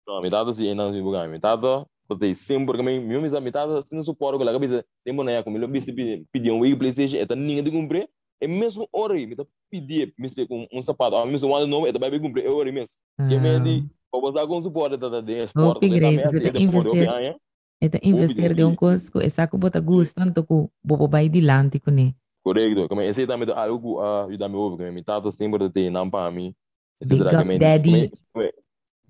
No, 0.06 0.20
metade 0.20 0.52
si 0.54 0.66
enang 0.66 0.92
si 0.92 1.00
bukan. 1.00 1.30
Metade, 1.30 1.60
porque 1.60 1.99
sempre 2.34 2.76
que 2.76 2.82
me 2.82 3.00
meu 3.00 3.20
misa 3.20 3.40
metade 3.40 3.82
se 3.88 3.94
não 3.94 4.02
suporta 4.02 4.38
que 4.38 4.44
lá 4.44 4.52
cabeça 4.52 4.84
tem 5.04 5.14
me 5.14 5.58
lo 5.58 5.68
bisi 5.68 5.92
pedir 6.32 6.52
um 6.52 6.78
PlayStation, 6.78 7.16
eta 7.16 7.34
ninguém 7.34 7.62
de 7.62 7.70
cumprir. 7.70 8.08
É 8.40 8.46
mesmo 8.46 8.88
hora, 8.92 9.14
me 9.14 9.36
tá 9.36 9.44
pedir, 9.70 10.14
me 10.18 10.28
se 10.28 10.46
com 10.46 10.66
um 10.72 10.82
sapato, 10.82 11.16
a 11.16 11.26
mesmo 11.26 11.54
ano 11.54 11.66
novo, 11.66 11.86
eta 11.86 11.98
vai 11.98 12.18
cumprir, 12.18 12.46
é 12.46 12.48
hora 12.48 12.72
mesmo. 12.72 12.88
Que 13.28 13.38
me 13.38 13.60
di, 13.60 13.86
para 14.10 14.20
você 14.20 14.46
com 14.46 14.62
suporte 14.62 14.94
eta 14.94 15.22
de 15.22 15.44
esporte, 15.44 15.88
você 15.88 16.40
tem 16.40 16.52
que 16.52 16.62
investir. 16.62 17.02
investir. 17.02 17.36
Het 17.82 17.98
investeer 18.02 18.54
de 18.54 18.62
um 18.62 18.74
coisa, 18.74 19.10
é 19.22 19.28
saco 19.30 19.56
bota 19.56 19.80
gosto, 19.80 20.14
tanto 20.14 20.44
que 20.44 20.68
bobo 20.84 21.08
vai 21.08 21.30
de 21.30 21.40
lante 21.40 21.80
com 21.80 21.90
ele. 21.90 22.14
Correcto, 22.42 22.86
como 22.88 23.00
esse 23.00 23.26
também 23.26 23.48
é 23.48 23.52
algo 23.52 24.00
a 24.00 24.24
ajudar 24.24 24.50
me 24.50 24.56
over, 24.56 24.76
que 24.76 24.84
me 24.84 24.90
metade 24.90 25.32
sempre 25.32 25.70
tem 25.70 25.88
não 25.88 26.10
para 26.10 26.30
mim. 26.30 26.54
Big 27.02 27.22
up, 27.22 27.58
daddy. 27.58 28.10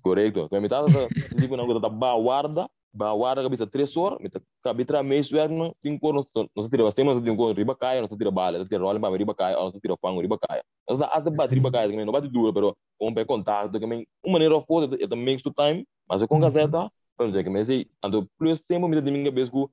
Correcto, 0.01 0.47
que 0.47 0.59
metade 0.61 0.89
tipo 1.37 1.57
não 1.57 1.81
tá 1.81 1.89
ba 1.89 2.15
guarda, 2.15 2.69
ba 2.93 3.13
guarda 3.13 3.43
cabeça 3.43 3.65
três 3.65 3.95
horas, 3.95 4.19
me 4.19 4.29
tá 4.29 4.41
cabitra 4.63 5.01
mês 5.01 5.31
werk 5.31 5.53
não, 5.53 5.73
cinco 5.81 6.07
horas, 6.07 6.25
não 6.35 6.63
se 6.63 6.69
tira 6.69 6.89
se 6.89 6.95
tira 6.95 7.35
com 7.35 7.51
riba 7.53 7.77
não 8.01 8.07
se 8.07 8.17
tira 8.17 8.31
bala, 8.31 8.63
se 8.63 8.69
tira 8.69 8.83
rola 8.83 8.99
para 8.99 9.17
riba 9.17 9.35
não 9.37 9.71
se 9.71 9.79
tira 9.79 9.95
fango 9.97 10.21
riba 10.21 10.37
caia. 10.37 10.63
Não 10.89 10.97
se 10.97 11.03
até 11.03 11.29
bate 11.29 11.53
riba 11.53 11.71
caia, 11.71 11.89
que 11.89 12.05
não 12.05 12.11
bate 12.11 12.27
duro, 12.27 12.53
pero 12.53 12.77
com 12.99 13.13
pé 13.13 13.25
contato, 13.25 13.79
me 13.87 14.07
uma 14.23 14.33
maneira 14.33 14.55
of 14.55 14.67
course, 14.67 14.93
it 14.93 15.15
makes 15.15 15.41
to 15.41 15.51
time, 15.53 15.85
mas 16.07 16.21
com 16.25 16.39
gazeta, 16.39 16.91
vamos 17.17 17.33
dizer 17.33 17.43
que 17.43 17.49
me 17.49 17.63
sei, 17.63 17.87
ando 18.03 18.27
plus 18.37 18.61
me 18.69 19.01
dá 19.01 19.11
minha 19.11 19.31
vez 19.31 19.49
que 19.49 19.65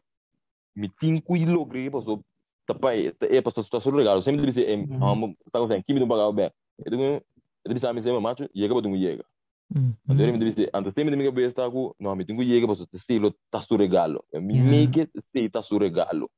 me 0.76 0.88
tinha 1.00 1.20
cuidado 1.20 1.66
que 1.66 1.90
passou 1.90 2.22
tapai 2.66 3.12
é 3.20 3.42
passou 3.42 3.64
só 3.64 3.90
regalo 3.90 4.22
sempre 4.22 4.46
disse 4.46 4.62
é 4.62 4.74
está 4.74 5.58
com 5.58 5.82
que 5.82 5.94
me 5.94 6.00
não 6.00 6.06
pagar 6.06 6.30
bem 6.32 6.50
então 6.86 7.20
eu 7.64 7.74
disse 7.74 7.86
a 7.86 7.92
mim 7.92 8.00
sempre 8.00 8.20
macho 8.20 8.48
chega 8.54 8.74
para 8.74 8.82
tu 8.82 8.96
chega 8.96 9.24
então 9.70 10.18
ele 10.18 10.32
me 10.32 10.38
disse 10.38 10.68
antes 10.72 10.94
sempre 10.94 11.14
me 11.14 11.24
cabeça 11.24 11.48
está 11.48 11.70
com 11.70 11.94
não 12.00 12.16
me 12.16 12.24
tenho 12.24 12.42
chega 12.42 12.66
passou 12.66 12.86
te 12.86 12.98
selo 12.98 13.28
está 13.28 13.60
só 13.60 13.76
regalo. 13.76 14.24
Me 14.32 14.62
make 14.62 15.00
it 15.00 15.12
sei 15.32 15.46
está 15.46 15.60
só 15.62 15.76
regalo. 15.76 16.30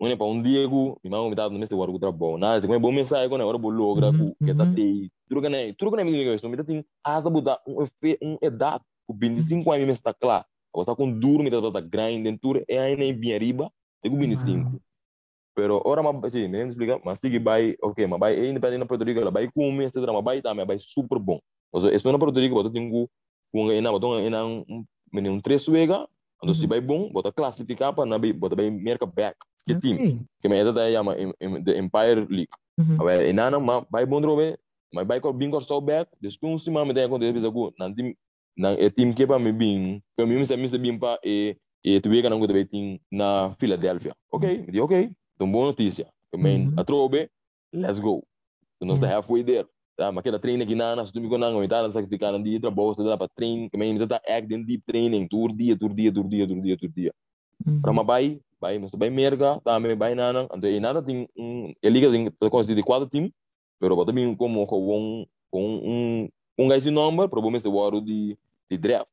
É 0.00 0.16
para 0.16 0.26
um 0.26 0.42
dia 0.42 0.68
que 0.68 0.74
me 1.04 1.10
mão 1.10 1.30
me 1.30 1.34
dá 1.34 1.48
no 1.48 1.58
mês 1.58 1.68
de 1.68 1.74
guarda 1.74 1.98
trabalho 1.98 2.36
nada 2.36 2.60
se 2.60 2.70
é 2.70 2.78
bom 2.78 2.92
mensagem 2.92 3.28
quando 3.28 3.40
agora 3.40 3.56
vou 3.56 3.70
logra 3.70 4.12
que 4.12 4.50
está 4.50 4.66
tei 4.74 5.10
tudo 5.28 5.40
que 5.40 5.48
não 5.48 5.74
tudo 5.78 5.90
que 5.92 5.96
não 5.96 6.04
me 6.04 6.12
diga 6.12 6.34
isso 6.34 6.48
me 6.48 6.56
dá 6.56 6.64
tem 6.64 6.84
asa 7.02 7.30
buda 7.30 7.58
um 7.66 7.86
um 8.22 8.38
edad 8.42 8.82
o 9.08 9.14
25 9.14 9.72
anos 9.72 9.86
me 9.86 9.92
está 9.92 10.12
claro. 10.12 10.44
Você 10.74 10.94
com 10.94 11.10
duro 11.18 11.42
me 11.42 11.50
dá 11.50 11.60
toda 11.60 11.80
grind 11.80 12.38
tudo 12.40 12.62
é 12.68 12.78
aí 12.78 12.96
nem 12.96 13.18
bem 13.18 13.34
arriba 13.34 13.70
tenho 14.02 14.16
25 14.16 14.80
pero 15.54 15.80
ora 15.84 16.02
ma 16.02 16.12
sì, 16.28 16.48
me 16.48 16.62
explica, 16.62 16.98
ma 17.04 17.14
sigi 17.14 17.38
bai, 17.38 17.76
ok, 17.80 18.06
ma 18.06 18.18
bai 18.18 18.34
é 18.34 18.48
independente 18.48 18.80
na 18.80 18.86
Puerto 18.86 19.04
Rico, 19.04 19.20
la 19.20 19.30
bai 19.30 19.50
come, 19.52 19.84
etc, 19.84 19.96
ma 20.12 20.20
bai 20.20 20.42
também 20.42 20.66
bai 20.66 20.78
super 20.80 21.18
bom. 21.18 21.38
Ou 21.72 21.80
seja, 21.80 21.94
isso 21.94 22.10
na 22.10 22.18
Puerto 22.18 22.40
Rico, 22.40 22.54
bota 22.54 22.70
tingu, 22.70 23.08
com 23.52 23.70
ina, 23.72 23.90
bota 23.90 24.06
ina 24.20 24.42
menino 25.12 25.34
um 25.34 25.40
três 25.40 25.62
suega, 25.62 26.08
ando 26.42 26.54
se 26.54 26.66
bai 26.66 26.80
bom, 26.80 27.08
bota 27.12 27.32
classificar 27.32 27.94
para 27.94 28.04
na 28.04 28.18
bai, 28.18 28.32
bota 28.32 28.56
bai 28.56 28.68
merca 28.70 29.06
back, 29.06 29.36
que 29.66 29.74
team, 29.76 30.26
que 30.42 30.48
me 30.48 30.58
eda 30.58 30.72
chama 30.92 31.14
the 31.64 31.78
Empire 31.78 32.26
League. 32.28 32.50
Awe 32.98 33.30
ina 33.30 33.50
na 33.50 33.60
ma 33.60 33.84
bai 33.88 34.04
bom 34.04 34.20
drobe, 34.20 34.58
ma 34.92 35.04
bai 35.04 35.20
ko 35.20 35.32
bingo 35.32 35.60
so 35.60 35.80
back, 35.80 36.10
depois 36.20 36.52
um 36.52 36.58
cima 36.58 36.84
me 36.84 36.92
tem 36.92 37.08
quando 37.08 37.24
eles 37.24 37.44
agu, 37.44 37.72
nanti 37.78 38.16
nang 38.56 38.76
e 38.78 38.90
team 38.90 39.12
que 39.12 39.26
para 39.26 39.38
me 39.38 39.52
bing, 39.52 40.02
que 40.16 40.24
me 40.26 40.36
me 40.36 40.44
se 40.44 40.56
me 40.56 40.68
se 40.68 40.78
bim 40.78 40.98
pa 40.98 41.18
e 41.24 41.56
e 41.84 42.00
tu 42.00 42.08
vega 42.08 42.30
nango 42.30 42.46
de 42.46 42.64
team 42.64 42.98
na 43.10 43.54
Philadelphia. 43.58 44.14
Ok, 44.32 44.70
di 44.70 44.80
ok. 44.80 45.10
Então, 45.34 45.50
boa 45.50 45.66
notícia. 45.66 46.06
Também, 46.30 46.68
Uhum. 46.68 46.74
a 46.76 46.84
trobe, 46.84 47.30
let's 47.72 47.98
go. 47.98 48.24
So, 48.78 48.86
nós 48.86 48.96
está 48.96 49.08
halfway 49.08 49.44
there. 49.44 49.66
Tá? 49.96 50.10
Mas 50.10 50.18
aquela 50.18 50.38
treino 50.38 50.62
aqui 50.62 50.74
na, 50.74 50.96
nós 50.96 51.10
que 51.10 51.20
não, 51.20 51.62
então, 51.62 51.82
nós 51.82 51.92
temos 51.92 52.08
que 52.08 52.18
não 52.18 52.42
dia, 52.42 52.60
trabalho, 52.60 52.90
está 52.90 53.16
para 53.16 53.28
treino, 53.28 53.70
também, 53.70 53.92
nós 53.94 54.02
está 54.02 54.20
act 54.26 54.52
in 54.52 54.64
deep 54.64 54.82
training, 54.86 55.28
tour 55.28 55.52
dia, 55.52 55.78
tour 55.78 55.94
dia, 55.94 56.12
tour 56.12 56.28
dia, 56.28 56.46
tour 56.46 56.60
dia, 56.60 56.76
tour 56.76 56.90
dia. 56.90 57.14
Para 57.80 57.92
uma 57.92 58.02
bai, 58.02 58.40
bai, 58.60 58.78
mas 58.78 58.90
bai 58.90 59.10
merga, 59.10 59.60
também 59.64 59.96
bai 59.96 60.14
nana, 60.14 60.48
então, 60.52 60.68
e 60.68 60.80
nada 60.80 61.00
tem, 61.00 61.28
um, 61.36 61.72
ele 61.80 62.00
liga, 62.00 62.10
tem, 62.10 62.50
considerado 62.50 62.76
de 62.76 62.82
quatro 62.82 63.08
time, 63.08 63.32
pero 63.78 63.94
bota 63.94 64.12
bem 64.12 64.34
como 64.34 64.66
com 64.66 64.98
um, 64.98 65.26
com 65.50 65.62
um, 65.62 66.28
um 66.58 66.80
sem 66.80 66.90
número, 66.90 67.28
provavelmente 67.28 67.68
o 67.68 67.84
aro 67.84 68.00
de, 68.00 68.36
de 68.68 68.76
draft. 68.76 69.06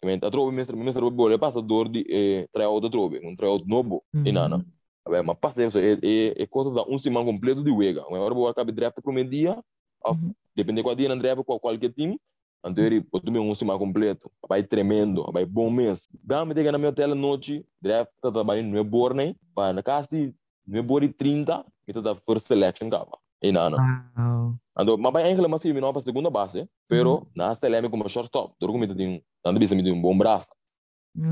Também, 0.00 0.18
a 0.20 0.30
trobe, 0.30 0.54
mestre, 0.54 0.76
mestre, 0.76 1.02
é 1.32 1.38
passador 1.38 1.88
de, 1.88 2.04
eh, 2.10 2.48
tryout 2.52 2.82
da 2.82 2.90
trobe, 2.90 3.20
um 3.24 3.36
tryout 3.36 3.66
novo, 3.66 4.02
e 4.12 4.32
nana. 4.32 4.64
Vabbè, 5.06 5.22
ma 5.22 5.34
passa 5.36 5.64
isso, 5.64 5.78
é, 5.78 5.92
é, 6.02 6.42
é 6.42 6.46
coisa 6.46 6.70
da 6.72 6.82
um 6.82 6.98
semana 6.98 7.24
completo 7.24 7.62
de 7.62 7.70
wega. 7.70 8.02
Agora 8.02 8.34
vou 8.34 8.48
acabar 8.48 8.72
draft 8.72 9.00
para 9.00 9.10
o 9.10 9.24
dia, 9.24 9.56
Mhm. 10.04 10.32
depende 10.54 10.82
qual 10.82 10.94
dia 10.96 11.08
na 11.08 11.14
draft, 11.14 11.44
qual 11.44 11.60
qualquer 11.60 11.92
time, 11.92 12.18
Então 12.64 12.82
ele 12.84 13.00
botou 13.00 13.32
um 13.38 13.54
cima 13.54 13.78
completo, 13.78 14.28
vai 14.48 14.64
tremendo, 14.64 15.24
vai 15.32 15.44
bom 15.44 15.70
mês. 15.70 16.00
Dá 16.24 16.44
me 16.44 16.52
na 16.72 16.78
minha 16.78 16.92
tela 16.92 17.14
noite, 17.14 17.64
draft 17.80 18.10
tá 18.20 18.32
trabalhando 18.32 18.74
no 18.74 18.82
Borne, 18.82 19.36
para 19.54 19.72
na 19.72 19.82
casa 19.84 20.08
de 20.10 20.34
no 20.66 20.82
Borne 20.82 21.08
30, 21.12 21.64
e 21.86 21.92
tá 21.92 22.00
da 22.00 22.16
first 22.16 22.48
selection 22.48 22.90
cava. 22.90 23.18
E 23.40 23.52
nana. 23.52 23.76
Wow. 24.16 24.54
Ando, 24.76 24.98
mas 24.98 25.12
vai 25.12 25.22
ainda 25.22 25.46
mas 25.46 25.62
me 25.64 25.80
para 25.80 26.02
segunda 26.02 26.28
base, 26.28 26.68
pero 26.88 27.28
na 27.36 27.54
seleme 27.54 27.88
como 27.88 28.08
shortstop, 28.08 28.54
dorgo 28.60 28.78
me 28.78 28.92
tem, 28.92 29.22
ando 29.44 29.60
bisa 29.60 29.74
me 29.74 29.82
tem 29.84 29.92
um 29.92 30.02
bom 30.02 30.16
braço. 30.16 30.48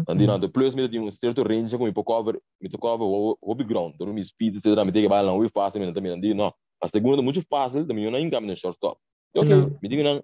Andi 0.09 0.27
na 0.27 0.39
plus 0.49 0.75
me 0.75 0.89
tem 0.89 1.01
um 1.01 1.11
certo 1.11 1.43
range 1.43 1.77
me 1.77 1.93
cover, 1.93 2.41
me 2.61 2.69
to 2.69 2.79
cover 2.79 3.07
hobby 3.43 3.65
ground, 3.65 3.95
dorgo 3.97 4.15
me 4.15 4.25
speed, 4.25 4.59
se 4.61 4.75
dá 4.75 4.85
me 4.85 4.93
tem 4.93 5.03
que 5.03 5.09
bala 5.09 5.31
não, 5.31 5.49
fácil 5.51 5.81
me 5.81 5.93
também 5.93 6.13
andi, 6.13 6.35
não. 6.35 6.53
A 6.83 6.89
segunda 6.89 7.23
muito 7.23 7.43
fácil, 7.49 7.87
também 7.87 8.05
eu 8.05 8.11
não 8.11 8.19
engano 8.19 8.47
no 8.47 8.57
shortstop. 8.57 8.99
Ok, 9.37 9.51
me 9.83 9.89
digo 9.89 10.03
não, 10.03 10.23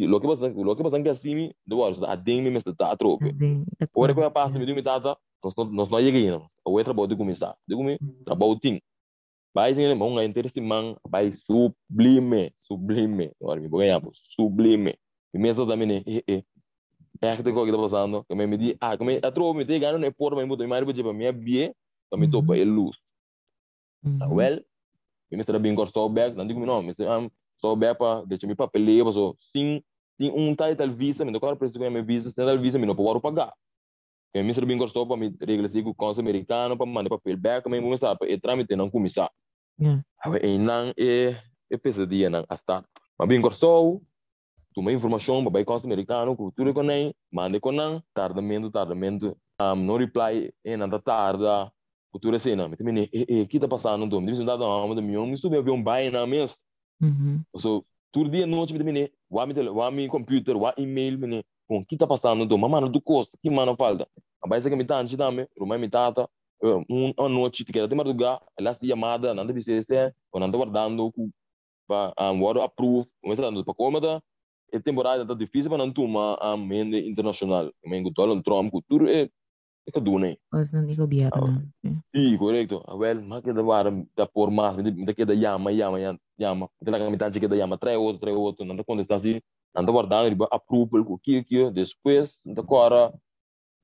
lo 0.00 0.20
que 0.20 0.26
pasa 0.26 0.48
lo 0.48 0.76
que 0.76 0.82
pasa 0.82 1.02
que 1.02 1.08
assim 1.08 1.50
do 1.66 1.78
war 1.78 1.94
a 2.04 2.16
ding 2.16 2.42
me 2.42 2.50
me 2.50 2.58
está 2.58 2.96
trope 2.96 3.24
ora 3.94 4.14
que 4.14 4.30
passa 4.30 4.58
me 4.58 4.66
digo 4.66 4.82
tata 4.82 5.16
nós 5.42 5.54
nós 5.56 5.88
não 5.88 6.00
chega 6.02 6.18
ainda 6.18 6.38
o 6.64 6.70
outro 6.72 6.84
trabalho 6.84 7.08
de 7.08 7.16
começar 7.16 7.54
digo 7.68 7.82
me 7.82 7.98
trabalho 8.24 8.58
ting 8.58 8.80
vai 9.54 9.74
sim 9.74 9.86
um 9.86 10.20
interesse 10.20 10.60
man 10.60 10.96
vai 11.08 11.32
sublime 11.32 12.52
sublime. 12.72 13.32
Ora 13.40 13.60
me 13.60 13.68
vou 13.68 13.80
ganhar 13.80 14.00
sublime. 14.12 14.94
E 15.34 15.38
mesmo 15.38 15.66
também 15.66 16.02
é 16.06 16.32
é 16.32 16.44
é 17.22 17.36
que 17.36 17.42
tô 17.42 17.64
que 17.64 17.70
tá 17.70 17.78
passando 17.78 18.24
que 18.24 18.34
me 18.34 18.56
di 18.56 18.76
ah 18.80 18.96
como 18.98 19.10
a 19.10 19.30
trope 19.30 19.58
me 19.58 19.64
tem 19.64 19.80
ganho 19.80 19.98
né 19.98 20.10
por 20.10 20.34
me 20.34 20.44
muito 20.44 20.66
mais 20.66 20.84
para 20.84 21.12
minha 21.12 21.32
bie 21.32 21.72
também 22.10 22.28
topa 22.28 22.56
é 22.56 22.64
luz 22.64 22.96
well 24.28 24.60
me 25.30 25.40
está 25.40 25.58
bem 25.58 25.74
corso 25.74 26.08
back 26.08 26.36
não 26.36 26.46
digo 26.46 26.66
não 26.66 26.82
me 26.82 26.94
so 27.60 27.76
bepa 27.76 28.24
de 28.26 28.38
chami 28.40 28.56
papeleo 28.56 29.12
so 29.12 29.36
sim 29.52 29.80
sim 30.18 30.30
um 30.30 30.54
title 30.54 30.92
visa 30.92 31.24
me 31.24 31.32
do 31.32 31.40
cara 31.40 31.54
preciso 31.54 31.78
ganhar 31.78 32.02
visa 32.02 32.32
sem 32.32 32.44
tal 32.44 32.58
visa 32.58 32.78
me 32.78 32.86
não 32.86 32.96
pode 32.96 33.20
pagar 33.20 33.52
que 34.34 34.42
me 34.42 34.52
bem 34.52 34.76
corso 34.76 35.06
para 35.06 35.16
me 35.16 35.32
regra 35.40 35.68
se 35.68 35.80
com 35.82 35.94
consul 35.94 36.22
americano 36.22 36.76
para 36.76 36.86
mandar 36.86 37.08
papel 37.08 37.36
back 37.36 37.68
me 37.70 37.80
vamos 37.80 38.00
sabe 38.00 38.26
e 38.26 38.38
tramite 38.38 38.74
não 38.74 38.90
começar 38.90 39.30
yeah 39.80 40.02
ave 40.18 40.40
e 40.42 40.58
não 40.58 40.92
e 40.98 41.36
e 41.70 41.78
pesadilla 41.78 42.28
não 42.28 42.44
hasta 42.48 42.84
mas 43.16 43.28
bem 43.28 43.40
tu 43.40 44.02
uma 44.80 44.92
informação 44.92 45.44
para 45.44 45.64
consul 45.64 45.86
americano 45.86 46.36
cultura 46.36 46.72
com 46.72 46.82
nem 46.82 47.14
mande 47.30 47.60
com 47.60 47.72
não 47.72 48.02
tardamento 48.14 48.70
tardamento 48.70 49.36
um, 49.60 49.76
no 49.76 49.96
reply 49.96 50.52
e 50.64 50.76
nada 50.76 51.00
tarda 51.00 51.70
cultura 52.10 52.36
assim 52.36 52.54
não 52.54 52.68
me 52.68 52.76
também 52.76 53.08
e 53.12 53.40
e 53.40 53.46
que 53.46 53.60
tá 53.60 53.68
passando 53.68 54.20
me 54.20 54.32
disse 54.32 54.44
nada 54.44 54.64
não 54.64 54.88
mas 54.88 55.04
me 55.04 55.16
um 55.18 55.36
sube 55.36 55.56
avião 55.56 55.82
vai 55.82 56.10
na 56.10 56.26
mesmo 56.26 56.56
Mhm. 57.02 57.44
So, 57.56 57.84
todo 58.12 58.30
dia 58.30 58.46
noite 58.46 58.72
me 58.72 59.10
wa 59.28 59.46
mi 59.46 59.54
tele, 59.54 59.70
wa 59.70 59.90
mi 59.90 60.08
computer, 60.08 60.56
wa 60.56 60.72
email 60.78 61.18
mene, 61.18 61.44
com 61.66 61.78
o 61.78 61.84
que 61.84 61.96
tá 61.96 62.06
passando 62.06 62.46
do, 62.46 62.56
mamãe 62.56 62.88
do 62.88 63.00
que 63.00 63.50
mano 63.50 63.76
falta. 63.76 64.06
A 64.40 64.48
base 64.48 64.70
que 64.70 64.76
me 64.76 64.84
tá 64.84 64.98
antes 65.00 65.16
dame, 65.16 65.48
rumai 65.58 65.78
mi 65.78 65.88
tata, 65.90 66.28
um 66.62 67.12
uma 67.18 67.28
noite 67.28 67.64
que 67.64 67.76
era 67.76 67.88
de 67.88 67.94
madrugada, 67.94 68.40
ela 68.56 68.74
se 68.74 68.86
chamada, 68.86 69.34
nada 69.34 69.52
de 69.52 69.62
ser, 69.62 70.14
ou 70.30 70.40
nada 70.40 70.56
guardando 70.56 71.10
ku 71.10 71.30
pa 71.88 72.14
um 72.20 72.40
word 72.40 72.60
approve, 72.60 73.08
mas 73.24 73.38
dando 73.38 73.64
para 73.64 73.74
como 73.74 74.00
da 74.72 74.78
é 74.78 74.80
temporada 74.80 75.26
tá 75.26 75.34
difícil 75.34 75.70
para 75.70 75.78
não 75.78 75.92
tomar 75.92 76.38
a 76.40 76.56
mente 76.56 76.96
internacional. 77.08 77.70
Mas 77.84 78.06
o 78.06 78.10
Donald 78.10 78.42
Trump, 78.42 78.70
cultura 78.70 79.10
é 79.10 79.30
é 79.86 79.90
que 79.90 80.00
do 80.00 80.18
né. 80.18 80.36
Os 80.52 80.72
não 80.72 80.86
digo 80.86 81.02
gobyerno. 81.02 81.60
Yeah. 81.84 82.02
Sí, 82.14 82.38
correcto. 82.38 82.84
Well, 82.88 83.20
más 83.22 83.42
que 83.42 83.52
da 83.52 83.62
vara 83.62 83.90
da 84.16 84.26
por 84.26 84.50
más, 84.50 84.76
me 84.76 84.92
me 84.92 85.12
queda 85.12 85.34
llama, 85.34 85.72
llama, 85.72 85.98
llama, 85.98 86.18
llama. 86.38 86.68
Que 86.84 86.90
la 86.90 87.10
mitad 87.10 87.32
que 87.32 87.48
da 87.48 87.56
llama, 87.56 87.76
trae 87.78 87.96
outro, 87.96 88.20
trae 88.20 88.32
outro, 88.32 88.64
não 88.64 88.76
quando 88.84 89.02
está 89.02 89.16
assim, 89.16 89.40
não 89.74 89.84
tá 89.84 89.90
guardando, 89.90 90.26
ele 90.26 90.36
approve 90.52 90.98
o 90.98 91.18
que 91.18 91.42
que 91.42 91.70
depois, 91.70 92.38
da 92.44 92.62
agora 92.62 93.12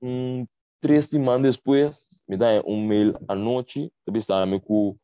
um 0.00 0.46
três 0.80 1.06
semanas 1.06 1.56
depois, 1.56 1.96
me 2.28 2.36
dá 2.36 2.62
um 2.64 2.86
mail 2.86 3.18
à 3.26 3.34
noite, 3.34 3.90
também 4.04 4.20
está 4.20 4.46
me 4.46 4.60
com 4.60 4.96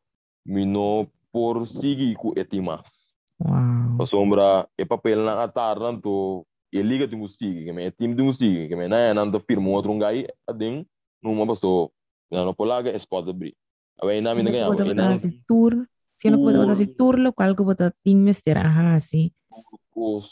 me 0.47 0.65
no 0.65 1.09
por 1.33 1.67
seguir 1.67 2.15
com 2.15 2.33
etimas. 2.37 3.04
Wow. 3.41 4.03
A 4.03 4.07
sombra 4.07 4.69
e 4.79 4.85
papel 4.85 5.25
na 5.25 5.43
atar 5.43 5.79
nanto 5.79 6.47
e 6.73 6.83
liga 6.83 7.07
de 7.07 7.17
música, 7.17 7.45
que 7.45 7.73
me 7.73 7.91
time 7.93 8.15
de 8.15 8.23
música, 8.23 8.69
que 8.69 8.77
me 8.77 8.89
na 8.89 9.15
não 9.15 9.31
tá 9.31 9.41
firma 9.41 9.69
outro 9.71 9.93
um 9.93 9.99
gai, 9.99 10.27
adem, 10.47 10.87
numa 11.23 11.47
pessoa, 11.47 11.91
não 12.31 12.55
polaga, 12.55 12.91
é 12.91 12.97
spot 12.97 13.29
abrir. 13.29 13.55
Aí 14.03 14.21
na 14.21 14.35
minha 14.35 14.51
ganhava, 14.51 14.77
Sino 14.77 14.89
ko 14.89 14.95
bata 14.95 15.17
si 15.17 15.43
tour, 15.47 15.87
sino 16.17 16.39
ko 16.39 16.45
bata 16.53 16.75
si 16.75 16.87
tour 16.87 17.19
lo 17.19 17.33
qual 17.33 17.55
ko 17.55 17.65
bata 17.65 17.95
ting 18.03 18.19
mister 18.19 18.59
aha 18.59 18.99
si. 18.99 19.33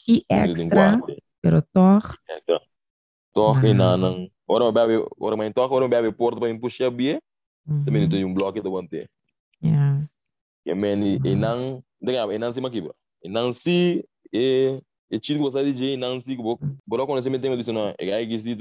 E 0.08 0.24
extra, 0.28 1.00
pero 1.40 1.62
toch. 1.62 2.18
Toch 3.32 3.64
e 3.64 3.68
Wow. 3.68 3.74
nanang, 3.74 4.30
ora 4.46 4.70
bebe, 4.72 5.06
ora 5.18 5.36
mais 5.36 5.54
toch, 5.54 5.72
ora 5.72 5.88
bebe 5.88 6.12
porto 6.12 6.40
para 6.40 6.58
puxar 6.58 6.90
bie, 6.90 7.18
também 7.84 8.08
tem 8.08 8.24
um 8.24 8.34
bloco 8.34 8.60
de 8.60 8.68
wante. 8.68 9.08
Yes. 9.64 10.12
E 10.66 10.74
meni 10.74 11.20
e 11.24 11.34
não, 11.34 11.82
ganhava, 12.02 12.34
e 12.34 12.38
não 12.38 12.52
se 12.52 12.60
maquibra. 12.60 12.94
E 13.22 13.28
não 13.28 13.52
se 13.52 14.04
e 14.32 14.80
e 15.10 15.20
chido 15.22 15.40
gostar 15.40 15.62
de 15.62 15.84
e 15.84 15.96
não 15.96 16.18
se 16.20 16.34
go, 16.34 16.58
bora 16.86 17.06
quando 17.06 17.22
você 17.22 17.28
me 17.28 17.38
tem 17.38 17.52
isso 17.60 17.72
não, 17.72 17.94
é 17.98 18.04
gai 18.04 18.26
que 18.26 18.38
se 18.38 18.56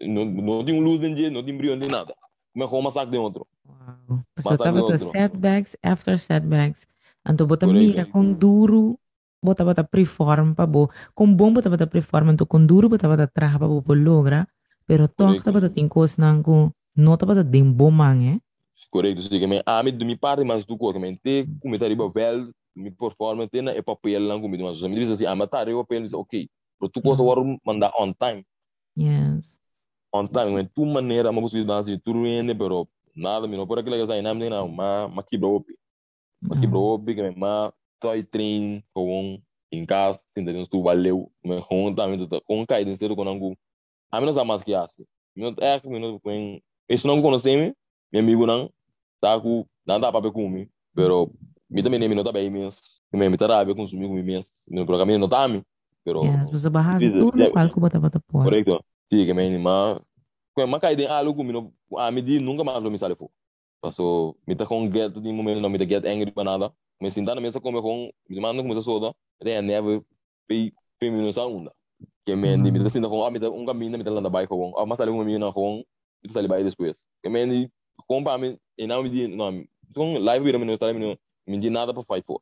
não 0.00 0.24
não 0.24 0.64
tem 0.64 0.80
luz 0.80 1.02
em 1.02 1.14
dia, 1.14 1.30
não 1.30 1.44
tem 1.44 1.56
brilho 1.56 1.76
nem 1.76 1.88
nada. 1.88 2.14
É 2.56 2.66
como 2.66 2.90
saco 2.90 3.10
de 3.10 3.18
outro. 3.18 3.46
Wow. 3.66 4.22
Basta 4.34 4.50
Basta 4.50 4.64
tava 4.64 4.80
outro. 4.80 4.98
setbacks 4.98 5.76
after 5.82 6.18
setbacks. 6.18 6.86
Anto 7.24 7.46
bota 7.46 7.66
mira 7.66 8.06
com 8.06 8.32
duro 8.32 8.98
bota 9.42 9.64
bota 9.64 9.84
preform 9.84 10.54
pa 10.54 10.66
bo. 10.66 10.88
Com 11.14 11.34
bom 11.34 11.52
bota 11.52 11.68
bota 11.68 11.86
preform 11.86 12.30
anto 12.30 12.46
com 12.46 12.64
duro 12.64 12.88
bota 12.88 13.08
bota 13.08 13.26
traha 13.26 13.58
pa 13.58 13.66
bo 13.68 13.82
po 13.82 13.92
logra. 13.92 14.46
Pero 14.86 15.08
toch 15.08 15.42
Correct. 15.42 15.44
ta 15.44 15.52
bota 15.52 15.68
tinkos 15.68 16.16
nang 16.16 16.42
ko 16.42 16.72
no 16.96 17.16
ta 17.16 17.26
bota 17.26 17.42
dim 17.44 17.74
bomang 17.74 18.22
eh. 18.22 18.38
Correto, 18.88 19.20
sim, 19.20 19.40
que 19.40 19.46
me 19.46 19.62
a 19.66 19.82
me 19.82 19.92
do 19.92 20.06
mi 20.06 20.16
parte 20.16 20.44
mas 20.44 20.64
do 20.64 20.78
que 20.78 20.98
me 20.98 21.16
te 21.16 21.46
como 21.60 21.78
tá 21.78 21.86
riba 21.86 22.08
vel, 22.08 22.50
mi 22.76 22.90
performance 22.90 23.50
tem 23.50 23.66
é 23.68 23.80
papel 23.80 24.20
lá 24.26 24.38
como 24.38 24.56
mas 24.58 24.82
me 24.82 24.94
diz 24.94 25.10
assim, 25.10 25.24
a 25.24 25.34
matar 25.34 25.66
eu 25.66 25.78
papel, 25.78 26.06
ok. 26.12 26.48
Pero 26.78 26.90
tu 26.92 27.00
coisa 27.00 27.22
Mhm. 27.22 27.28
war 27.28 27.58
mandar 27.64 27.92
on 27.98 28.12
time. 28.12 28.44
Yes. 28.98 29.58
On 30.12 30.26
time, 30.26 30.52
mas 30.52 30.68
tu 30.74 30.84
maneira, 30.84 31.32
mas 31.32 31.42
você 31.42 31.64
dá 31.64 31.78
assim, 31.78 31.98
tu 31.98 32.12
rende, 32.12 32.54
pero 32.54 32.86
nada, 33.14 33.46
me 33.48 33.56
não 33.56 33.66
por 33.66 33.78
aquilo 33.78 33.96
que 33.96 34.06
sai, 34.06 34.20
não 34.20 34.34
me 34.34 34.50
não, 34.50 34.68
ma 34.68 35.08
ma 35.08 35.22
quebra 35.22 35.48
op. 35.48 35.66
Ma 36.42 36.54
quebra 36.60 36.78
op, 36.78 37.14
que 37.14 37.22
me 37.22 37.34
ma 37.34 37.72
toy 37.98 38.22
train 38.22 38.82
com 38.94 39.40
em 39.72 39.86
casa, 39.86 40.20
sinta 40.36 40.52
tu 40.70 40.82
valeu, 40.82 41.32
me 41.42 41.60
com 41.62 41.94
também 41.94 42.18
tu 42.28 42.42
com 42.42 42.66
cai 42.66 42.84
dentro 42.84 43.16
com 43.16 43.26
angu. 43.28 43.56
A 44.10 44.20
menos 44.20 44.36
a 44.36 44.44
mais 44.44 44.62
que 44.62 44.74
assim. 44.74 45.04
Meu 45.34 45.54
é 45.60 45.80
que 45.80 45.88
meu 45.88 46.20
com 46.20 46.60
isso 46.88 47.06
não 47.06 47.20
conhece 47.22 47.74
meu 48.12 48.22
amigo 48.22 48.46
não, 48.46 48.70
tá 49.20 49.40
com 49.40 49.66
nada 49.84 50.12
para 50.12 50.30
comigo, 50.30 50.70
pero 50.94 51.32
mi 51.68 51.82
também 51.82 51.98
nem 51.98 52.08
me 52.08 52.14
nota 52.14 52.32
bem 52.32 52.50
mesmo. 52.50 52.80
Me 53.12 53.28
me 53.28 53.36
tá 53.36 53.64
com 53.64 53.74
consumir 53.74 54.08
comigo 54.08 54.26
mesmo. 54.26 54.50
No 54.68 54.86
programa 54.86 55.16
não 55.18 55.28
tá 55.28 55.48
me, 55.48 55.62
pero 56.04 56.22
Yes. 56.24 56.50
Tour 56.50 57.34
lo 57.34 57.42
yeah. 57.42 57.52
qual 57.52 57.70
ko 57.70 57.80
bota 57.80 57.98
bota 57.98 58.20
por. 58.20 58.44
Correcto. 58.44 58.82
Sí, 59.10 59.24
que 59.26 59.34
me 59.34 59.46
anima. 59.46 60.00
Kung 60.54 60.70
makai 60.70 60.96
din 60.96 61.06
algo 61.08 61.44
mino, 61.44 61.72
a 61.96 62.10
mi 62.10 62.22
di 62.22 62.38
nunca 62.40 62.64
mais 62.64 62.82
lo 62.82 62.90
mi 62.90 62.98
sale 62.98 63.14
po. 63.14 63.30
Paso, 63.80 64.36
mi 64.46 64.54
ta 64.56 64.64
kong 64.64 64.90
get 64.90 65.12
di 65.12 65.32
momento 65.32 65.60
no 65.60 65.68
mi 65.68 65.78
ta 65.78 65.84
get 65.84 66.04
angry 66.06 66.30
pa 66.30 66.42
nada. 66.42 66.72
Me 67.00 67.10
sinta 67.10 67.34
na 67.34 67.40
mesa 67.40 67.60
como 67.60 67.82
kong, 67.82 68.10
mi 68.28 68.40
mando 68.40 68.62
como 68.62 68.74
sa 68.74 68.80
soda, 68.82 69.12
ete 69.40 69.60
never 69.62 70.00
pay 70.48 70.72
pay 70.98 71.10
mi 71.10 71.22
no 71.22 71.30
sa 71.32 71.46
unda. 71.46 71.72
Que 72.24 72.34
me 72.34 72.56
di 72.56 72.70
mi 72.70 72.78
ta 72.82 72.88
sinta 72.88 73.08
kong, 73.08 73.22
ah 73.26 73.30
mi 73.30 73.38
ta 73.38 73.50
un 73.50 73.66
caminho 73.66 73.98
mi 73.98 74.04
ta 74.04 74.10
landa 74.10 74.30
bike 74.30 74.48
kong, 74.48 74.72
ah 74.78 74.86
mas 74.86 74.98
sale 74.98 75.10
mi 75.12 75.38
na 75.38 75.52
kong, 75.52 75.84
mi 76.22 76.28
ta 76.28 76.34
sale 76.34 76.48
bike 76.48 76.64
después. 76.64 76.96
Que 77.22 77.28
me 77.28 77.46
di 77.46 77.68
kong 78.08 78.24
pa 78.24 78.38
mi, 78.38 78.56
e 78.78 78.86
na 78.86 79.02
mi 79.02 79.10
di 79.10 79.28
no, 79.28 79.52
kong 79.94 80.18
live 80.24 80.42
video 80.42 80.58
mi 80.58 80.66
no 80.66 80.76
sale 80.76 81.18
mi 81.46 81.56
no, 81.56 81.58
mi 81.58 81.58
di 81.60 81.70
nada 81.70 81.94
pa 81.94 82.02
fight 82.02 82.24
for. 82.26 82.40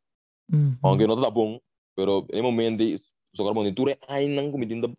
Mhm. 0.51 0.77
Aunque 0.83 1.07
no 1.07 1.21
tá 1.21 1.29
bom, 1.29 1.59
pero 1.95 2.25
em 2.31 2.41
momento 2.41 2.83
só 3.33 3.43
que 3.47 3.53
bom, 3.53 3.73
tu 3.73 3.89
é 3.89 3.97
ai 4.07 4.27
não 4.27 4.51
cometindo 4.51 4.93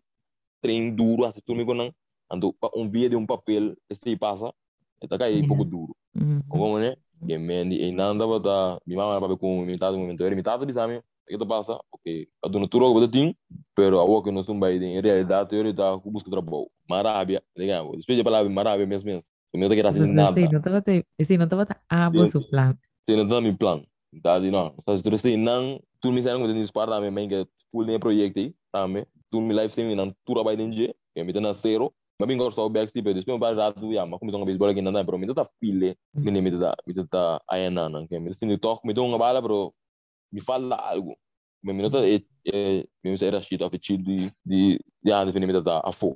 treino 0.61 0.95
duro, 0.95 1.25
assim 1.25 1.41
tu 1.45 1.55
me 1.55 1.65
conan, 1.65 1.91
ando 2.29 2.55
um 2.75 2.89
via 2.89 3.09
de 3.09 3.15
um 3.15 3.25
papel, 3.25 3.75
este 3.89 4.15
passa, 4.17 4.53
está 5.01 5.17
cai 5.17 5.33
Yes. 5.35 5.47
pouco 5.47 5.63
duro. 5.63 5.95
Mhm. 6.13 6.41
Como 6.49 6.79
né? 6.79 6.95
Que 7.25 7.37
men 7.37 7.71
e 7.71 7.91
nada 7.91 8.25
bota, 8.25 8.79
mi 8.85 8.95
mama 8.95 9.19
para 9.19 9.35
com 9.37 9.65
mi 9.65 9.77
tata 9.77 9.97
momento, 9.97 10.23
era 10.23 10.35
mi 10.35 10.43
tata 10.43 10.65
bisame, 10.65 11.01
que 11.27 11.37
tu 11.37 11.45
passa, 11.47 11.79
ok, 11.91 12.27
a 12.43 12.49
tu 12.49 12.79
rogo 12.79 13.07
ting, 13.07 13.35
pero 13.75 13.99
a 13.99 14.23
que 14.23 14.31
nós 14.31 14.47
não 14.47 14.59
vai 14.59 14.77
em 14.77 15.01
realidade 15.01 15.55
eu 15.55 15.67
está 15.69 15.97
com 15.99 16.11
busca 16.11 16.29
trabalho. 16.29 16.69
Marabia, 16.87 17.43
legal. 17.55 17.91
Depois 17.97 18.17
de 18.17 18.23
palavra 18.23 18.49
marabia 18.49 18.85
mesmo 18.85 19.07
mesmo. 19.07 19.23
Eu 19.53 19.59
não 19.59 19.69
quero 19.69 19.91
fazer 19.91 20.07
nada. 20.13 20.33
say 20.33 20.47
no 20.47 20.61
ta 20.61 20.69
bota, 20.69 20.91
say 21.21 21.37
no 21.37 21.47
ta 21.47 21.55
bota 21.55 21.81
abo 21.89 22.19
Yes. 22.21 22.31
su 22.31 22.47
plan. 22.49 22.77
Tem 23.05 23.17
não 23.25 23.41
mi 23.41 23.53
plan. 23.55 23.81
Tá 23.81 23.87
de 24.21 24.51
não. 24.51 24.75
Só 24.85 24.97
se 24.97 25.03
tu 25.03 25.17
sei 25.19 25.37
não, 25.37 25.79
tu 26.01 26.11
me 26.11 26.21
sabe 26.21 26.35
como 26.35 26.47
tem 26.47 26.61
disparo 26.61 26.91
também, 26.91 27.11
mas 27.11 27.27
que 27.27 27.47
full 27.71 27.85
nem 27.85 27.99
projeto 27.99 28.37
aí, 28.37 28.53
também. 28.71 29.05
Tu 29.31 29.41
me 29.41 29.53
live 29.53 29.73
sem 29.73 29.95
não 29.95 30.11
tu 30.25 30.33
trabalha 30.33 30.61
em 30.61 30.69
dia, 30.69 30.95
que 31.13 31.23
me 31.23 31.33
na 31.33 31.53
zero. 31.53 31.93
Mas 32.19 32.27
bem 32.27 32.37
gosto 32.37 32.61
do 32.61 32.69
back 32.69 32.91
tipo, 32.91 33.13
depois 33.13 33.25
me 33.25 33.39
para 33.39 33.73
tu 33.73 33.93
já, 33.93 34.05
mas 34.05 34.19
como 34.19 34.31
são 34.31 34.43
beisebol 34.43 34.69
aqui 34.69 34.81
não 34.81 34.91
dá, 34.91 35.05
pero 35.05 35.19
me 35.19 35.31
tá 35.33 35.47
file, 35.59 35.95
me 36.15 36.31
nem 36.31 36.41
me 36.41 36.51
tá, 36.59 36.75
me 36.87 37.07
tá 37.07 37.41
aí 37.47 37.69
não, 37.69 37.89
não, 37.89 38.07
que 38.07 38.17
me 38.19 38.33
sinto 38.33 38.57
toque, 38.57 38.87
me 38.87 38.93
dou 38.93 39.07
uma 39.07 39.19
bala, 39.19 39.39
pero 39.39 39.73
me 40.31 40.41
fala 40.41 40.75
algo. 40.75 41.15
Men 41.63 41.75
minuta 41.75 42.07
e 42.07 42.25
e 42.45 42.87
men 43.03 43.17
era 43.21 43.41
shit 43.41 43.61
of 43.61 43.77
chill 43.79 44.01
di 44.03 44.31
di 44.45 44.79
di 45.03 45.11
ande 45.11 45.33
fini 45.33 45.45
mita 45.45 45.81
a 45.81 45.91
fo. 45.91 46.15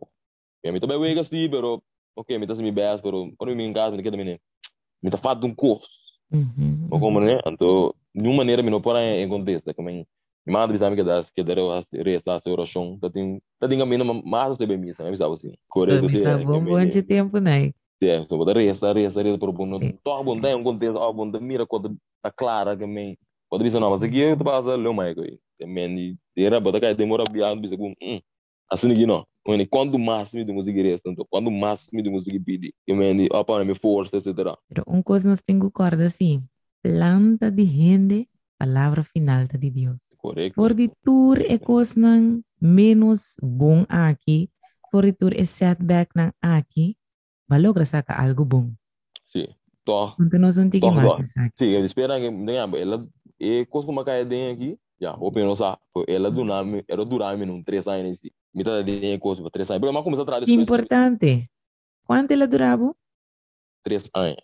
Men 0.63 0.73
mita 0.73 0.87
bai 0.87 0.97
wega 0.97 1.23
si 1.23 1.49
pero 1.49 1.83
ok 2.15 2.37
mita 2.39 2.55
se 2.55 2.61
mi 2.61 2.71
best 2.71 3.03
pero 3.03 3.29
quando 3.37 3.55
mi 3.55 3.65
in 3.65 3.73
casa 3.73 3.95
mi 3.95 4.03
queda 4.03 4.17
mene 4.17 4.39
mita 5.01 5.17
fatto 5.17 5.45
un 5.45 5.55
corso. 5.55 5.89
Ma 6.89 6.99
come 6.99 7.19
ne? 7.19 7.39
Anto 7.45 7.95
nenhuma 8.13 8.37
maneira 8.37 8.63
me 8.63 8.69
não 8.69 8.81
pode 8.81 8.99
como 9.75 9.89
em 9.89 10.05
minha 10.45 10.67
mãe 10.67 10.77
sabe 10.77 10.95
que 10.95 11.03
das 11.03 11.29
que 11.29 11.43
deram 11.43 11.71
as 11.71 11.85
restas 11.91 12.41
do 12.43 12.65
chão, 12.65 12.97
tá 12.99 13.09
tem 13.09 13.39
tá 13.59 13.67
tem 13.67 13.77
caminho 13.77 14.21
mas 14.25 14.49
você 14.49 14.65
bem 14.65 14.77
missa, 14.77 15.03
me 15.03 15.15
sabe 15.15 15.35
assim. 15.35 15.53
So, 15.77 16.01
misa 16.07 16.37
bom 16.39 16.65
bom 16.65 16.83
de 16.85 17.03
tempo, 17.03 17.39
né? 17.39 17.71
É, 18.01 18.25
so 18.25 18.35
botar 18.37 18.57
resta, 18.57 18.91
resta, 18.91 19.21
resta 19.21 19.37
por 19.37 19.51
bom, 19.51 19.79
tô 20.03 20.23
bom 20.23 20.41
tem 20.41 20.55
um 20.55 20.63
contexto, 20.63 20.97
ah 20.97 21.13
bom, 21.13 21.25
mira 21.39 21.67
quando 21.67 21.95
tá 22.23 22.31
clara 22.31 22.75
me 22.75 23.15
quando 23.47 23.63
bisa 23.63 23.79
não, 23.79 23.91
mas 23.91 24.01
aqui 24.01 24.17
eu 24.17 24.37
passa 24.37 24.75
leu 24.75 24.93
mais 24.93 25.13
coi. 25.13 25.37
Também 25.59 26.17
era 26.35 26.59
botar 26.59 26.79
que 26.79 26.93
demora 26.95 27.23
bisa 27.25 27.77
com, 27.77 27.93
hum, 28.01 28.19
assim 28.71 29.05
não. 29.05 29.27
Quando 29.43 29.67
quando 29.67 29.97
máximo 29.97 30.45
de 30.45 30.53
música 30.53 30.81
resta, 30.81 31.09
então 31.09 31.25
quando 31.29 31.49
máximo 31.49 32.01
de 32.01 32.09
música 32.09 32.39
pede, 32.45 32.73
que 32.85 32.93
me 32.93 33.27
apa 33.33 33.63
me 33.65 33.73
força, 33.73 34.17
etc. 34.17 34.55
Pero 34.69 34.83
un 34.87 35.01
cosa 35.01 35.29
nos 35.29 35.41
tengo 35.41 35.71
corda 35.71 36.05
assim. 36.05 36.43
Planta 36.81 37.49
de 37.51 37.63
rende, 37.63 38.29
palavra 38.57 39.03
final 39.03 39.47
de 39.47 39.69
Deus. 39.71 40.01
Correto. 40.17 40.55
Por 40.55 40.73
de 40.73 40.89
tour 41.03 41.39
é 41.41 41.57
coisa 41.57 41.99
nang 41.99 42.43
menos 42.59 43.35
bom 43.41 43.85
aqui, 43.89 44.49
por 44.91 45.05
de 45.05 45.13
tour 45.13 45.33
é 45.35 45.45
setback 45.45 46.11
nang 46.15 46.31
aqui, 46.41 46.95
valogra 47.49 47.85
saca 47.85 48.13
algo 48.13 48.45
bom. 48.45 48.71
Sim. 49.27 49.47
Tô 49.83 50.13
Então 50.19 50.39
nós 50.39 50.57
não 50.57 50.69
temos 50.69 50.93
mais 50.93 51.31
aqui. 51.35 51.55
Sim, 51.57 51.65
eles 51.65 51.89
esperam 51.91 52.19
que 52.19 52.45
tenha 52.45 52.69
ela 52.77 53.07
e 53.39 53.65
coisa 53.65 53.87
como 53.87 54.05
cai 54.05 54.23
dentro 54.23 54.53
aqui, 54.53 54.79
já, 54.99 55.15
o 55.15 55.31
peno 55.31 55.55
sa, 55.55 55.79
ela 56.07 56.29
do 56.29 56.43
nome, 56.43 56.85
era 56.87 57.03
durar 57.03 57.35
num 57.35 57.63
três 57.63 57.87
anos 57.87 58.13
assim. 58.13 58.29
Me 58.53 58.63
tá 58.63 58.81
dentro 58.81 59.19
coisa 59.19 59.41
para 59.41 59.51
três 59.51 59.69
anos. 59.69 59.79
Porque 59.81 59.93
mas 59.93 60.03
começa 60.03 60.21
a 60.23 60.45
Que 60.45 60.53
importante. 60.53 61.49
Quanto 62.05 62.31
ela 62.31 62.47
durava? 62.47 62.93
três 63.83 64.09
anos. 64.13 64.37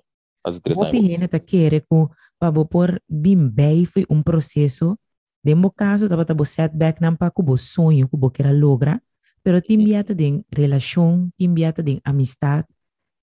As 0.43 0.59
três 0.59 0.77
O 0.77 0.81
anos. 0.83 0.91
pihina 0.91 1.27
ta 1.27 1.39
querer 1.39 1.83
ko 1.89 2.09
para 2.39 2.53
por 2.65 3.01
bimbei 3.09 3.85
foi 3.85 4.05
um 4.09 4.23
processo. 4.23 4.97
De 5.43 5.55
mo 5.55 5.71
caso 5.71 6.07
tava 6.09 6.25
tabo 6.25 6.45
setback 6.45 7.01
nang 7.01 7.15
pa 7.15 7.29
kubo 7.31 7.57
sonho 7.57 8.07
kubo 8.09 8.29
kera 8.31 8.51
logra, 8.51 9.01
pero 9.43 9.61
timbiata 9.61 10.13
din 10.15 10.43
relasyon, 10.51 11.31
timbiata 11.37 11.83
din 11.83 11.99
amistad. 12.03 12.65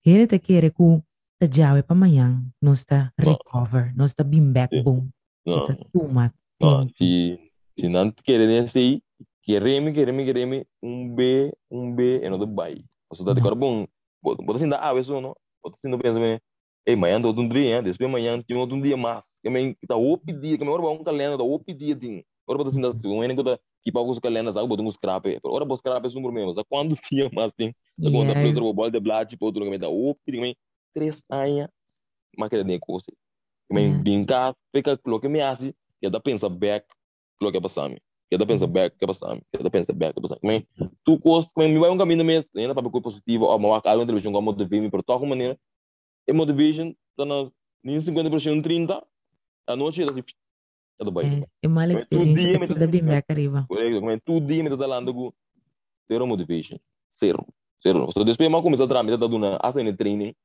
Hina 0.05 0.27
ta 0.27 0.37
querer 0.39 0.71
ko 0.71 1.01
ta 1.39 1.45
jawe 1.49 1.81
pa 1.83 1.93
mayang, 1.93 2.49
nos 2.61 2.85
ta 2.85 3.11
recover, 3.17 3.91
nos 3.95 4.13
ta 4.13 4.23
bimbek 4.23 4.69
Sim. 4.71 4.83
bom, 4.83 4.99
Não, 5.45 5.65
ita 5.65 5.73
tumat. 5.93 6.33
não, 6.61 6.85
tempo. 6.87 6.93
se 6.97 7.39
se 7.77 7.89
não 7.89 8.11
querer 8.23 8.47
nesse 9.47 9.57
aí, 9.57 9.61
quereme, 9.61 9.93
quereme, 9.93 10.25
quereme, 10.25 10.67
um 10.81 11.13
B, 11.13 11.53
um 11.71 11.93
B, 11.93 12.21
e 12.23 12.29
não 12.29 12.37
do 12.37 12.47
bai. 12.47 12.83
Você 13.09 13.23
tá 13.23 13.33
de 13.33 13.41
Não. 13.41 13.49
cor 13.49 13.55
bom, 13.55 13.87
bota 14.21 14.57
assim 14.57 14.69
da 14.69 14.79
ave 14.79 15.01
isso 15.01 15.13
não, 15.21 15.35
bota 15.63 15.77
assim 15.77 15.89
do 15.89 15.99
pensa 15.99 16.19
bem. 16.19 16.39
Ei, 16.85 16.93
amanhã 16.93 17.21
tô 17.21 17.29
outro 17.29 17.47
dia, 17.49 17.81
depois 17.81 18.09
amanhã 18.09 18.41
tinha 18.41 18.59
outro 18.59 18.81
dia 18.81 18.97
mais. 18.97 19.25
Que 19.41 19.49
me 19.49 19.75
tá 19.87 19.95
o 19.95 20.17
dia, 20.17 20.57
que 20.57 20.63
me 20.63 20.69
ora 20.69 20.81
um 20.83 21.03
calendário, 21.03 21.37
tá 21.37 21.43
o 21.43 21.59
dia 21.73 21.95
ting. 21.95 22.23
Ora 22.47 22.57
bota 22.59 22.69
assim 22.69 22.81
da, 22.81 22.89
o 22.89 23.23
ene 23.23 23.35
que 23.35 23.43
tá 23.43 23.59
que 23.83 23.91
paga 23.91 24.09
os 24.09 24.19
calendários, 24.19 24.55
sabe, 24.55 24.67
bota 24.67 24.81
um 24.81 24.91
scrap. 24.91 25.39
Ora 25.43 25.65
bota 25.65 25.79
scrap 25.79 26.05
é 26.05 26.15
número 26.15 26.33
mesmo, 26.33 26.53
sabe 26.53 26.67
quando 26.69 26.95
tinha 27.03 27.29
mais 27.33 27.51
tem. 27.53 27.75
Quando 27.99 28.27
tá 28.27 28.33
Yes. 28.33 28.41
preso 28.41 28.67
o 28.67 28.73
bola 28.73 28.91
de 28.91 28.99
blá, 28.99 29.25
tipo 29.25 29.45
outro 29.45 29.63
que 29.63 29.69
me 29.69 29.79
tá 29.79 29.87
o 29.89 30.15
dia, 30.27 30.41
que 30.41 30.57
três 30.93 31.23
anos, 31.29 31.69
mas 32.37 32.49
que 32.49 32.63
nem 32.63 32.79
coisa. 32.79 33.05
Que 33.67 33.73
me 33.73 33.91
brincar, 33.91 34.55
fica 34.75 34.97
coloque 34.97 35.27
me 35.27 35.41
assim, 35.41 35.73
que 36.01 36.09
dá 36.09 36.19
pensa 36.19 36.49
back, 36.49 36.87
para 37.39 37.69
dá 38.37 38.45
pensa 38.45 38.67
back, 38.67 38.97
que 38.97 39.05
para 39.05 39.13
sami. 39.13 39.41
Que 39.51 39.63
dá 39.63 39.69
pensa 39.69 39.93
back, 39.93 40.13
que 40.13 40.21
para 40.21 40.35
sami. 40.35 40.39
Me 40.43 40.89
tu 41.03 41.19
coisa, 41.19 41.47
me 41.57 41.67
me 41.67 41.79
vai 41.79 41.89
um 41.89 41.97
caminho 41.97 42.25
mesmo, 42.25 42.49
ainda 42.55 42.73
para 42.73 42.89
coisa 42.89 43.03
positivo, 43.03 43.45
ou 43.45 43.55
uma 43.57 43.81
algo 43.83 44.05
televisão 44.05 44.31
como 44.31 44.51
motivate, 44.51 44.89
pero 44.89 45.03
toca 45.03 45.25
maneira. 45.25 45.57
E 46.27 46.33
motivation 46.33 46.93
tá 47.15 47.25
na 47.25 47.49
nem 47.83 47.99
50% 47.99 48.63
30 48.63 49.03
a 49.67 49.75
noite 49.75 50.01
assim, 50.03 50.23
é 50.99 51.03
do 51.03 51.11
bairro. 51.11 51.45
É 51.61 51.67
Mas 51.67 51.91
experiência 51.91 52.49
que 52.49 52.57
dia, 52.57 52.67
toda 52.67 52.87
bimbek 52.87 53.25
arriba. 53.29 53.67
É 53.71 54.19
tudo 54.23 54.47
dia 54.47 54.63
me 54.63 54.69
tá 54.69 54.77
falando 54.77 55.13
com 55.13 55.33
zero 56.11 56.25
motivation, 56.25 56.77
zero, 57.19 57.45
zero. 57.83 58.11
So 58.11 58.23
depois 58.23 58.51
eu 58.51 58.63
começar 58.63 58.85
a 58.85 58.87
trabalhar, 58.87 59.17
me 59.17 59.19
tá 59.19 59.27
dando 59.27 59.57
assim 59.61 59.95
training 59.95 60.35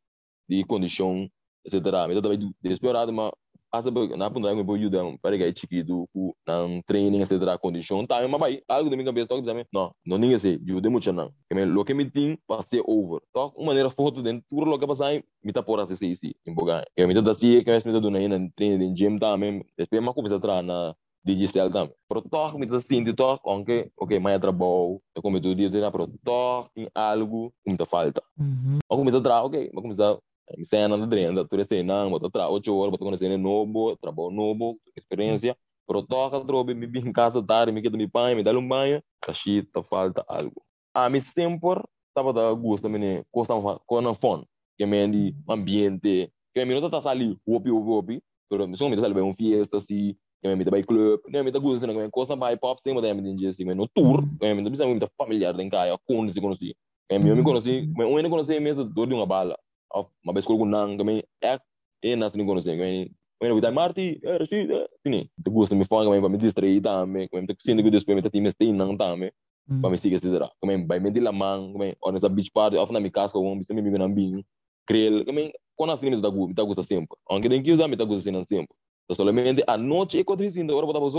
de 0.49 0.65
condição, 0.65 1.31
etc. 1.65 1.75
Me 2.09 2.15
tá 2.15 2.23
também 2.23 2.53
desesperado, 2.63 3.13
mas 3.13 3.33
asa 3.73 3.91
na 3.91 4.31
punta 4.31 4.55
me 4.55 4.65
pode 4.65 4.83
ajudar 4.83 5.05
para 5.23 5.37
que 5.37 5.61
chiquito 5.61 6.09
com 6.13 6.33
na 6.47 6.83
training, 6.87 7.21
etc. 7.21 7.59
condição, 7.61 8.07
tá, 8.07 8.27
mas 8.29 8.41
vai, 8.41 8.63
algo 8.69 8.91
da 8.91 8.97
minha 8.97 9.07
cabeça 9.07 9.29
toca 9.29 9.43
dizer, 9.43 9.67
não, 9.73 9.93
não 10.05 10.19
ninguém 10.19 10.39
sei, 10.39 10.61
ajuda 10.69 10.91
muito 10.91 11.13
não. 11.13 11.33
Que 11.49 11.55
me 11.55 11.65
lo 11.65 11.85
que 11.85 11.95
me 11.95 12.11
tem 12.11 12.39
passei 12.47 12.83
over. 12.87 13.21
Toca 13.33 13.57
uma 13.59 13.69
maneira 13.69 13.91
foto 13.91 14.23
dentro 14.23 14.45
tudo 14.49 14.65
lo 14.65 14.79
que 14.79 14.87
passar, 14.87 15.23
me 15.45 15.53
tá 15.53 15.63
por 15.63 15.81
assim 15.81 16.15
sim, 16.15 16.33
em 16.47 16.55
boga. 16.55 16.85
Que 16.97 17.07
me 17.07 17.15
tá 17.23 17.31
assim, 17.31 17.63
que 17.63 17.73
me 17.73 17.81
tá 17.81 17.91
dando 18.01 18.17
aí 18.17 18.29
na 18.29 18.39
training 18.57 18.93
de 18.95 19.05
gym 19.05 19.19
também. 19.19 19.65
Depois 19.77 20.05
eu 20.05 20.15
começar 20.15 20.37
a 20.37 20.41
trabalhar 20.41 20.63
na 20.63 20.95
digital 21.25 21.71
também. 21.71 21.95
Pero 22.09 22.23
toque 22.23 22.59
me 22.59 22.67
tá 22.67 22.81
sentindo 22.81 23.15
toque, 23.15 23.49
aunque, 23.49 23.91
ok, 23.99 24.19
mais 24.19 24.41
trabalho, 24.41 25.01
eu 25.15 25.23
como 25.23 25.41
tu 25.41 25.55
dia, 25.55 25.71
pero 25.71 26.09
toque 26.25 26.83
em 26.83 26.89
algo 26.95 27.53
que 27.65 27.71
me 27.71 27.77
tá 27.77 27.87
falta. 27.87 28.23
Uhum. 28.39 28.79
Aku 28.89 28.99
começar 28.99 29.19
a 29.19 29.23
trabalhar, 29.23 29.45
ok, 29.45 29.71
vou 29.73 29.83
começar 29.83 30.19
a 30.51 30.65
cena 30.65 30.99
de 30.99 31.07
drena, 31.07 31.45
tu 31.45 31.57
rece 31.57 31.83
não, 31.83 32.11
vou 32.11 32.19
trabalhar 32.19 32.51
oito 32.51 32.75
horas, 32.77 32.91
vou 32.91 32.99
conhecer 32.99 33.37
novo, 33.39 33.97
trabalho 33.97 34.31
novo, 34.31 34.79
experiência, 34.97 35.57
pero 35.87 36.03
toca 36.03 36.41
trobe, 36.45 36.75
me 36.75 36.87
vim 36.87 37.09
em 37.09 37.13
casa 37.13 37.43
tarde, 37.43 37.73
me 37.73 37.83
quedo 37.83 37.97
me 37.97 38.09
pai, 38.09 38.35
me 38.35 38.43
dá 38.43 38.53
um 38.53 38.67
banho, 38.67 39.03
cachita, 39.21 39.83
falta 39.83 40.25
algo. 40.29 40.63
A 40.95 41.09
mim 41.09 41.21
sempre 41.21 41.83
estava 42.09 42.33
da 42.33 42.53
gosto 42.53 42.83
também, 42.83 43.23
costa 43.31 43.55
com 43.87 43.99
a 43.99 44.15
fone, 44.15 44.45
que 44.77 44.87
me 44.87 45.09
de 45.09 45.35
ambiente, 45.49 46.33
que 46.55 46.65
me 46.65 46.81
não 46.81 46.91
tá 46.91 47.01
ali, 47.09 47.39
opi, 47.47 47.71
opi, 47.71 47.91
opi, 47.91 48.23
pero 48.49 48.67
me 48.67 48.77
só 48.77 48.89
me 48.89 48.97
tá 48.97 49.07
ali 49.07 49.21
um 49.21 49.35
fiesta 49.35 49.77
assim, 49.77 50.17
que 50.43 50.55
me 50.55 50.65
tá 50.65 50.71
vai 50.71 50.83
club, 50.83 51.21
que 51.23 51.43
me 51.43 51.53
tá 51.53 51.59
gosto, 51.59 51.87
que 51.87 51.93
me 51.93 52.11
costa 52.11 52.35
vai 52.35 52.57
pop, 52.57 52.81
sem 52.83 52.95
me 52.95 53.01
tá 53.01 53.15
me 53.15 53.47
assim, 53.47 53.65
me 53.65 53.75
no 53.75 53.87
tour, 53.89 54.25
que 54.39 54.55
me 54.55 54.69
bisa 54.69 54.87
me 54.87 54.99
tá 54.99 55.09
familiar 55.17 55.55
den 55.55 55.69
kaya, 55.69 55.97
com 56.07 56.29
se 56.29 56.41
conheci. 56.41 56.77
Que 57.09 57.19
me 57.19 57.35
me 57.35 57.43
conheci, 57.43 57.89
me 57.97 58.05
um 58.05 58.21
não 58.23 58.31
conheci 58.31 58.59
mesmo 58.59 58.85
dor 58.85 59.07
de 59.07 59.15
uma 59.15 59.27
bala. 59.27 59.57
Of 59.95 60.11
uma 60.25 60.33
vez 60.35 60.47
com 60.47 60.65
nang, 60.67 60.97
que 60.97 61.05
me 61.05 61.25
é 61.43 61.59
é 62.03 62.17
nas 62.17 62.35
não 62.35 62.47
conheci, 62.47 62.71
que 62.71 62.77
me 62.77 63.13
Bueno, 63.41 63.55
vida 63.57 63.71
Marti, 63.73 64.21
era 64.23 64.45
assim, 64.45 64.69
sini. 65.03 65.31
Tu 65.43 65.51
gosta 65.51 65.75
me 65.75 65.85
fanga, 65.87 66.11
me 66.11 66.29
me 66.29 66.39
distrair 66.39 66.83
também, 66.83 67.29
me 67.33 67.47
tá 67.47 67.55
sendo 67.61 67.83
que 67.83 67.91
depois 67.91 68.15
me 68.17 68.23
tá 68.23 68.31
time 68.31 68.51
stay 68.53 68.73
nang 68.73 68.97
também, 68.99 69.33
Uhum. 69.69 69.81
para 69.83 69.91
me 69.91 69.99
seguir 69.99 70.17
etc. 70.17 70.49
Que 70.61 70.67
me 70.69 70.87
vai 70.87 71.01
me 71.01 71.11
de 71.11 71.21
la 71.21 71.33
man, 71.33 71.73
que 71.73 71.79
me 71.79 71.97
on 72.05 72.17
essa 72.17 72.29
beach 72.29 72.51
party, 72.53 72.77
off 72.77 72.93
na 72.93 73.01
mi 73.01 73.11
casa 73.11 73.33
com 73.33 73.55
me 73.57 73.65
me 73.83 73.91
me 73.91 74.09
bing. 74.15 74.45
Creel, 74.87 75.25
que 75.25 75.33
me 75.33 75.53
quando 75.77 75.93
assim 75.93 76.11
me 76.11 76.21
tá 76.21 76.29
gosto, 76.29 76.49
me 76.49 76.55
tá 76.55 76.63
gosto 76.65 76.85
sempre. 76.85 77.17
Aunque 77.31 77.49
tem 77.49 77.63
que 77.63 77.73
usar 77.73 77.89
me 77.89 77.97
tá 77.97 78.05
gosto 78.05 78.25
sempre. 78.25 78.69
Então 79.05 79.17
solamente 79.17 79.65
a 79.67 79.77
noite 79.79 80.19
é 80.21 80.25
quando 80.25 80.49
sinto 80.51 80.71
agora 80.73 80.87
botar 80.87 81.01
você 81.01 81.19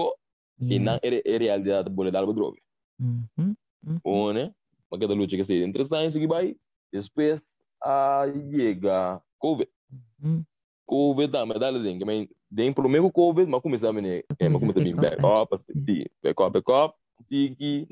e 0.70 0.76
Yeah. 0.76 0.86
não 0.86 1.00
é 1.04 1.22
é 1.26 1.38
realidade 1.38 1.90
boleh 1.90 2.12
dar 2.12 2.26
droga. 2.26 2.58
Uhum. 3.00 3.56
Uhum. 3.86 4.00
Bom, 4.04 4.32
né? 4.34 4.52
Mas 4.92 5.00
que 5.00 5.06
luta 5.08 5.36
que 5.38 5.44
seria 5.46 5.66
interessante 5.66 6.20
que 6.20 6.28
vai. 6.28 6.56
Depois 6.94 7.42
a 7.84 8.26
chega 8.52 9.22
Covid. 9.40 9.70
Uhum. 10.24 10.44
Covid 10.86 11.32
também 11.32 11.60
dá 11.60 11.72
que 11.72 12.06
men 12.06 12.30
den 12.50 12.74
primeiro 12.74 13.10
Covid, 13.12 13.50
mas 13.50 13.62
começar 13.62 13.90
a 13.90 13.94
me 13.94 14.26
é, 14.40 14.50
mas 14.50 14.62
começar 14.62 14.82
a 14.82 14.84
vir 14.84 14.96
back 14.96 15.26
up, 15.26 15.56
assim, 15.56 16.06
back 16.22 16.44
up, 16.44 16.52
back 16.52 16.70
up, 16.70 16.96
tiki, 17.30 17.88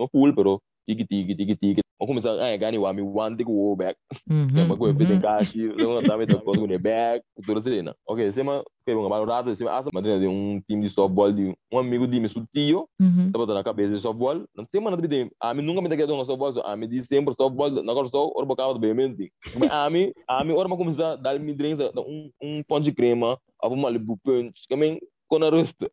não 0.87 0.95
full, 0.95 1.05
pero 1.05 1.05
tiki 1.05 1.05
tiki 1.05 1.35
tiki 1.35 1.55
tiki. 1.55 1.81
Mas 1.99 2.07
começar 2.07 2.31
a 2.31 2.57
ganhar 2.57 2.79
o 2.79 2.87
ami 2.87 3.01
one 3.01 3.35
take 3.35 3.51
o 3.51 3.75
back. 3.75 3.99
Uhum. 4.29 4.47
Que 4.47 4.63
mas 4.63 4.77
coisa 4.77 4.97
tem 4.97 5.07
Uhum. 5.15 5.19
caixa, 5.21 5.57
não 5.57 6.01
tá 6.03 6.17
me 6.17 6.25
dando 6.25 6.43
conta 6.43 6.61
com 6.61 6.79
back, 6.79 7.25
tudo 7.45 7.57
assim, 7.59 7.81
né? 7.81 7.93
Ok, 8.07 8.31
se 8.31 8.41
mas 8.41 8.63
que 8.85 8.93
um 8.95 9.09
balorado, 9.09 9.53
se 9.55 9.63
mas 9.65 9.85
mas 9.93 10.03
tem 10.03 10.27
um 10.27 10.61
time 10.67 10.83
de 10.83 10.89
softball 10.89 11.31
de 11.31 11.53
um 11.71 11.77
amigo 11.77 12.07
de 12.07 12.19
meu 12.19 12.29
tio, 12.53 12.87
Uhum. 13.01 13.27
estava 13.27 13.45
na 13.53 13.63
cabeça 13.63 13.93
de 13.93 13.99
softball. 13.99 14.43
Não 14.55 14.65
sei, 14.71 14.79
mano, 14.79 14.97
tem. 15.07 15.29
A 15.41 15.53
mim 15.53 15.61
nunca 15.61 15.81
me 15.81 15.89
deu 15.89 16.15
um 16.15 16.25
softball, 16.25 16.53
so 16.53 16.61
a 16.61 16.75
mim 16.75 16.87
diz 16.87 17.05
sempre 17.05 17.33
softball, 17.35 17.69
na 17.69 17.91
agora 17.91 18.07
só, 18.07 18.31
ora 18.33 18.45
bocava 18.45 18.73
de 18.73 18.79
bem 18.79 18.93
Mas 19.53 19.69
a 19.69 19.89
mim, 19.89 20.11
a 20.27 20.43
mim, 20.43 20.53
ora 20.53 20.69
começar 20.77 21.15
dar 21.17 21.37
me 21.39 21.53
drinks, 21.53 21.85
um 21.97 22.29
um 22.41 22.63
pão 22.63 22.79
de 22.79 22.91
crema, 22.93 23.37
a 23.61 23.67
uma 23.67 23.75
Malibu 23.83 24.17
punch, 24.23 24.65
que 24.67 24.73
me 25.31 25.39
com 25.39 25.43
a 25.45 25.49
rosta. 25.49 25.91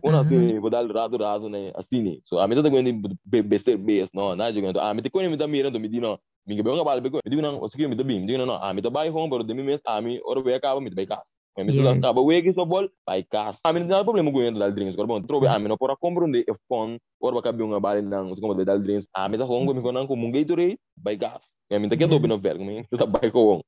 Quando 0.00 0.14
Uhum. 0.14 0.20
assim, 0.20 0.60
vou 0.60 0.70
dar 0.70 0.86
rado 0.88 1.16
rado, 1.18 1.48
né, 1.48 1.72
assim, 1.74 2.02
né. 2.02 2.18
So 2.24 2.38
a 2.38 2.46
mim 2.46 2.62
tá 2.62 2.68
ganhando 2.68 3.16
bester 3.44 3.76
base, 3.76 4.10
não, 4.14 4.36
nada 4.36 4.52
jogando. 4.52 4.78
A 4.80 4.94
mim 4.94 5.02
tá 5.02 5.10
quando 5.10 5.30
me 5.30 5.36
tá 5.36 5.46
mirando, 5.48 5.80
me 5.80 5.88
diz 5.88 6.00
não. 6.00 6.18
Me 6.46 6.56
que 6.56 6.62
bem 6.62 6.72
uma 6.72 6.84
bala, 6.84 7.00
me 7.00 7.10
diz 7.10 7.40
não, 7.42 7.58
você 7.60 7.76
que 7.76 7.86
me 7.86 7.96
tá 7.96 8.02
bem, 8.04 8.20
me 8.20 8.26
diz 8.26 8.38
não, 8.38 8.46
não, 8.46 8.62
a 8.62 8.72
mim 8.72 8.80
tá 8.80 8.88
vai 8.88 9.10
home, 9.10 9.28
pero 9.30 9.44
de 9.44 9.54
mim 9.54 9.64
mesmo, 9.64 9.82
a 9.86 10.00
mim, 10.00 10.20
ora 10.24 10.40
vai 10.40 10.54
acabar, 10.54 10.80
me 10.80 10.88
tá 10.88 10.96
vai 10.96 11.06
casa. 11.06 11.24
Mas 11.56 11.66
me 11.66 11.72
Yes. 11.72 11.98
acaba 11.98 12.20
o 12.20 12.28
que 12.28 12.52
softball, 12.52 12.88
vai 13.04 13.24
casa. 13.24 13.58
A 13.64 13.72
mim 13.72 13.80
não 13.80 14.04
problema 14.04 14.30
com 14.30 14.58
dar 14.58 14.70
drinks, 14.70 14.94
agora 14.94 15.08
bom, 15.08 15.22
trobe, 15.22 15.48
a 15.48 15.58
mim 15.58 15.68
não 15.68 15.76
pode 15.76 15.96
compreender 15.98 16.44
é 16.48 16.54
fun, 16.68 16.96
ora 17.20 17.32
vai 17.32 17.40
acabar 17.40 17.64
uma 17.64 17.80
bala 17.80 18.00
não, 18.00 18.28
você 18.28 18.40
como 18.40 18.54
vai 18.54 18.64
dar 18.64 18.78
drinks. 18.78 19.08
A 19.12 19.28
mim 19.28 19.38
home, 19.40 19.74
me 19.74 19.82
conan 19.82 20.06
com 20.06 20.30
Gatorade, 20.30 20.78
vai 21.02 21.16
gas. 21.16 21.42
A 21.70 21.78
mim 21.78 21.88
que 21.88 21.96
Yeah. 21.96 22.06
dobe 22.06 22.28
no 22.28 22.38
vergo, 22.38 22.64
me 22.64 22.84
tá 22.84 23.04
vai 23.04 23.30
com. 23.30 23.60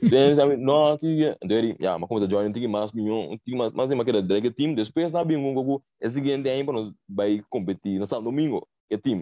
Then 0.00 0.34
sabi, 0.34 0.56
no, 0.56 0.92
aqui, 0.92 1.36
deri, 1.44 1.76
ya, 1.78 1.98
como 1.98 2.20
tá 2.20 2.26
join 2.26 2.52
tigi 2.52 2.66
mas 2.66 2.92
minho, 2.92 3.36
tigi 3.44 3.56
mas 3.56 3.72
mas 3.74 4.04
que 4.04 4.22
drag 4.22 4.50
team, 4.52 4.74
depois 4.74 5.12
na 5.12 5.20
um 5.20 5.54
gogo, 5.54 5.82
é 6.00 6.08
seguinte 6.08 6.48
aí 6.48 6.64
para 6.64 6.90
vai 7.08 7.42
competir 7.50 7.98
no 7.98 8.06
Santo 8.06 8.24
Domingo, 8.24 8.66
que 8.88 8.96
team. 8.96 9.20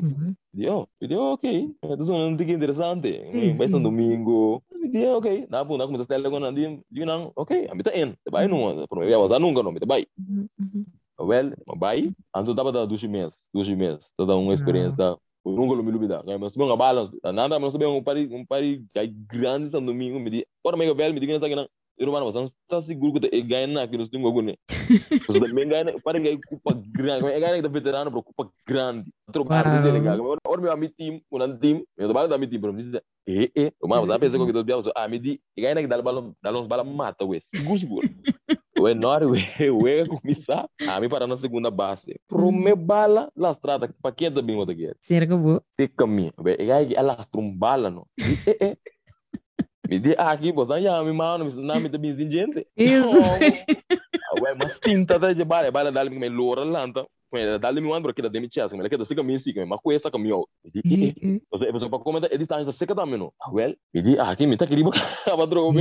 Dio, 0.55 0.87
video 1.01 1.35
ok, 1.35 1.75
itu 1.83 2.13
um 2.13 2.37
tigi 2.37 2.53
interessante. 2.53 3.21
Vai. 3.57 3.67
Santo 3.67 3.83
Domingo. 3.83 4.63
Dia 4.93 5.17
ok, 5.17 5.47
na 5.51 5.65
pun 5.65 5.81
aku 5.81 5.91
minta 5.91 6.05
style 6.05 6.31
ko 6.31 6.39
nanti, 6.39 6.79
dia 6.91 7.07
nang, 7.07 7.33
ok, 7.35 7.67
ambil 7.73 7.91
in, 7.95 8.15
vai 8.31 8.47
não, 8.47 8.87
por 8.87 9.01
mim, 9.01 9.11
eu 9.11 9.41
nunca 9.41 9.63
não, 9.63 9.73
me 9.73 9.81
vai. 9.85 10.07
Well, 11.19 11.53
vai, 11.79 12.13
anto 12.35 12.55
tava 12.55 12.71
da 12.71 12.85
duas 12.85 13.03
meses, 13.03 13.35
duas 13.53 13.69
meses, 13.69 14.13
toda 14.17 14.37
uma 14.37 14.53
experiência 14.53 15.17
nunca 15.45 15.83
me 15.83 15.91
lubida. 15.91 16.23
Mas 16.41 16.57
não 16.57 16.77
balance, 16.77 17.19
nada, 17.23 17.59
mas 17.59 17.73
também 17.73 17.89
um 17.89 18.03
pari, 18.03 18.27
um 18.33 18.45
pari 18.47 18.83
grande 19.29 19.71
Santo 19.71 19.87
Domingo, 19.87 20.19
me 20.19 20.31
di, 20.31 20.47
ora 20.63 20.77
mega 20.77 20.95
velho, 20.95 21.15
me 21.15 21.21
diga 21.21 21.33
eu 21.33 21.57
não 21.57 21.69
mas 21.99 22.51
está 22.63 22.81
seguro 22.81 23.21
que 23.21 23.35
é 23.35 23.41
ganha 23.41 23.67
na 23.67 23.87
que 23.87 23.97
nós 23.97 24.09
temos 24.09 24.27
algum 24.27 24.43
né. 24.43 24.55
Mas 25.29 25.39
também 25.39 25.69
ganha, 25.69 26.01
para 26.03 26.19
ganhar 26.19 26.39
culpa 26.49 26.75
grande, 26.93 27.27
é 27.27 27.41
ganha 27.41 27.63
da 27.63 27.69
veterano 27.69 28.11
para 28.11 28.23
culpa 28.23 28.53
grande. 28.67 29.11
Trocar 29.33 29.65
de 29.65 29.75
Wow. 29.75 29.83
delegado. 29.83 30.39
Ora 30.47 30.61
meu 30.61 30.73
amigo 30.73 30.95
time, 30.97 31.23
um 31.31 31.41
ano 31.43 31.59
time, 31.59 31.85
eu 31.97 32.07
trabalho 32.07 32.29
da 32.29 32.39
meu 32.39 32.49
time, 32.49 32.61
para 32.61 32.73
me 32.73 32.83
dizer, 32.83 33.03
eh 33.27 33.51
eh, 33.57 33.73
mas 33.83 34.11
a 34.11 34.19
pessoa 34.19 34.45
que 34.45 34.57
eu 34.57 34.83
tô 34.83 34.93
ah, 34.95 35.09
me 35.09 35.19
di, 35.19 35.41
ganha 35.59 35.77
que 35.77 35.87
dá 35.87 36.01
balão, 36.03 36.35
dá 36.43 36.53
uns 36.53 36.67
bala 36.67 36.85
mata, 36.85 37.25
ué, 37.25 37.41
seguro 37.47 37.79
seguro. 37.79 38.09
Na 38.97 39.09
hora 39.09 39.27
ué, 39.27 39.71
ué 39.71 40.05
começar, 40.07 40.69
a 40.87 41.01
mim 41.01 41.09
para 41.09 41.27
na 41.27 41.37
segunda 41.37 41.71
base. 41.71 42.21
Pro 42.29 42.53
me 42.53 42.75
bala, 42.75 43.31
lá 43.35 43.53
estrada, 43.53 43.89
para 44.03 44.15
quem 44.15 44.31
também 44.33 44.57
o 44.57 44.67
daqui. 44.67 44.93
Cerca 45.01 45.37
boa. 45.37 45.63
te 45.79 45.89
caminho. 45.89 46.33
Gai 46.43 46.93
ela 46.95 47.25
trumbala 47.25 47.89
no. 47.89 48.07
Di, 48.19 48.39
eh, 48.47 48.57
eh. 48.61 48.77
Me 49.89 49.99
di 49.99 50.14
aqui, 50.16 50.53
pô, 50.53 50.66
já 50.80 51.03
me 51.03 51.12
mano, 51.12 51.45
me 51.45 51.53
não 51.62 51.80
me 51.80 51.89
também 51.89 52.16
gente. 52.30 52.66
Isso. 52.76 53.11
Ué, 54.41 54.55
mas 54.59 54.78
tinta 54.78 55.18
da 55.18 55.32
de 55.32 55.45
bala, 55.45 55.70
bala 55.70 55.93
dali 55.93 56.11
me 56.11 56.28
lora 56.28 56.64
lanta. 56.64 57.07
Ué, 57.32 57.59
dali 57.59 57.80
me 57.80 57.89
mano 57.89 58.03
porque 58.03 58.22
da 58.22 58.28
demi 58.28 58.49
chas, 58.51 58.72
me 58.72 58.89
queda 58.89 59.05
siga 59.05 59.22
me 59.22 59.39
siga, 59.39 59.64
mas 59.66 59.80
coisa 59.80 60.11
caminho. 60.11 60.47
Me 60.64 60.70
di, 60.70 60.80
eh, 61.05 61.14
eh. 61.22 61.41
Você, 61.51 61.72
você 61.72 61.89
para 61.89 61.99
comentar, 61.99 62.32
é 62.32 62.39
distância 62.39 62.72
seca 62.72 62.95
também 62.95 63.18
no. 63.18 63.32
Well, 63.53 63.74
me 63.93 64.03
di 64.03 64.18
aqui 64.18 64.47
me 64.47 64.57
tá 64.57 64.66
querido, 64.66 64.91
aba 65.30 65.47
droga. 65.47 65.80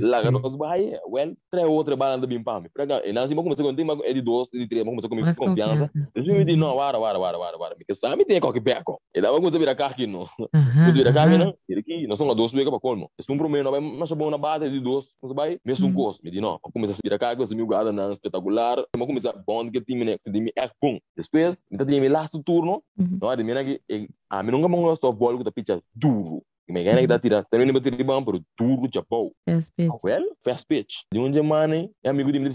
Lá 0.00 0.22
que 0.22 0.30
nós 0.30 0.54
vai, 0.56 0.92
well, 1.08 1.34
três 1.50 1.68
outra 1.68 1.96
bala 1.96 2.18
da 2.18 2.26
bim 2.26 2.42
pam. 2.42 2.64
Prega, 2.72 3.02
e 3.06 3.12
nós 3.12 3.28
vamos 3.30 3.44
começar 3.44 3.62
com 3.62 3.74
tema 3.74 3.98
é 4.04 4.12
de 4.12 4.20
dois, 4.20 4.48
de 4.52 4.66
três, 4.68 4.84
vamos 4.84 5.06
começar 5.06 5.34
com 5.36 5.46
confiança. 5.46 5.90
Eu 6.14 6.22
me 6.24 6.44
di, 6.44 6.56
não, 6.56 6.74
wara, 6.76 6.98
wara, 6.98 7.18
wara, 7.18 7.38
wara, 7.38 7.56
wara. 7.58 7.76
Me 7.78 7.94
sabe 7.94 8.24
tem 8.24 8.40
qualquer 8.40 8.60
beco. 8.60 9.00
E 9.14 9.20
dá 9.20 9.30
vamos 9.30 9.50
virar 9.56 9.74
carro 9.74 9.92
aqui 9.92 10.06
no. 10.06 10.28
Aham, 10.54 10.86
Kudu 10.86 11.04
da 11.04 11.12
kami 11.12 11.34
aham. 11.36 11.46
na, 11.46 11.52
kiri 11.66 11.82
ki, 11.82 12.06
nós 12.06 12.18
somos 12.18 12.36
dois 12.36 12.52
para 12.52 12.80
colmo. 12.80 13.10
É 13.18 13.32
um 13.32 13.38
problema, 13.38 13.70
vai 13.70 13.80
mas 13.80 14.10
bom 14.12 14.30
na 14.30 14.38
base 14.38 14.68
de 14.70 14.80
dois, 14.80 15.06
nós 15.22 15.32
vai, 15.32 15.58
mesmo 15.64 15.86
um 15.88 15.92
gosto, 15.92 16.22
me 16.22 16.30
diz 16.30 16.40
não, 16.40 16.58
começar 16.58 16.94
a 16.94 16.96
virar 17.02 17.18
cargo, 17.18 17.46
se 17.46 17.54
meu 17.54 17.66
gado 17.66 17.92
na 17.92 18.12
espetacular, 18.12 18.84
vou 18.96 19.06
começar 19.06 19.32
bond 19.46 19.70
que 19.70 19.80
time 19.80 20.04
né, 20.04 20.16
que 20.24 20.30
time 20.30 20.52
é 20.56 20.68
bom. 20.82 20.98
Depois, 21.16 21.56
então 21.70 21.86
tem 21.86 22.00
meu 22.00 22.10
last 22.12 22.40
turno, 22.42 22.82
Mhm. 22.98 23.18
não 23.20 23.32
é 23.32 23.36
de 23.36 23.44
mim 23.44 23.52
que 23.64 24.08
a 24.30 24.42
mim 24.42 24.50
nunca 24.50 24.68
mão 24.68 24.94
softball 24.96 25.38
que 25.38 25.44
tá 25.44 25.52
pitcha 25.52 25.80
duro. 25.94 26.42
Que 26.68 26.74
me 26.74 26.84
ganha 26.84 27.00
que 27.00 27.08
tá 27.08 27.18
tira, 27.18 27.46
não 27.50 27.72
bater 27.72 28.04
bom, 28.04 28.22
pero 28.22 28.42
duro 28.58 28.90
já 28.92 29.02
bom. 29.08 29.30
Fast 29.48 29.72
pitch. 29.74 29.90
Well, 30.04 30.36
fast 30.44 30.66
pitch. 30.66 30.96
De 31.10 31.18
um 31.18 31.30
dia 31.30 31.42
mano, 31.42 31.90
é 32.04 32.10
amigo 32.10 32.30
de 32.30 32.38
mim 32.38 32.50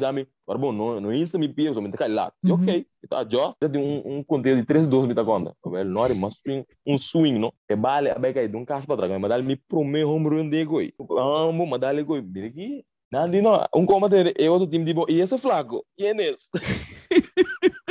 mas 0.46 0.60
bom, 0.60 0.72
não, 0.72 1.02
não 1.02 1.12
isso 1.12 1.40
me 1.40 1.50
pia, 1.50 1.74
me 1.74 1.92
cai 1.94 2.10
lá. 2.10 2.32
E 2.44 2.52
Uhum. 2.52 2.62
ok, 2.62 2.86
então 3.04 3.28
já 3.60 3.70
tem 3.70 3.82
um 3.82 4.18
um 4.20 4.24
conteúdo 4.24 4.62
de 4.62 4.68
3 4.68 4.86
12 4.86 5.08
me 5.08 5.16
tá 5.16 5.26
conta. 5.26 5.56
Well, 5.66 5.84
não 5.86 6.06
é 6.06 6.14
mas 6.14 6.36
swing, 6.36 6.64
um 6.86 6.96
swing, 6.96 7.40
não. 7.40 7.52
É 7.68 7.76
bale, 7.76 8.12
a 8.12 8.20
beca 8.20 8.48
de 8.48 8.56
um 8.56 8.64
caso 8.64 8.86
para 8.86 8.98
trás, 8.98 9.20
mas 9.20 9.30
dá 9.30 9.42
me 9.42 9.56
promê 9.56 10.04
home 10.04 10.30
run 10.30 10.48
de 10.48 10.64
goi. 10.64 10.94
Amo, 11.18 11.66
mas 11.66 11.82
dá 11.82 11.92
le 11.92 12.04
goi, 12.04 12.20
aqui. 12.20 12.86
Nandi 13.12 13.42
não, 13.42 13.66
um 13.76 13.86
combate 13.86 14.34
é 14.38 14.50
outro 14.50 14.68
time 14.68 14.86
de 14.86 14.94
bo, 14.94 15.08
e 15.10 15.22
esse 15.22 15.38
flaco, 15.40 15.84
quem 15.98 16.10
é 16.10 16.32
esse? 16.32 16.50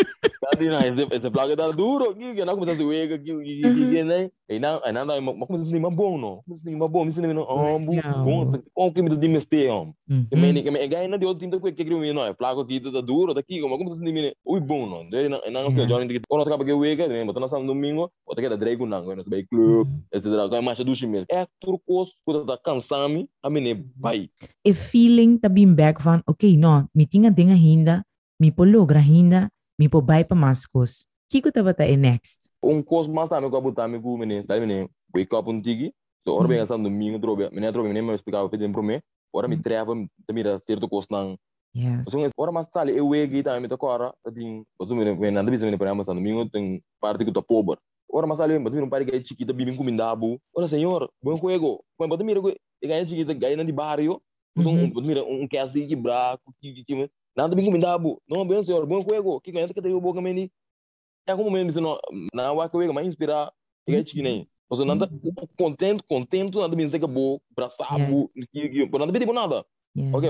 Não, 0.68 0.82
esse 0.82 1.02
esse 1.10 1.30
flaco 1.30 1.56
tá 1.56 1.70
duro, 1.70 2.14
que 2.14 2.34
que 2.34 2.44
não 2.44 2.54
começa 2.54 2.72
a 2.72 2.74
zoar, 2.76 3.08
que 3.08 3.18
que 3.18 3.44
que 3.44 3.88
que 3.88 4.04
né? 4.04 4.30
E 4.48 4.58
não, 4.58 4.80
e 4.84 4.92
não, 4.92 5.06
mas 5.06 5.46
como 5.48 5.64
se 5.64 5.72
nem 5.72 5.80
bom 5.82 6.18
não, 6.18 6.42
como 6.44 6.58
se 6.58 6.64
nem 6.64 6.78
bom, 6.78 7.10
se 7.10 7.20
nem 7.20 7.32
não, 7.32 7.42
ah, 7.42 7.78
bom, 8.24 8.52
como 8.74 8.92
que 8.92 9.02
me 9.02 9.08
dá 9.10 9.28
mistake, 9.28 9.68
ó. 9.68 9.86
Que 10.28 10.36
me 10.36 10.52
Mhm. 10.52 10.62
que 10.62 10.70
me 10.70 10.88
ganha 10.88 11.18
de 11.18 11.26
outro 11.26 11.48
time 11.48 11.72
que 11.72 12.12
não 12.12 12.24
é 12.24 12.34
flaco 12.34 12.60
aqui 12.60 12.80
tá 12.80 13.00
duro 13.00 13.34
daqui 13.34 13.60
como 13.60 13.78
como 13.78 13.94
se 13.94 14.02
nem 14.02 14.34
ui 14.44 14.60
bom 14.60 14.86
não 14.86 15.08
daí 15.08 15.28
não 15.28 15.40
não 15.50 15.72
que 15.72 15.82
Yeah. 15.82 15.86
Johnny 15.86 16.08
que 16.08 16.20
quando 16.28 16.42
acaba 16.42 16.64
que 16.64 16.72
wega 16.72 17.08
né 17.08 17.24
botar 17.24 17.40
na 17.40 17.46
domingo 17.48 18.10
ou 18.26 18.36
que 18.36 18.48
da 18.48 18.56
não 18.56 19.16
no 19.16 19.24
bay 19.24 19.44
club 19.44 19.88
etc 20.12 20.24
que 20.50 20.60
mais 20.60 20.78
do 20.78 20.94
chimes 20.94 21.24
é 21.30 21.46
turcos 21.60 22.12
que 22.26 22.46
tá 22.46 22.58
cansame 22.58 23.28
a 23.42 23.48
mim 23.50 23.84
vai 23.96 24.28
E 24.64 24.74
feeling 24.74 25.38
tabing 25.38 25.74
back 25.74 26.00
van, 26.02 26.22
okay, 26.26 26.56
no, 26.56 26.88
mi 26.94 27.06
tinga 27.06 27.30
dinga 27.30 27.54
hinda, 27.54 28.04
mi 28.40 28.50
po 28.52 28.64
logra 28.64 29.00
hinda, 29.00 29.50
mi 29.78 29.88
po 29.88 30.00
bay 30.00 30.24
pa 30.24 30.34
maskos. 30.34 31.06
Kiko 31.30 31.50
taba 31.50 31.72
ta 31.74 31.84
e 31.86 31.96
next. 31.96 32.52
um 32.62 32.82
cos 32.82 33.08
mais 33.08 33.28
também 33.28 33.50
que 33.50 33.60
botar 33.60 33.88
me 33.88 34.00
com 34.00 34.16
menino 34.16 34.44
daí 34.46 34.60
menino 34.60 34.88
wake 35.14 35.34
up 35.34 35.48
um 35.50 35.60
tigi 35.60 35.92
so 36.24 36.34
ora 36.36 36.46
bem 36.46 36.60
essa 36.60 36.78
domingo 36.78 37.18
trobe 37.18 37.50
menino 37.50 37.72
trobe 37.72 37.88
menino 37.88 38.06
me 38.06 38.14
explicava 38.14 38.48
para 38.48 38.68
para 38.68 38.82
mim 38.82 39.00
ora 39.32 39.48
me 39.48 39.56
treva 39.60 39.94
também 40.26 40.44
da 40.44 40.60
certo 40.60 40.88
cos 40.88 41.06
não 41.10 41.36
Yes. 41.74 42.04
So, 42.04 42.18
ora 42.36 42.52
mas 42.52 42.68
sali 42.70 42.94
eu 42.94 43.08
wegi 43.08 43.42
tá 43.42 43.58
me 43.58 43.66
tá 43.66 43.76
agora 43.76 44.12
tem 44.34 44.62
botu 44.78 44.94
me 44.94 45.14
me 45.14 45.30
nanda 45.30 45.50
bisa 45.50 45.64
me 45.66 45.78
para 45.78 45.94
mas 45.94 46.06
domingo 46.06 46.48
tem 46.50 46.82
parte 47.00 47.24
que 47.24 47.32
tá 47.32 47.40
pobre 47.40 47.80
ora 48.12 48.26
mas 48.26 48.36
sali 48.36 48.58
botu 48.58 48.76
me 48.76 48.90
pare 48.90 49.06
que 49.06 49.24
chiquita 49.24 49.54
bibim 49.54 49.74
com 49.74 49.82
mindabu 49.82 50.38
ora 50.54 50.68
senhor 50.68 51.10
bom 51.22 51.34
juego 51.36 51.82
quando 51.96 52.10
botu 52.10 52.24
me 52.24 52.34
que 52.34 52.86
ganha 52.86 53.08
chiquita 53.08 53.32
ganha 53.32 53.64
de 53.64 53.72
barrio 53.72 54.20
um 54.54 54.90
botu 54.90 55.06
me 55.06 55.18
um 55.22 55.48
que 55.48 55.56
assim 55.56 55.88
que 55.88 55.96
braco 55.96 56.52
que 56.60 56.84
que 56.84 57.10
nada 57.36 57.54
bim 57.54 57.64
com 57.64 57.72
mindabu 57.72 58.20
não 58.28 58.46
bem 58.46 58.62
senhor 58.62 58.86
bom 58.86 59.02
juego 59.02 59.40
que 59.40 59.52
ganha 59.52 59.68
que 59.68 59.82
tem 59.82 59.94
o 59.94 60.00
boca 60.00 60.20
meni 60.20 60.50
é 61.26 61.36
como 61.36 61.50
mesmo 61.50 61.80
não 61.80 61.98
na 62.34 62.52
wa 62.52 62.68
que 62.68 62.76
wega 62.76 62.92
mais 62.92 63.06
inspirar 63.06 63.52
que 63.86 63.92
ganha 63.92 64.04
chiquita 64.04 64.22
nem 64.22 64.48
ou 64.68 64.76
seja 64.76 64.86
nada 64.86 65.10
contento 65.58 66.04
contento 66.04 66.60
nada 66.60 66.74
bem 66.74 66.88
seca 66.88 67.06
bo 67.06 67.40
braçabo 67.54 68.30
que 68.52 68.68
que 68.68 68.86
por 68.86 69.00
nada 69.00 69.12
bem 69.12 69.32
nada. 69.32 69.64
Ok, 69.94 70.24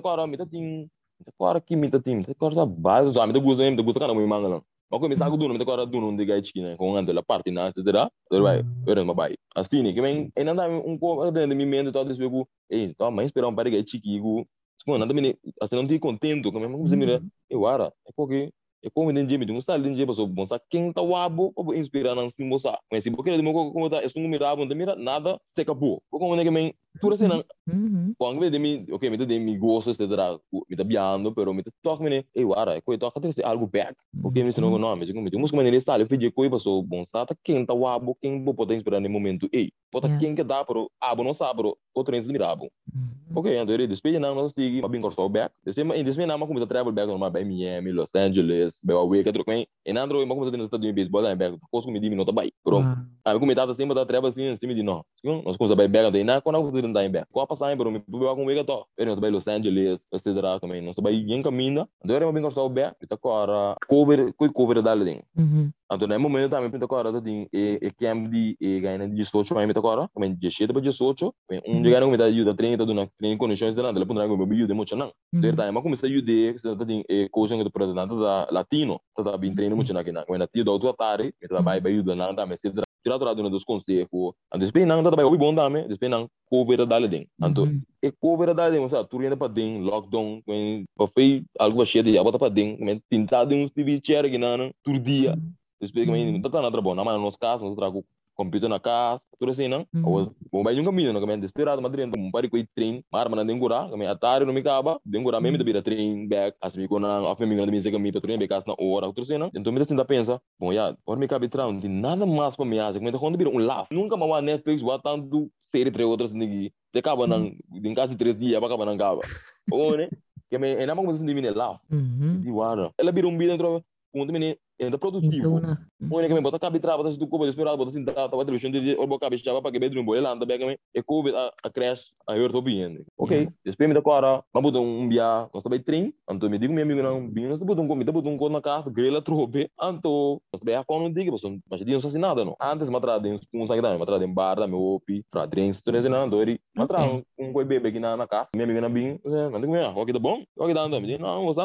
kau 0.00 0.08
orang 0.08 0.30
minta 0.30 0.46
ting, 0.46 0.88
minta 1.20 1.32
kau 1.36 1.46
orang 1.46 1.60
kim 1.60 1.76
minta 1.76 2.00
ting, 2.00 2.16
minta 2.16 2.32
kau 2.34 2.48
orang 2.48 2.64
base, 2.64 3.12
so 3.12 3.20
minta 3.26 3.38
gusto 3.38 3.60
minta 3.60 3.82
gusto 3.82 4.00
kan 4.00 4.08
mau 4.08 4.26
mangalang. 4.26 4.64
Aku 4.88 5.04
minta 5.04 5.28
aku 5.28 5.36
dulu 5.36 5.52
minta 5.52 5.68
kau 5.68 5.76
orang 5.76 5.84
dulu 5.84 6.08
untuk 6.08 6.24
gaya 6.24 6.40
cikina, 6.40 6.76
kau 6.80 6.96
ngan 6.96 7.04
la 7.12 7.20
parte 7.20 7.52
na, 7.52 7.68
etc. 7.68 8.08
Vai, 8.32 8.64
orang 8.88 9.04
mabai. 9.04 9.36
Assim, 9.54 9.84
que 9.92 10.00
vem, 10.00 10.32
ainda 10.34 10.64
um 10.64 10.96
pouco 10.96 11.30
de 11.30 11.46
de 11.46 11.54
mim 11.54 11.92
todo 11.92 12.10
esse 12.10 12.18
bebo, 12.18 12.48
ei, 12.70 12.94
tá 12.94 13.10
mais 13.10 13.28
esperar 13.28 13.48
um 13.48 13.54
par 13.54 13.66
de 13.66 13.72
gaya 13.72 13.84
chiquigo. 13.86 14.48
Nada 14.86 15.14
me, 15.14 15.36
assim 15.60 15.76
não 15.76 15.86
te 15.86 15.98
contento, 15.98 16.52
como 16.52 16.64
como 16.70 16.88
você 16.88 16.96
mira, 16.96 17.22
eu 17.48 17.66
ara, 17.66 17.92
é 18.06 18.12
porque 18.14 18.52
é 18.82 18.90
como 18.90 19.12
den 19.12 19.28
jemi, 19.28 19.46
tu 19.46 19.56
está 19.56 19.78
den 19.78 19.94
jemi, 19.94 20.14
so 20.14 20.26
bom 20.26 20.44
sa 20.44 20.58
quem 20.58 20.92
tá 20.92 21.00
wabo, 21.00 21.52
inspirar 21.74 22.14
não 22.14 22.28
se 22.28 22.42
moça. 22.42 22.76
Mas 22.90 23.04
se 23.04 23.10
porque 23.10 23.30
ele 23.30 23.42
me 23.42 23.52
como 23.52 23.88
tá, 23.88 24.02
é 24.02 24.06
um 24.16 24.28
mirabo, 24.28 24.64
não 24.64 24.76
mira 24.76 24.96
nada, 24.96 25.40
se 25.54 25.62
acabou. 25.62 26.02
Como 26.10 26.34
nem 26.34 26.44
que 26.44 26.74
vem, 26.94 27.00
tudo 27.00 27.14
assim 27.14 27.28
não 27.28 27.44
Mhm. 27.66 28.14
Quando 28.18 28.40
me 28.40 28.50
demi, 28.50 28.86
ok, 28.90 29.08
me 29.08 29.16
demi 29.16 29.58
mi 29.58 30.76
tá 30.76 30.84
biando, 30.84 31.32
pero 31.32 31.54
me 31.54 31.62
tá 31.62 31.70
toque 31.82 32.02
me, 32.02 32.26
ei, 32.34 32.44
wara, 32.44 32.80
coi 32.82 32.98
toque 32.98 33.18
até 33.18 33.44
algo 33.44 33.66
back. 33.66 33.94
Ok, 34.22 34.42
me 34.42 34.48
ensinou 34.48 34.78
não, 34.78 34.96
me 34.96 35.06
digo, 35.06 35.20
me 35.20 35.30
digo, 35.30 35.40
música 35.40 35.56
maneira 35.56 35.76
está, 35.76 35.98
eu 35.98 36.06
pedi 36.06 36.30
coi 36.30 36.50
passou 36.50 36.82
bom, 36.82 37.04
tá, 37.04 37.24
tá 37.24 37.36
quem 37.44 37.64
tá 37.64 37.72
wabo, 37.72 38.16
quem 38.20 38.42
vou 38.44 38.52
poder 38.54 38.74
inspirar 38.74 39.00
no 39.00 39.08
momento, 39.08 39.48
ei, 39.52 39.70
pota 39.90 40.08
quem 40.18 40.34
que 40.34 40.42
dá, 40.42 40.64
pero 40.64 40.90
abo 41.00 41.22
não 41.22 41.34
sabe, 41.34 41.58
pero 41.58 41.76
outro 41.94 42.20
se 42.20 42.28
mirabo. 42.28 42.70
Mhm. 42.92 43.12
Ok, 43.34 43.56
então 43.56 43.74
ele 43.74 43.86
despede 43.86 44.18
não, 44.18 44.34
nós 44.34 44.52
tigi, 44.52 44.82
mas 44.82 44.90
bem 44.90 45.00
cortou 45.00 45.28
back. 45.28 45.54
Despede, 45.64 45.90
em 45.94 46.04
despede 46.04 46.26
não, 46.26 46.36
mas 46.36 46.48
como 46.48 46.66
travel 46.66 46.92
back, 46.92 47.08
normal, 47.08 47.30
by 47.30 47.44
Miami, 47.44 47.90
Los 47.92 48.14
Angeles, 48.14 48.78
by 48.82 48.92
Hawaii, 48.92 49.24
que 49.24 49.32
troco, 49.32 49.50
em 49.52 49.66
andro, 49.96 50.18
mas 50.26 50.36
como 50.36 50.50
tá 50.50 50.56
nos 50.56 50.66
Estados 50.66 50.84
Unidos, 50.84 51.08
baseball, 51.08 51.32
em 51.32 51.36
back, 51.36 51.56
coisa 51.70 51.90
me 51.90 52.24
tá 52.26 52.32
bem. 52.32 52.52
Pero, 52.62 52.76
Wow. 52.80 52.94
ah, 53.24 53.38
como 53.38 53.54
tá 53.54 53.72
sempre 53.72 53.94
da 53.94 54.04
travel 54.04 54.28
assim, 54.28 54.48
assim 54.48 54.66
me 54.66 54.74
di, 54.74 54.82
não, 54.82 55.02
nós 55.24 55.56
começamos 55.56 55.72
a 55.72 55.76
by 55.76 55.88
back, 55.88 56.18
então, 56.18 56.40
quando 56.42 56.56
eu 56.82 56.88
fui 56.88 56.88
tentar 56.88 57.04
em 57.04 57.10
back, 57.10 57.26
qual 57.32 57.46
passar, 57.46 57.76
pero 57.76 57.90
me 57.90 58.00
pubeu 58.00 58.34
com 58.34 58.44
mega 58.44 58.64
to. 58.64 58.84
Pero 58.96 59.10
nós 59.10 59.18
vai 59.20 59.30
Los 59.30 59.46
Angeles, 59.46 60.00
etc. 60.12 60.60
também, 60.60 60.82
nós 60.82 60.96
vai 61.00 61.14
em 61.14 61.42
caminho. 61.42 61.88
Então 62.04 62.16
era 62.16 62.30
bem 62.32 62.42
cortou 62.42 62.68
back, 62.68 62.96
então 63.02 63.18
agora 63.22 63.76
cover, 63.88 64.32
coi 64.34 64.48
cover 64.50 64.82
da 64.82 64.94
linha. 64.94 65.22
Mhm. 65.36 65.70
Então 65.92 66.08
no 66.08 66.18
momento 66.20 66.50
também 66.50 66.70
pinta 66.70 66.84
agora 66.86 67.20
tem 67.20 67.46
e 67.52 67.78
e 67.82 67.90
camp 67.90 68.30
de 68.30 68.56
e 68.60 68.80
ganha 68.80 69.06
de 69.06 69.14
18 69.14 69.58
aí 69.58 69.66
pinta 69.66 69.78
agora, 69.78 70.08
também 70.14 70.34
de 70.34 70.50
7 70.50 70.72
para 70.72 70.80
18, 70.80 71.34
um 71.66 71.82
dia 71.82 72.00
não 72.00 72.10
me 72.10 72.16
dá 72.16 72.24
ajuda 72.24 72.54
treino 72.54 72.86
do 72.86 72.94
na 72.94 73.06
treino 73.18 73.36
condições 73.36 73.74
de 73.74 73.82
nada, 73.82 73.98
ele 73.98 74.06
pondrá 74.06 74.26
como 74.26 74.42
ajuda 74.50 74.74
muito 74.74 74.96
não. 74.96 75.12
Então 75.34 75.50
Mhm. 75.50 75.56
tá, 75.56 75.70
mas 75.72 75.82
como 75.82 75.94
está 75.94 76.06
ajuda, 76.06 76.32
você 76.52 76.86
tem 76.86 77.04
e 77.08 77.28
coaching 77.28 77.62
do 77.62 77.70
presidente 77.70 78.14
da 78.16 78.48
latino, 78.50 79.00
tá 79.22 79.36
bem 79.36 79.54
treino 79.54 79.76
muito 79.76 79.92
na 79.92 80.02
que 80.02 80.12
na, 80.12 80.24
quando 80.24 80.46
tio 80.46 80.64
do 80.64 80.72
outro 80.72 80.92
tarde, 80.94 81.34
ele 81.40 81.62
vai 81.62 81.80
vai 81.80 81.92
ajuda 81.92 82.14
não 82.14 82.34
também, 82.34 82.58
se 82.58 82.72
tirar 83.02 83.18
dos 83.50 83.64
conselhos, 83.64 84.08
antes 84.52 84.70
bem 84.70 84.86
não 84.86 85.02
tá 85.02 85.16
bem, 85.16 85.24
o 85.24 85.36
bom 85.36 85.54
também, 85.54 85.86
depois 85.88 86.10
não 86.10 86.28
cover 86.46 86.84
da 86.86 86.98
linha. 86.98 87.26
Então 87.42 87.66
Mhm. 87.66 87.82
e 88.02 88.10
cover 88.12 88.54
da 88.54 88.68
você 88.82 89.04
tudo 89.04 89.22
ainda 89.22 89.36
para 89.36 89.48
dentro, 89.52 89.84
lockdown, 89.84 90.42
quando 90.44 90.84
para 90.96 91.08
fei 91.08 91.44
algo 91.58 91.84
cheio 91.86 92.04
de, 92.04 92.18
bota 92.22 92.38
para 92.38 92.48
dentro, 92.48 92.84
quando 92.84 93.00
tentar 93.08 93.44
de 93.44 93.54
uns 93.54 93.70
TV 93.70 94.00
chair 94.04 94.38
não, 94.38 94.70
todo 94.82 94.98
dia. 94.98 95.38
Que 95.80 95.86
Mhm. 96.06 96.40
não 96.40 96.50
tá 96.50 96.62
nada 96.62 96.80
bom, 96.80 96.94
na 96.94 97.04
mas 97.04 97.20
nos 97.20 97.36
casos 97.36 97.66
nós 97.66 97.74
trago 97.76 98.04
computer 98.34 98.68
na 98.68 98.80
casa, 98.80 99.20
tudo 99.38 99.52
assim, 99.52 99.68
não? 99.68 99.86
Mhm. 99.92 100.06
Ou, 100.06 100.32
bom, 100.50 100.62
vai 100.62 100.78
um 100.78 100.84
caminho, 100.84 101.12
não, 101.12 101.20
kami 101.20 101.36
desesperado, 101.36 101.80
mas 101.82 101.92
dentro, 101.92 102.20
um 102.20 102.30
pari 102.30 102.48
com 102.48 102.56
trem, 102.74 103.04
mas 103.12 103.28
mas 103.28 103.36
não 103.36 103.46
dengura, 103.46 103.88
kami 103.90 104.06
atari 104.06 104.44
no 104.44 104.52
me 104.52 104.60
acaba, 104.60 105.00
dengura 105.04 105.40
mesmo, 105.40 105.54
Mhm. 105.54 105.58
da 105.58 105.64
vira 105.64 105.82
trem, 105.82 106.26
back, 106.28 106.56
as 106.60 106.76
me 106.76 106.88
kona, 106.88 107.30
af 107.30 107.40
me 107.40 107.54
me 107.54 107.70
dizer 107.72 107.90
kami, 107.92 108.12
petrolem, 108.12 108.38
becas 108.38 108.64
na 108.66 108.74
hora, 108.78 109.06
tudo 109.08 109.22
assim, 109.22 109.38
não? 109.38 109.50
Então, 109.54 109.72
me 109.72 109.80
assim, 109.80 109.96
pensa, 110.04 110.40
bom, 110.58 110.72
já, 110.72 110.96
ora 111.06 111.18
me 111.20 111.28
cabe 111.28 111.48
trão, 111.48 111.78
de 111.78 111.88
nada 111.88 112.24
mais 112.26 112.56
para 112.56 112.64
me 112.64 112.78
fazer, 112.78 112.98
como 113.00 113.18
quando 113.18 113.38
vira 113.38 113.50
um 113.50 113.58
laugh, 113.58 113.86
nunca 113.90 114.16
mais 114.16 114.30
uma 114.30 114.40
Netflix, 114.42 114.82
botando 114.82 115.48
série 115.74 115.88
entre 115.88 116.04
outras, 116.04 116.32
ninguém, 116.32 116.70
te 116.92 116.98
acaba, 116.98 117.26
não, 117.26 117.52
em 117.74 117.94
casa 117.94 118.12
de 118.12 118.16
três 118.16 118.38
dias, 118.38 118.62
acaba, 118.62 118.84
não 118.84 118.92
acaba. 118.94 119.20
Ou, 119.70 119.96
né? 119.96 120.08
Que 120.50 120.58
me, 120.58 120.68
é 120.70 120.84
nada 120.84 121.00
mais 121.00 121.16
assim, 121.16 121.24
de 121.24 121.32
mim, 121.34 121.48
laugh, 121.48 121.78
Mhm. 121.90 122.40
de 122.42 122.50
wara. 122.50 122.90
Ela 122.98 123.10
vira 123.12 123.26
um 123.26 123.38
vídeo, 123.38 123.82
com 124.12 124.26
também, 124.26 124.56
ainda 124.80 124.98
produtivo. 124.98 125.36
Então, 125.36 125.60
na. 125.60 125.78
Mwen 126.00 126.28
kami 126.28 126.40
bota 126.40 126.58
kabi 126.58 126.80
traba 126.80 127.04
tas 127.04 127.16
tu 127.16 127.26
ko 127.26 127.38
bota 127.38 127.50
esperado 127.50 127.76
bota 127.78 127.92
sin 127.92 128.04
traba 128.04 128.28
bota 128.28 128.46
television 128.46 128.72
de 128.72 128.96
orbo 128.98 129.18
kabi 129.18 129.38
chava 129.38 129.62
pa 129.62 129.70
que 129.70 129.78
bedroom 129.78 130.04
boy 130.04 130.20
lá 130.20 130.32
anda 130.32 130.44
bem 130.44 130.58
kami 130.58 130.76
e 130.94 131.02
covid 131.02 131.34
a 131.36 131.52
a 131.62 131.70
crash 131.70 132.12
a 132.26 132.34
yor 132.34 132.50
to 132.50 132.60
bien. 132.60 133.04
Ok, 133.16 133.32
Yeah. 133.32 133.52
depois 133.64 133.88
me 133.88 133.94
da 133.94 134.02
cara, 134.02 134.42
mas 134.52 134.62
botou 134.62 134.84
um 134.84 135.08
bia, 135.08 135.48
nós 135.54 135.62
também 135.62 135.80
trem, 135.80 136.12
anto 136.28 136.50
me 136.50 136.58
digo 136.58 136.72
meu 136.74 136.84
amigo 136.84 137.02
não, 137.02 137.28
bem 137.28 137.46
nós 137.46 137.58
botou 137.58 137.84
um 137.84 137.88
comida, 137.88 138.10
botou 138.12 138.32
um 138.32 138.36
co 138.36 138.48
na 138.48 138.60
casa, 138.60 138.90
grela 138.90 139.22
trobe, 139.22 139.70
anto 139.80 140.42
nós 140.52 140.62
bem 140.62 140.74
a 140.74 140.82
fone 140.84 141.04
não 141.04 141.12
diga, 141.12 141.30
você 141.30 141.48
mas 141.70 141.80
de 141.84 141.92
não 141.92 141.98
assim 141.98 142.18
nada 142.18 142.44
não. 142.44 142.56
Antes 142.60 142.90
matra 142.90 143.18
de 143.20 143.38
um 143.54 143.66
sangue 143.66 143.80
da, 143.80 143.96
matra 143.96 144.18
de 144.18 144.26
bar 144.26 144.56
da 144.56 144.66
meu 144.66 144.80
opi, 144.80 145.24
pra 145.30 145.46
drinks, 145.46 145.80
tudo 145.82 145.98
isso 145.98 146.08
não, 146.08 146.28
dori, 146.28 146.60
matra 146.74 147.04
Ok. 147.04 147.24
um 147.38 147.52
coi 147.52 147.64
bebê 147.64 147.88
aqui 147.88 148.00
na 148.00 148.16
na 148.16 148.26
casa, 148.26 148.48
meu 148.56 148.64
amigo 148.64 148.80
não 148.80 148.92
bem, 148.92 149.20
não 149.24 149.60
digo 149.60 149.72
meu, 149.72 149.88
ok 149.90 150.12
tá 150.12 150.18
bom, 150.18 150.42
ok 150.58 150.74
tá 150.74 150.82
andando, 150.82 151.18
não, 151.18 151.44
você 151.46 151.60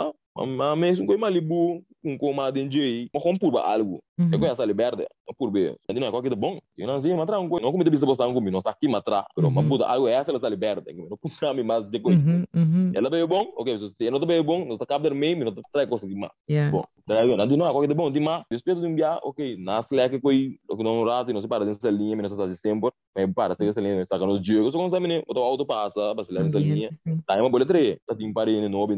mesmo 0.76 1.06
coi 1.08 1.18
malibu, 1.18 1.84
um 2.04 2.18
coma 2.18 2.52
de 2.52 2.64
DJ, 2.68 3.10
mas 3.14 3.24
como 3.24 3.40
por 3.40 3.58
algo 3.58 4.02
Mhm. 4.18 4.34
eu 4.34 4.40
conheço 4.40 4.62
a 4.62 4.66
liberdade, 4.66 5.08
por 5.38 5.52
ver. 5.52 5.76
Não 5.88 6.08
é 6.08 6.10
qualquer 6.10 6.34
bom. 6.34 6.58
Eu 6.76 6.88
não 6.88 7.00
sei, 7.00 7.14
mas 7.14 7.28
tranquilo. 7.28 7.60
Não 7.62 7.72
comida 7.72 7.90
bisa 7.92 8.04
comigo, 8.34 8.52
não 8.52 8.58
está 8.60 8.72
aqui 8.72 8.88
matra. 8.88 9.24
Pero 9.36 9.52
mas 9.52 9.64
Uhum. 9.64 9.70
puta, 9.70 9.86
algo 9.86 10.08
é 10.08 10.14
essa 10.14 10.32
liberta. 10.50 10.92
Não 10.92 11.16
comprar 11.18 11.54
me 11.54 11.62
mais 11.62 11.88
de 11.88 12.00
coisa. 12.00 12.20
Mhm. 12.20 12.46
Mhm. 12.54 12.92
Ela 12.96 13.10
veio 13.12 13.28
bom, 13.28 13.46
ok, 13.56 13.78
se 13.78 13.84
você 13.90 14.10
não 14.10 14.20
tá 14.20 14.26
bem 14.26 14.42
bom, 14.42 14.66
não 14.66 14.74
está 14.74 14.86
cabendo 14.88 15.14
meio, 15.14 15.38
não 15.38 15.50
está 15.50 15.62
trai 15.72 15.86
coisa 15.86 16.08
demais. 16.08 16.32
Yeah. 16.50 16.72
Bom, 16.72 16.82
daí 17.08 17.30
eu 17.30 17.38
não 17.38 17.46
digo 17.48 17.58
não, 17.60 17.72
qualquer 17.72 17.94
bom 17.94 18.10
demais. 18.12 18.44
Respeito 18.50 18.82
de 18.82 18.88
enviar, 18.88 19.20
ok, 19.24 19.56
nas 19.58 19.88
leque 19.92 20.20
coi, 20.20 20.56
o 20.68 20.76
que 20.78 20.84
não 20.84 21.04
rato, 21.04 21.32
não 21.32 21.42
se 21.42 21.48
para 21.48 21.64
dessa 21.66 21.90
linha, 21.92 22.16
não 22.16 22.26
está 22.26 22.50
sempre, 22.56 22.90
mas 23.16 23.34
para 23.36 23.56
essa 23.60 23.80
linha, 23.82 24.02
está 24.02 24.18
nos 24.18 24.42
dias, 24.42 24.72
só 24.72 24.80
consegue 24.80 25.08
né, 25.08 25.22
o 25.28 25.40
auto 25.40 25.66
passa, 25.66 26.00
lá 26.34 26.44
nessa 26.44 26.58
linha. 26.58 26.90
Sim. 27.04 27.20
Tá, 27.28 27.36
uma 27.40 27.50
bolha 27.52 27.66
três, 27.68 28.00
tá 28.08 28.16
tem 28.16 28.34
parede 28.34 28.68
no 28.68 28.88
bem 28.88 28.98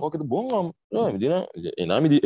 qualquer 0.00 0.22
bom, 0.22 0.46
não, 0.48 0.62
não, 0.62 0.62
me 0.62 0.68
diz, 0.68 0.69
e 1.76 1.86
não 1.86 2.00
me 2.00 2.08
diz, 2.08 2.20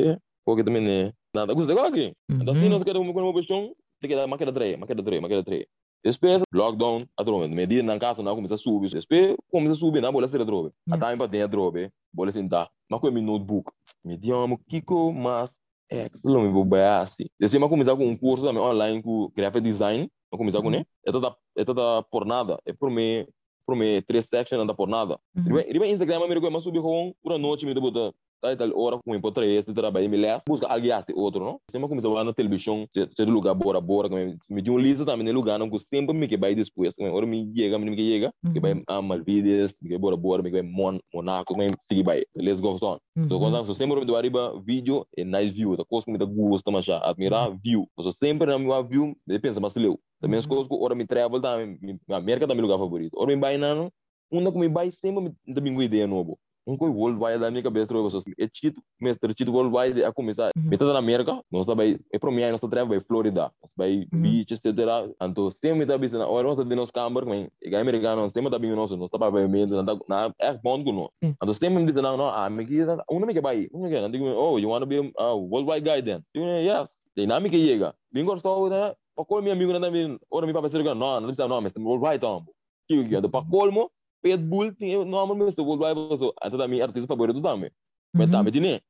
qualquer 0.44 0.64
também 0.64 0.82
né. 0.82 1.12
Nada, 1.34 1.52
gosta 1.54 1.74
de 1.74 1.80
aqui. 1.80 2.12
Então, 2.30 2.54
se 2.54 2.60
Mhm. 2.60 2.68
nós 2.68 2.84
queremos 2.84 3.08
uma 3.14 3.32
questão, 3.34 3.74
tem 4.00 4.08
que 4.10 4.14
dar 4.16 4.26
uma 4.26 4.38
queda 4.38 4.52
três, 4.52 4.76
uma 4.76 4.86
queda 4.86 5.02
três, 5.02 5.18
uma 5.20 5.28
queda 5.28 5.42
três. 5.42 5.66
Depois, 6.04 6.42
lockdown, 6.52 7.06
a 7.18 7.22
droga, 7.22 7.48
medida 7.48 7.82
na 7.82 7.98
casa, 7.98 8.22
não 8.22 8.34
começa 8.36 8.54
a 8.54 8.58
subir. 8.58 8.90
Depois, 8.90 9.36
começa 9.50 9.72
a 9.72 9.76
subir, 9.76 10.02
não 10.02 10.12
bola 10.12 10.28
ser 10.28 10.40
a 10.40 10.44
droga. 10.44 10.70
A 10.90 10.94
Yeah. 10.94 11.06
time 11.06 11.18
para 11.18 11.26
dentro 11.26 11.44
a 11.44 11.50
droga, 11.50 11.90
bola 12.12 12.30
sentar. 12.30 12.68
Mas 12.90 13.00
com 13.00 13.08
o 13.08 13.12
meu 13.12 13.22
notebook, 13.22 13.72
me 14.04 14.16
diamo, 14.18 14.58
Kiko, 14.68 15.12
mas, 15.12 15.52
é, 15.90 16.08
que 16.10 16.18
não 16.24 16.42
me 16.42 16.50
vou 16.50 16.64
bem 16.64 16.80
assim. 16.82 17.24
Depois, 17.40 17.54
eu 17.54 17.68
começar 17.68 17.96
com 17.96 18.06
um 18.06 18.16
curso 18.16 18.44
também 18.44 18.62
online 18.62 19.02
com 19.02 19.32
graphic 19.34 19.62
design, 19.62 20.08
eu 20.30 20.38
começar 20.38 20.60
com, 20.60 20.68
né? 20.70 20.84
É 21.06 21.10
toda, 21.10 21.34
é 21.56 21.64
toda 21.64 22.02
por 22.10 22.26
nada, 22.26 22.58
é 22.66 22.72
por 22.74 22.90
mim, 22.90 23.26
por 23.66 23.74
mim, 23.74 24.02
três 24.06 24.26
sections 24.26 24.60
anda 24.62 24.74
por 24.74 24.86
nada. 24.88 25.18
Mhm. 25.34 25.58
Ele 25.60 25.78
vai 25.78 25.90
Instagram, 25.90 26.20
mas 26.20 26.30
ele 26.30 26.40
vai 26.40 26.60
subir 26.60 26.82
com, 26.82 27.14
por 27.22 27.32
a 27.32 27.38
noite, 27.38 27.64
me 27.64 27.72
botar 27.72 28.12
tal 28.44 28.56
tal 28.56 28.78
hora 28.78 28.98
com 29.04 29.20
por 29.20 29.32
três, 29.32 29.64
trabalho, 29.64 30.08
me 30.10 30.16
leva, 30.16 30.42
busca 30.46 30.66
alguém 30.66 30.92
outro, 31.14 31.44
não? 31.44 31.58
Sempre 31.70 31.88
começa 31.88 32.08
a 32.08 32.24
na 32.24 32.32
televisão, 32.34 32.86
se 32.92 33.24
lugar 33.24 33.54
bora 33.54 33.80
bora, 33.80 34.08
que 34.08 34.36
me 34.50 34.62
deu 34.62 34.74
um 34.74 34.78
lista 34.78 35.04
também 35.04 35.32
lugar, 35.32 35.58
não 35.58 35.70
que 35.70 35.78
sempre 35.78 36.14
me 36.14 36.28
que 36.28 36.36
vai 36.36 36.54
depois, 36.54 36.94
que 36.94 37.04
hora 37.04 37.26
me 37.26 37.50
chega, 37.56 37.78
me 37.78 37.96
que 37.96 38.02
chega, 38.02 38.30
que 38.52 38.60
vai 38.60 38.82
a 38.86 39.00
Malvides, 39.00 39.72
que 39.72 39.98
bora 39.98 40.16
bora, 40.16 40.42
me 40.42 40.50
que 40.50 40.60
vai 40.60 40.70
Mon 40.70 40.98
Monaco, 41.12 41.54
que 41.54 41.66
seguir 41.88 42.04
vai, 42.04 42.22
let's 42.36 42.60
go 42.60 42.72
on. 42.74 42.78
So 42.78 43.00
Mhm. 43.16 43.38
quando 43.38 43.56
eu 43.56 43.74
sempre 43.74 44.00
me 44.00 44.04
do 44.04 44.16
arriba 44.16 44.60
vídeo 44.60 45.06
e 45.16 45.24
nice 45.24 45.52
view, 45.52 45.76
da 45.76 45.84
coisa 45.84 46.04
que 46.04 46.12
me 46.12 46.18
dá 46.18 46.24
gosto, 46.24 46.70
mas 46.72 46.84
já 46.84 46.98
admirar 46.98 47.50
view. 47.62 47.86
Eu 47.96 48.12
sempre 48.12 48.46
na 48.46 48.58
minha 48.58 48.82
view, 48.82 49.16
eu 49.28 49.40
penso 49.40 49.60
mas 49.60 49.74
leu. 49.74 49.98
Também 50.20 50.38
as 50.38 50.46
coisas 50.46 50.66
que 50.66 50.74
hora 50.74 50.94
me 50.94 51.06
travel 51.06 51.40
da 51.40 51.56
a 51.56 52.16
América 52.16 52.46
da 52.46 52.54
meu 52.54 52.62
lugar 52.62 52.78
favorito. 52.78 53.16
Hora 53.16 53.34
me 53.34 53.40
vai 53.40 53.56
não, 53.56 53.88
uma 54.30 54.50
que 54.50 54.58
me 54.58 54.68
vai 54.68 54.90
sempre 54.90 55.32
me 55.46 55.54
também 55.54 55.72
uma 55.72 55.84
ideia 55.84 56.06
novo. 56.06 56.36
Um 56.66 56.76
coi 56.76 56.88
worldwide 56.90 57.38
da 57.38 57.50
minha 57.50 57.62
cabeça, 57.62 57.92
eu 57.92 58.10
sou 58.10 58.22
é 58.38 58.48
chito, 58.52 58.80
mestre 59.00 59.34
chito 59.36 59.52
worldwide 59.52 60.02
a 60.04 60.12
começar. 60.12 60.50
Mhm. 60.56 60.70
Metade 60.70 60.92
na 60.92 60.98
América, 60.98 61.40
nós 61.52 61.66
tá 61.66 61.74
vai, 61.74 61.98
é 62.12 62.18
para 62.18 62.30
mim 62.30 62.40
nós 62.50 62.60
tá 62.60 62.68
travel 62.68 62.88
vai 62.88 63.00
Florida, 63.00 63.52
nós 63.62 63.70
vai 63.76 64.06
Mhm. 64.12 64.22
beach, 64.22 64.54
etc. 64.54 65.14
Então 65.20 65.50
sempre 65.50 65.86
tá 65.86 65.98
bisa 65.98 66.18
na 66.18 66.26
hora 66.26 66.48
nós 66.48 66.56
tá 66.56 66.64
de 66.64 66.74
nós 66.74 66.90
camber, 66.90 67.26
mas 67.26 67.48
é 67.62 67.76
americano, 67.76 68.30
sempre 68.30 68.50
tá 68.50 68.58
bem 68.58 68.74
nós, 68.74 68.90
nós 68.92 69.10
tá 69.10 69.18
para 69.18 69.30
meio 69.48 69.66
na 69.66 69.82
na 70.08 70.34
é 70.40 70.54
bom 70.54 70.82
com 70.82 70.92
nós. 70.92 71.10
And 71.22 71.46
the 71.46 71.54
same 71.54 71.84
thing 71.86 72.00
now, 72.00 72.16
no, 72.16 72.28
ah, 72.28 72.48
me 72.48 72.64
kita, 72.64 73.04
una 73.10 73.26
me 73.26 73.34
una 73.72 73.86
me 73.86 74.28
and 74.28 74.36
oh, 74.36 74.58
you 74.58 74.68
want 74.68 74.82
to 74.82 74.86
be 74.86 75.12
a 75.18 75.34
worldwide 75.34 75.84
guy 75.84 76.00
then? 76.02 76.22
You 76.34 76.42
know, 76.44 76.60
yes. 76.60 76.88
Dinâmica 77.16 77.56
chega. 77.56 77.94
Bingo 78.12 78.38
só, 78.38 78.68
né? 78.68 78.94
Para 79.14 79.24
colmo 79.24 79.50
amigo 79.50 79.72
na 79.72 79.80
também, 79.80 80.18
ora 80.30 80.46
me 80.46 80.52
para 80.52 80.68
ser 80.68 80.82
não, 80.82 80.94
não 80.94 81.22
precisa 81.28 81.46
não, 81.46 81.60
mas 81.60 81.72
worldwide 81.76 82.20
tombo. 82.20 82.52
Que 82.88 83.04
que, 83.04 83.28
para 83.28 83.44
colmo, 83.46 83.90
Pitbull 84.24 84.72
tem 84.72 85.04
não, 85.04 85.26
mas 85.34 85.54
worldwide 85.58 86.16
so, 86.16 86.32
até 86.40 86.56
da 86.56 86.66
minha 86.66 86.82
artista 86.82 87.06
favorito 87.06 87.42
também. 87.42 87.70
Mas 88.10 88.30
também 88.30 88.50
tinha. 88.50 88.80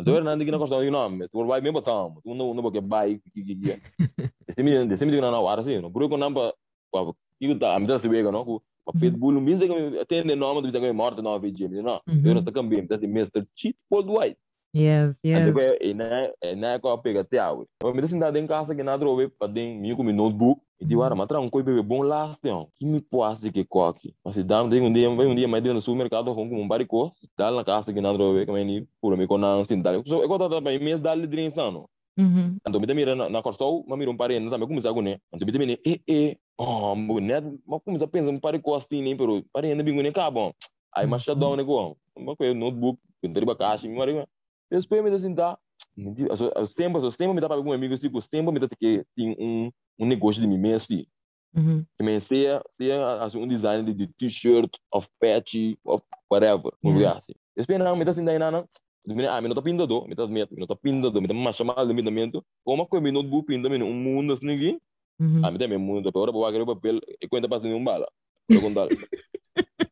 Então 0.00 0.16
era 0.16 0.38
que 0.38 0.50
não 0.50 0.58
gostava 0.58 0.82
de 0.82 0.90
não, 0.90 1.10
mas 1.10 1.28
worldwide 1.34 1.62
mesmo 1.62 1.82
tombo. 1.82 2.22
Tu 2.22 2.34
não 2.34 2.54
não 2.54 2.62
porque 2.62 2.80
buy, 2.80 3.20
que 3.34 3.44
que 3.44 3.54
que. 3.54 3.82
Esse 4.48 4.62
me, 4.62 4.72
esse 4.94 5.04
me 5.04 5.20
não 5.20 5.46
ara 5.46 5.60
assim, 5.60 5.78
não. 5.78 5.92
Por 5.92 6.08
que 6.08 6.16
não 6.16 6.32
para 6.32 6.54
que 7.38 7.54
tá, 7.56 7.74
a 7.74 7.78
medida 7.78 7.98
se 7.98 8.08
vega, 8.08 8.32
não? 8.32 8.44
Mhm. 8.46 9.00
Pitbull, 9.00 9.38
bisa 9.42 9.66
que 9.66 9.98
atende 9.98 10.34
nome, 10.34 10.62
bisa 10.62 10.80
que 10.80 10.90
morte 10.92 11.20
não 11.20 11.38
vídeo, 11.38 11.68
não. 11.82 12.00
Eu 12.06 12.38
estou 12.38 12.54
cambiando, 12.54 12.88
that's 12.88 13.02
the 13.02 13.06
Mr. 13.06 13.46
Cheat 13.54 13.76
Worldwide. 13.90 14.38
Yes, 14.74 15.18
yes. 15.24 15.38
Ande 15.38 15.52
ko 15.52 15.60
ina 15.80 16.32
ina 16.42 16.78
ko 16.78 16.96
pega 16.98 17.24
te 17.24 17.38
awe. 17.38 17.66
Eu 17.82 17.94
me 17.94 18.02
da 18.02 18.38
em 18.38 18.46
casa 18.46 18.74
que 18.74 18.82
na 18.82 18.96
drobe 18.96 19.28
para 19.28 19.52
den 19.52 19.80
mi 19.80 19.94
com 19.94 20.02
mi 20.02 20.12
notebook. 20.12 20.60
E 20.80 20.84
di 20.84 20.94
wara 20.94 21.14
matra 21.14 21.40
um 21.40 21.50
coi 21.50 21.62
bebe 21.62 21.82
bom 21.82 22.02
last 22.02 22.40
tempo. 22.40 22.70
Que 22.76 22.86
me 22.86 23.00
posse 23.00 23.50
que 23.50 23.64
coque. 23.64 24.14
Mas 24.24 24.34
se 24.36 24.44
dá 24.44 24.62
um 24.62 24.68
dia 24.68 24.80
um 24.82 24.92
dia 24.92 25.10
um 25.10 25.34
dia 25.34 25.48
mais 25.48 25.62
dentro 25.62 25.78
do 25.78 25.82
supermercado 25.82 26.32
com 26.34 26.44
um 26.44 26.68
barico, 26.68 27.12
dá 27.36 27.50
na 27.50 27.64
casa 27.64 27.92
que 27.92 28.00
na 28.00 28.12
drobe 28.12 28.46
que 28.46 28.52
me 28.52 28.86
puro 29.00 29.16
me 29.16 29.26
conan 29.26 29.64
sin 29.64 29.82
dale. 29.82 30.02
So 30.06 30.22
eu 30.22 30.28
conta 30.28 30.48
para 30.48 30.78
mês 30.78 31.00
dale 31.00 31.26
drinks 31.26 31.56
não. 31.56 31.88
Então 32.68 32.80
me 32.80 32.86
te 32.86 32.94
mira 32.94 33.14
na 33.16 33.42
corso, 33.42 33.84
mas 33.88 33.98
mira 33.98 34.10
um 34.10 34.16
parente 34.16 34.48
também 34.50 34.68
começa 34.68 34.92
com 34.92 35.02
né. 35.02 35.18
Então 35.32 35.46
me 35.46 35.52
te 35.52 35.58
mira 35.58 35.80
eh 35.84 36.00
eh 36.08 36.36
oh, 36.56 36.94
né, 37.20 37.40
mas 37.66 37.82
começa 37.82 38.04
a 38.04 38.08
pensar 38.08 38.30
um 38.30 38.38
barico 38.38 38.74
assim 38.74 39.02
nem 39.02 39.16
pero 39.16 39.42
parente 39.52 39.82
bingo 39.82 40.00
nem 40.02 40.12
cabo. 40.12 40.54
Aí 40.94 41.06
mas 41.08 41.22
shutdown 41.22 41.56
né 41.56 41.64
com. 41.64 41.96
Mas 42.16 42.36
com 42.36 42.54
notebook, 42.54 43.00
com 43.20 43.32
teriba 43.32 43.56
caixa, 43.56 43.88
me 43.88 43.96
mariga. 43.96 44.28
Depois 44.70 45.02
me 45.02 45.10
desin 45.10 45.34
da 45.34 45.58
eu 45.96 46.66
sempre, 46.66 47.02
eu 47.02 47.10
sempre 47.10 47.34
me 47.34 47.40
dá 47.40 47.48
para 47.48 47.56
algum 47.56 47.72
amigo, 47.72 47.96
tipo, 47.98 48.20
sempre 48.20 48.52
me 48.52 48.60
dá 48.60 48.68
que 48.68 49.04
tem 49.16 49.36
um, 49.38 49.70
um 49.98 50.06
negócio 50.06 50.40
de 50.40 50.46
mim 50.46 50.58
mesmo, 50.58 50.76
assim. 50.76 51.06
Me 52.00 52.20
seja, 52.20 52.62
seja 52.76 53.22
assim, 53.24 53.38
um 53.38 53.48
design 53.48 53.84
de, 53.84 53.92
de 53.92 54.06
t-shirt, 54.14 54.70
of 54.92 55.08
patch, 55.20 55.54
of 55.84 56.02
whatever, 56.30 56.72
um 56.84 56.90
Yeah. 56.90 56.94
lugar 56.94 57.18
assim. 57.18 57.34
Depois 57.56 57.78
não, 57.78 57.96
me 57.96 58.04
dá 58.04 58.12
assim, 58.12 58.24
daí 58.24 58.38
não, 58.38 58.68
ah, 59.28 59.40
me 59.40 59.48
não 59.48 59.54
tá 59.56 59.62
pindado, 59.62 60.06
me 60.06 60.14
tá 60.14 60.26
me 60.28 60.46
não 60.56 60.66
tá 60.66 60.76
pindado, 60.76 61.20
me 61.20 61.32
mais 61.34 61.56
chamado 61.56 61.88
de 61.88 61.94
mindamento, 61.94 62.44
como 62.64 62.86
que 62.86 63.00
me 63.00 63.10
notebook 63.10 63.46
pinda, 63.46 63.68
me 63.68 63.82
um 63.82 63.92
mundo 63.92 64.34
assim, 64.34 64.48
aqui, 64.54 64.78
Mhm. 65.18 65.44
ah, 65.44 65.50
me 65.50 65.58
dá 65.58 65.66
me 65.66 65.76
mundo, 65.76 66.08
agora 66.08 66.30
vou 66.30 66.66
papel, 66.66 67.00
e 67.20 67.26
conta 67.28 67.48
para 67.48 67.66
um 67.66 67.82
bala, 67.82 68.06
eu 68.48 68.60
contar. 68.60 68.88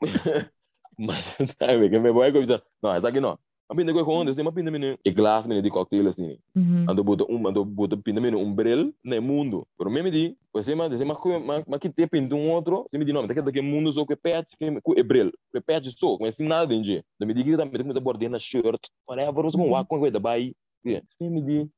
Mas, 0.98 1.24
sabe, 1.58 1.90
que 1.90 1.98
me 1.98 2.12
vou 2.12 2.30
coisa, 2.32 2.62
não, 2.80 2.94
essa 2.94 3.08
aqui 3.08 3.20
não. 3.20 3.38
A 3.68 3.74
pinda 3.74 3.90
eu 3.90 4.04
conto, 4.04 4.30
assim, 4.30 4.42
uma 4.42 4.52
pinda, 4.52 4.70
me 4.70 4.96
e 5.04 5.10
glass, 5.10 5.46
me 5.46 5.60
de 5.60 5.70
cocktail, 5.70 6.06
assim, 6.06 6.38
Mhm. 6.54 6.86
ando 6.88 7.02
bota 7.02 7.24
um 7.28 7.48
ando 7.48 7.64
bota 7.64 7.96
pinta 7.96 8.20
meno 8.20 8.38
um 8.38 8.54
brel 8.54 8.92
no 9.04 9.22
mundo. 9.22 9.66
Pero 9.76 9.90
me 9.90 10.08
di 10.10 10.36
pues 10.52 10.64
se 10.66 10.74
ma 10.74 10.88
se 10.88 11.04
ma 11.04 11.14
ma 11.44 11.64
ma 11.66 11.78
que 11.78 11.90
te 11.90 12.08
um 12.32 12.50
outro 12.52 12.86
se 12.90 12.96
me 12.96 13.04
di 13.04 13.12
não 13.12 13.26
daqui 13.26 13.42
daqui 13.42 13.60
mundo 13.60 13.90
só 13.90 14.06
que 14.06 14.14
pet 14.16 14.46
que 14.56 15.02
brel 15.02 15.32
que 15.52 15.60
pet 15.60 15.90
só 15.98 16.16
mas 16.20 16.36
sem 16.36 16.46
nada 16.46 16.66
dentro 16.66 17.02
da 17.18 17.26
me 17.26 17.34
di 17.34 17.42
que 17.44 17.56
também 17.56 18.28
na 18.28 18.38
shirt 18.38 18.80
whatever 19.08 19.44
os 19.44 19.54
com 19.54 19.84
com 19.84 19.98
coisa 19.98 20.18
bai 20.20 20.54
se 20.82 21.28
me 21.28 21.42
di 21.42 21.68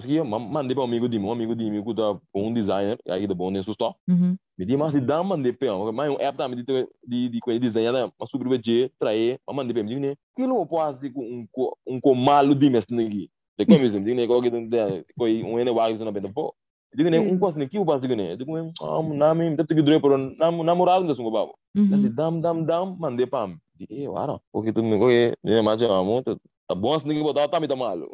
Que 0.00 0.16
eu 0.16 0.24
mandei 0.24 0.74
para 0.74 0.82
um 0.82 0.86
amigo 0.86 1.08
de 1.08 1.18
mim, 1.18 1.26
um 1.26 1.32
amigo 1.32 1.54
de 1.54 1.70
mim 1.70 1.82
que 1.82 1.94
tá 1.94 2.18
um 2.34 2.52
designer, 2.52 2.98
aí 3.08 3.26
da 3.26 3.34
bom 3.34 3.52
store. 3.56 3.94
Mhm. 4.08 4.36
Me 4.58 4.66
di 4.66 4.76
mas 4.76 4.94
dá 5.06 5.22
mandei 5.22 5.52
para 5.52 5.74
um, 5.76 5.90
mas 5.92 6.10
um 6.10 6.16
app 6.20 6.36
também 6.36 6.62
de 6.62 6.88
de 7.06 7.28
de 7.28 7.40
coisa 7.40 7.58
desenhar, 7.60 8.12
mas 8.18 8.30
sobre 8.30 8.48
o 8.48 8.62
G, 8.62 8.90
trair, 8.98 9.38
mas 9.46 9.56
mandei 9.56 9.72
para 9.74 9.82
mim, 9.82 9.98
né? 10.00 10.14
Que 10.36 10.46
não 10.46 10.66
pode 10.66 11.08
com 11.10 11.22
um 11.22 11.46
um 11.86 12.00
com 12.00 12.14
malo 12.14 12.54
de 12.54 12.68
mes 12.68 12.86
ninguém. 12.88 13.28
De 13.58 13.64
como 13.66 13.84
isso, 13.84 13.98
digo, 14.00 14.14
né, 14.16 14.26
que 14.26 14.32
alguém 14.32 14.50
tem 14.68 15.04
coi 15.16 15.42
um 15.42 15.58
ene 15.58 15.70
wagis 15.70 16.00
na 16.00 16.10
benda 16.10 16.30
pô. 16.32 16.54
Digo, 16.94 17.08
né, 17.08 17.18
um 17.20 17.38
quase 17.38 17.66
que 17.68 17.78
o 17.78 17.98
digo, 17.98 18.14
né? 18.14 18.36
Digo, 18.36 18.54
ah, 18.82 19.02
nami, 19.02 19.50
me 19.50 19.56
teve 19.56 19.76
que 19.76 19.82
durar 19.82 20.00
por 20.00 20.18
nam 20.18 20.62
namorado 20.62 21.06
da 21.06 21.14
sungo 21.14 21.30
babo. 21.30 21.54
Assim, 21.76 22.08
Mhm. 22.08 22.14
dam 22.14 22.40
dam 22.40 22.62
dam, 22.64 22.96
mandei 22.98 23.26
para 23.26 23.46
mim. 23.48 23.56
Eh, 23.90 24.06
wara, 24.08 24.38
porque 24.52 24.72
tu 24.72 24.82
me 24.82 24.98
coi, 24.98 25.32
né, 25.42 25.62
mas 25.62 25.80
já 25.80 25.86
amo, 25.88 26.22
tá 26.22 26.74
bom, 26.74 26.98
se 26.98 27.06
ninguém 27.06 27.22
botar 27.22 27.48
tá 27.48 27.58
me 27.58 27.66
tá 27.66 27.74
malo. 27.74 28.08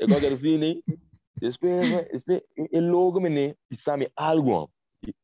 É 0.00 0.06
qualquer 0.06 0.32
assim, 0.32 0.58
né? 0.58 0.74
Depois, 1.40 1.90
depois, 2.12 2.42
e 2.72 2.80
logo 2.80 3.20
me 3.20 3.28
ne, 3.28 3.54
pisame 3.68 4.08
algo. 4.16 4.70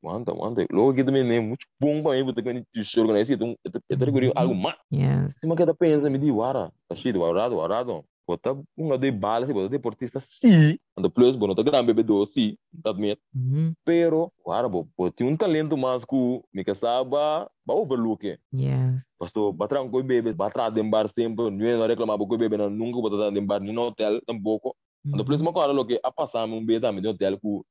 Wanta, 0.02 0.32
wanta. 0.34 0.66
Logo 0.70 0.94
que 0.94 1.04
também 1.04 1.40
muito 1.40 1.66
bom 1.80 2.02
para 2.02 2.12
mim, 2.18 2.24
porque 2.26 2.42
quando 2.42 2.62
eu 2.74 2.84
choro, 2.84 3.12
né, 3.12 3.22
então, 3.22 3.56
eu 3.88 3.96
tenho 3.96 4.32
algo 4.34 4.54
mais. 4.54 4.76
Yes. 4.92 5.34
Se 5.38 5.46
uma 5.46 5.56
cada 5.56 5.74
pensa, 5.74 6.10
me 6.10 6.18
diz, 6.18 6.30
wara, 6.30 6.70
tá 6.88 6.94
cheio, 6.94 7.20
warado, 7.20 7.56
warado. 7.56 8.04
Bota 8.30 8.56
uma 8.76 8.96
de 8.96 9.10
bala, 9.10 9.44
se 9.44 9.52
bota 9.52 9.68
deportista, 9.68 10.20
sim. 10.20 10.78
Ando 10.96 11.10
plus, 11.10 11.34
bom, 11.34 11.52
tá 11.52 11.64
grande 11.64 11.86
bebê 11.86 12.04
do, 12.04 12.24
sim, 12.26 12.56
tá 12.80 12.90
admit. 12.90 13.20
Mhm. 13.34 13.74
Pero, 13.84 14.30
wara, 14.46 14.68
bo, 14.68 14.88
bo, 14.96 15.10
tem 15.10 15.26
um 15.26 15.36
talento 15.36 15.76
mais 15.76 16.04
que 16.04 16.40
me 16.54 16.62
casaba, 16.62 17.50
ba 17.66 17.74
overlook. 17.74 18.38
Yes. 18.54 19.04
Pastor, 19.18 19.52
batrang 19.52 19.90
koi 19.90 20.04
bebê, 20.04 20.32
batra 20.32 20.70
de 20.70 20.80
bar 20.80 21.08
sempre, 21.08 21.50
não 21.50 21.66
é 21.66 21.76
não 21.76 21.88
reclamar 21.88 22.16
koi 22.18 22.38
bebê, 22.38 22.56
não 22.56 22.70
nunca 22.70 23.00
botar 23.00 23.30
de 23.30 23.40
bar 23.40 23.60
nem 23.60 23.74
no 23.74 23.82
hotel 23.82 24.20
tampouco. 24.24 24.76
Ando 25.04 25.24
plus 25.24 25.40
uma 25.40 25.52
coisa 25.52 25.72
lo 25.72 25.84
que 25.84 25.98
a 26.00 26.12
passar 26.12 26.44
um 26.44 26.64
bebê 26.64 26.78
também 26.78 27.02
de 27.02 27.08
hotel 27.08 27.36
que 27.36 27.62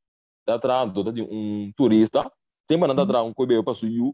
tá 0.45 0.55
atrás 0.55 0.91
de 0.91 1.22
um 1.22 1.72
turista, 1.74 2.30
sempre 2.70 2.86
não 2.86 2.95
tá 2.97 3.03
atrás 3.03 3.26
um 3.26 3.34
koi 3.34 3.47
bebê 3.47 3.64
para 3.64 3.74
suyu, 3.74 4.14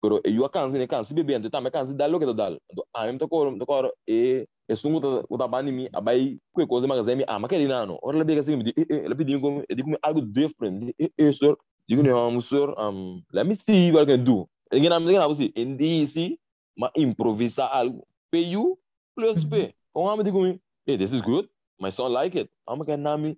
pero 0.00 0.20
eu 0.24 0.44
a 0.44 0.50
cansa, 0.50 0.78
né 0.78 0.86
cansa 0.86 1.14
bebê, 1.14 1.34
então 1.36 1.50
também 1.50 1.72
cansa 1.72 1.92
dar 1.92 2.06
lo 2.06 2.18
dá. 2.34 2.50
Então, 2.70 2.84
a 2.94 3.06
mim 3.06 3.18
tá 3.18 3.26
cor, 3.26 3.56
tá 3.58 3.66
cor 3.66 3.92
e 4.06 4.46
e 4.68 4.76
sungo 4.76 5.00
tá 5.00 5.24
o 5.28 5.38
tá 5.38 5.48
bani 5.48 5.72
mi, 5.72 5.88
abai 5.92 6.38
koi 6.52 6.66
coisa 6.66 6.86
mais 6.86 7.04
zemi, 7.04 7.24
ah, 7.26 7.38
mas 7.38 7.48
que 7.48 7.54
ele 7.54 7.68
não, 7.68 7.98
ora 8.02 8.16
ele 8.16 8.24
pega 8.24 8.40
assim, 8.40 8.56
me 8.56 8.72
ele 8.76 9.14
pediu 9.14 9.40
como, 9.40 9.64
ele 9.68 9.82
como 9.82 9.98
algo 10.02 10.20
different, 10.20 10.94
eh, 10.98 11.10
eh, 11.16 11.32
sir, 11.32 11.56
digo 11.88 12.02
não, 12.02 12.40
sir, 12.40 12.68
um, 12.78 13.22
let 13.32 13.46
me 13.46 13.54
see 13.54 13.90
what 13.90 14.10
I 14.10 14.16
can 14.16 14.24
do. 14.24 14.48
Não, 14.70 15.00
ninguém 15.00 15.18
não, 15.18 15.30
assim, 15.30 15.50
em 15.56 15.74
DC, 15.76 16.38
mas 16.76 16.90
improvisar 16.96 17.74
algo. 17.74 18.06
Pay 18.30 18.52
you 18.52 18.78
plus 19.14 19.44
pay. 19.44 19.74
Kung 19.92 20.06
nga 20.06 20.22
digo 20.22 20.42
mi, 20.42 20.60
hey, 20.86 20.96
this 20.96 21.12
is 21.12 21.20
good. 21.20 21.48
My 21.80 21.90
son 21.90 22.12
like 22.12 22.38
it. 22.38 22.50
Ang 22.68 22.84
mga 22.84 23.00
nami 23.00 23.34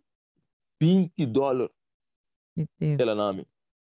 20 0.80 1.24
dollar 1.30 1.68
Ite. 2.56 3.00
ela 3.00 3.14
nami. 3.14 3.46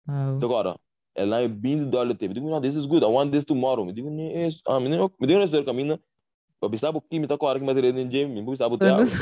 Wow. 0.07 0.39
Agora, 0.43 0.73
ela 1.15 1.41
nami 1.41 1.49
20 1.49 1.91
dollar 1.91 2.15
teve. 2.17 2.35
Digo, 2.35 2.49
no, 2.49 2.61
this 2.61 2.75
is 2.75 2.87
good. 2.87 3.03
I 3.03 3.07
want 3.07 3.31
this 3.33 3.45
tomorrow. 3.45 3.85
Me 3.85 3.93
digo, 3.93 4.09
ni 4.11 4.33
es, 4.45 4.61
ah, 4.67 4.79
me 4.81 4.89
digo, 4.89 5.11
me 5.21 5.27
digo 5.27 5.39
na 5.41 5.47
sir 5.47 5.65
kamina. 5.65 5.99
Pabisabo 6.61 7.01
ki 7.11 7.19
mi 7.19 7.27
ta 7.27 7.37
ko 7.37 7.47
arki 7.49 7.65
matire 7.65 7.93
ni 7.93 8.05
gym, 8.07 8.33
mi 8.35 8.43
bisabo 8.43 8.79
te. 8.79 8.87
Todos- 8.87 9.13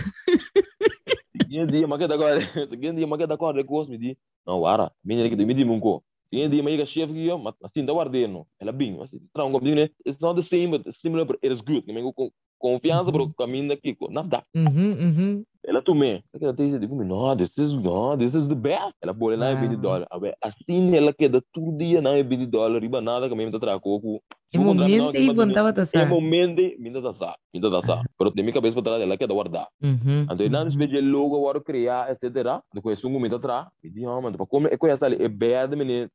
Sige 1.51 1.67
dia 1.67 1.87
makita 1.87 2.15
ko. 2.19 2.25
Sige 2.71 2.93
dia 2.95 3.07
makita 3.07 3.37
ko 3.37 3.53
recurso 3.53 3.91
me 3.91 3.99
di. 3.99 4.17
Não, 4.47 4.65
ara. 4.67 4.91
Minha 5.05 5.29
que 5.29 5.37
me 5.37 5.55
di 5.55 5.65
munko. 5.65 6.03
Sige 6.33 6.49
dia 6.49 6.63
mai 6.63 6.77
ka 6.79 6.85
chef 6.87 7.11
ki 7.11 7.27
yo, 7.27 7.39
mas 7.39 7.55
assim 7.65 7.85
da 7.85 7.93
guardeno. 7.93 8.47
Ela 8.61 8.73
bem, 8.73 8.97
mas 8.97 9.11
traum 9.35 9.51
como 9.53 9.65
digo, 9.65 9.75
né? 9.77 9.89
It's 10.05 10.21
not 10.21 10.37
the 10.37 10.43
same 10.43 10.71
but 10.71 10.87
similar 10.95 11.25
but 11.25 11.39
it 11.43 11.51
is 11.53 11.61
good. 11.61 11.85
Que 11.85 11.93
me 11.93 12.03
com 12.13 12.31
confiança 12.59 13.11
pro 13.11 13.33
caminho 13.35 13.69
daqui, 13.69 13.97
nada. 14.11 14.45
Mhm, 14.55 14.95
mhm. 14.95 15.45
Ela 15.67 15.83
tomei. 15.83 16.23
Ela 16.41 16.55
te 16.55 16.71
diz, 16.79 16.89
no, 16.91 17.37
this 17.37 17.57
is 17.59 17.73
no, 17.75 18.17
this 18.17 18.35
is 18.35 18.49
the 18.49 18.55
best. 18.55 18.95
Ela 19.03 19.13
pôr 19.15 19.37
lá 19.39 19.53
em 19.53 19.61
20 19.61 19.75
Wow. 19.75 19.81
dólares. 19.81 20.09
Assim 20.43 20.97
ela 20.97 21.13
queda 21.13 21.43
todo 21.53 21.77
dia 21.77 22.01
na 22.01 22.15
20 22.23 22.47
dólares, 22.47 22.81
riba 22.83 23.01
nada 23.01 23.29
que 23.29 23.35
mesmo 23.35 23.53
tá 23.53 23.59
tracoco. 23.61 24.23
E 24.53 24.59
momento 24.59 25.17
e 25.17 25.31
vontava 25.33 25.73
tá 25.73 25.83
É 25.83 25.87
sa. 25.87 26.05
momento, 26.07 26.61
minta 26.81 27.01
tá 27.01 27.13
sa, 27.13 27.37
minta 27.55 27.71
tá 27.71 27.83
sa. 27.83 28.03
Pero 28.19 28.33
tem 28.33 28.43
minha 28.43 28.53
cabeça 28.55 28.75
para 28.75 28.83
trás, 28.83 29.03
ela 29.03 29.17
queda 29.17 29.33
guardar. 29.33 29.69
Mhm. 29.81 30.27
Então, 30.29 30.49
não 30.49 30.63
mhm. 30.63 30.69
espelho 30.69 31.13
logo 31.13 31.37
agora 31.37 31.61
criar, 31.63 32.11
etc. 32.11 32.61
Depois 32.75 32.99
sungo 32.99 33.21
minta 33.21 33.37
atrás. 33.37 33.67
Me 33.85 33.91
diz, 33.91 34.05
ah, 34.07 34.21
mano, 34.21 34.37
como 34.49 34.67
é 34.67 34.77
que 34.77 34.87
essa 34.89 35.07
ali 35.07 35.23
é 35.23 35.29
verde, 35.29 35.77
menino, 35.77 36.09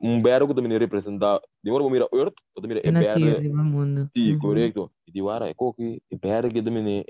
um 0.00 0.22
verde 0.22 0.46
que 0.46 0.54
também 0.54 0.78
representa. 0.78 1.40
Demora 1.62 1.82
para 1.84 1.92
mirar 1.92 2.08
earth, 2.14 2.34
também 2.62 2.80
é 2.82 2.90
Naquilo, 2.90 3.26
verde. 3.26 3.46
iba 3.46 3.62
mundo. 3.62 4.08
Sim, 4.16 4.32
Mhm. 4.34 4.38
correto. 4.38 4.90
E 5.06 5.12
di 5.12 5.20
wara, 5.20 5.48
ecco 5.48 5.74
che 5.74 6.00
è 6.08 6.16
per 6.16 6.50
che 6.50 6.62
da 6.62 6.70
mene 6.70 7.04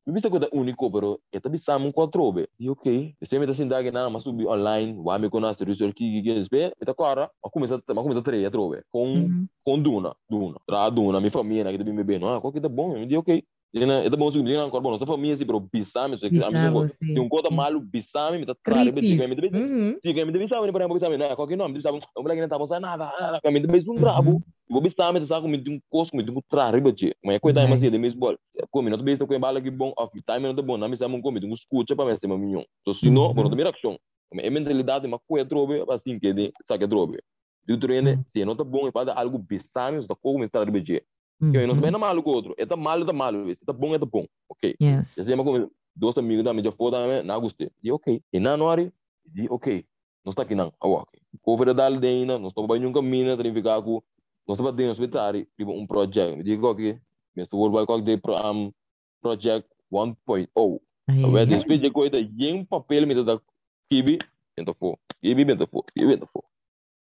enta. 0.00 0.10
Mi 0.10 0.12
vista 0.12 0.28
coisa 0.28 0.48
unico 0.52 0.90
però 0.90 1.16
e 1.30 1.40
tabi 1.40 1.58
samu 1.58 1.92
quattro 1.92 2.32
be. 2.32 2.50
E 2.56 2.68
ok. 2.68 2.86
E 2.86 3.16
se 3.20 3.38
mi 3.38 3.46
da 3.46 3.52
sinda 3.52 3.80
che 3.82 3.90
na 3.90 4.08
ma 4.08 4.18
subi 4.18 4.44
online, 4.44 4.98
wa 4.98 5.18
mi 5.18 5.28
conosce 5.28 5.64
research 5.64 5.94
ki 5.94 6.20
ki 6.22 6.42
spe, 6.44 6.74
e 6.78 6.84
ta 6.84 6.94
cara, 6.94 7.22
ma 7.22 7.48
come 7.50 7.66
sa 7.66 7.80
ma 7.94 8.02
come 8.02 8.14
sa 8.14 8.20
tre 8.22 8.48
trove 8.50 8.84
con 8.88 9.08
Mhm. 9.10 9.46
con 9.62 9.82
duna, 9.82 10.12
duna. 10.26 10.56
Tra 10.64 10.88
duna 10.90 11.20
mi 11.20 11.30
famiglia 11.30 11.70
che 11.70 11.76
devi 11.76 11.92
me 11.92 12.04
bene. 12.04 12.26
Ah, 12.28 12.40
qualche 12.40 12.60
da 12.60 12.68
bom, 12.68 12.92
mi 12.92 13.06
di 13.06 13.14
ok. 13.14 13.40
E 13.72 13.86
na 13.86 14.02
e 14.04 14.10
da 14.10 14.16
bom 14.16 14.30
subi 14.32 14.52
na 14.52 14.64
ancora 14.64 14.82
bom, 14.82 14.98
sa 14.98 15.06
famiglia 15.06 15.36
si 15.36 15.44
se 16.18 16.30
che 16.32 16.40
Bisamo, 16.40 16.42
amico. 16.42 16.88
sì. 16.98 17.12
Ti 17.12 17.20
un 17.20 17.28
coda 17.28 17.50
malu 17.50 17.80
bisame, 17.80 18.38
mi 18.38 18.44
ta 18.44 18.54
tra 18.60 18.82
le 18.82 18.92
Creepy. 18.92 18.92
beti, 18.92 19.14
mi 19.14 19.34
devi 19.36 19.50
Mhm. 19.50 20.00
Sì, 20.02 20.12
che 20.12 20.24
mi 20.24 20.32
devi 20.32 20.46
sapere 20.46 20.72
per 20.72 20.90
esempio, 20.96 21.16
no, 21.18 21.34
qualche 21.36 21.54
nome, 21.54 21.70
devi 21.72 21.82
sapere, 21.82 22.00
non 22.14 22.24
vuole 22.24 22.34
che 22.40 22.46
non 22.56 22.66
sa 22.66 22.78
nada, 22.80 23.12
nada, 23.20 23.38
che 23.40 23.50
mi 23.50 23.60
devi 23.60 23.84
un 23.86 24.00
bravo. 24.00 24.40
Vou 24.66 24.80
bistar 24.80 25.12
me 25.12 25.24
sa 25.24 25.40
com 25.40 25.48
um 25.52 25.80
costo 25.88 26.16
com 26.16 26.22
um 26.22 26.40
tra 26.48 26.70
riba 26.70 26.92
je. 26.92 27.12
Mas 27.24 27.38
coisa 27.40 27.66
mais 27.68 27.80
Right. 27.80 27.90
de 27.90 27.98
mesmo 27.98 28.18
bol. 28.20 28.36
Como 28.70 28.88
não 28.88 28.98
besta 29.02 29.26
com 29.26 29.38
bala 29.38 29.60
que 29.60 29.70
bom, 29.70 29.92
off 29.96 30.12
time 30.22 30.54
tá 30.54 30.62
bom, 30.62 30.76
não 30.78 30.88
me 30.88 30.96
sabe 30.96 31.14
um 31.14 31.20
como 31.20 31.38
um 31.38 31.52
escuta 31.54 31.94
para 31.94 32.06
me 32.10 32.16
ser 32.16 32.26
maminho. 32.28 32.64
So 32.88 32.92
Mhm. 33.02 33.32
bom, 33.34 33.48
também 33.50 33.66
ação. 33.66 33.98
Mas 34.32 34.46
a 34.46 34.50
mentalidade 34.50 35.06
mas 35.08 35.20
coisa 35.26 35.44
trobe, 35.48 35.84
assim 35.90 36.18
que 36.18 36.32
de 36.32 36.52
saca 36.66 36.88
trobe. 36.88 37.18
Tu 37.66 37.78
treine, 37.78 38.16
Mhm. 38.16 38.24
se 38.28 38.44
não 38.44 38.56
tá 38.56 38.64
bom, 38.64 38.90
faz 38.92 39.08
algo 39.08 39.38
bistar 39.38 39.92
me, 39.92 40.06
tá 40.06 40.14
como 40.20 40.44
está 40.44 40.62
riba 40.64 40.80
je. 40.84 41.02
Que 41.40 41.66
não 41.66 41.74
Mhm. 41.74 41.80
sabe 41.80 41.90
não 41.90 41.98
malo 41.98 42.22
com 42.22 42.30
outro. 42.30 42.54
É 42.58 42.66
tá 42.66 42.76
malo, 42.76 43.04
tá 43.04 43.12
malo, 43.12 43.50
é 43.50 43.54
tá 43.64 43.72
bom, 43.72 43.94
é 43.94 43.98
tá 43.98 44.04
bom. 44.06 44.26
OK. 44.48 44.76
Yes. 44.80 45.16
Mas 45.18 45.36
como 45.36 45.70
dois 45.96 46.16
amigos 46.18 46.44
da 46.44 46.52
mídia 46.52 46.70
foda, 46.70 47.06
me 47.06 47.22
na 47.22 47.38
gostei. 47.38 47.70
E 47.82 47.90
OK. 47.90 48.22
E 48.32 48.38
na 48.38 48.56
OK. 49.48 49.84
Não 50.24 50.30
está 50.30 50.42
aqui 50.42 50.54
não. 50.54 50.72
Ah, 50.80 50.86
OK. 50.86 51.18
Cover 51.42 51.72
da 51.72 51.86
aldeia, 51.86 52.26
não 52.38 52.48
estou 52.48 52.66
banho 52.66 52.92
caminho, 52.92 53.36
verificar 53.36 53.80
com 53.82 54.02
nós 54.46 54.56
estamos 54.58 54.74
dentro 54.74 54.94
do 54.94 55.02
hospital, 55.02 55.32
tipo 55.56 55.70
um 55.72 55.86
projeto. 55.86 56.36
Me 56.36 56.42
digo 56.42 56.74
que 56.74 56.98
Mr. 57.36 57.54
Worldwide 57.54 57.86
Cock 57.86 58.02
Day 58.02 58.16
Pro, 58.16 58.34
um, 58.52 58.72
Project 59.22 59.68
1.0. 59.92 60.80
Ai, 61.08 61.24
Agora, 61.24 61.46
de 61.46 61.90
coisa, 61.90 62.18
em 62.18 62.64
papel, 62.64 63.06
me 63.06 63.14
dá 63.22 63.40
kibi, 63.88 64.18
bento 64.56 64.74
fo, 64.74 64.98
kibi, 65.22 65.44
bento 65.44 65.66
fo, 65.66 65.84
kibi, 65.96 66.06
bento 66.16 66.26
fo. 66.32 66.42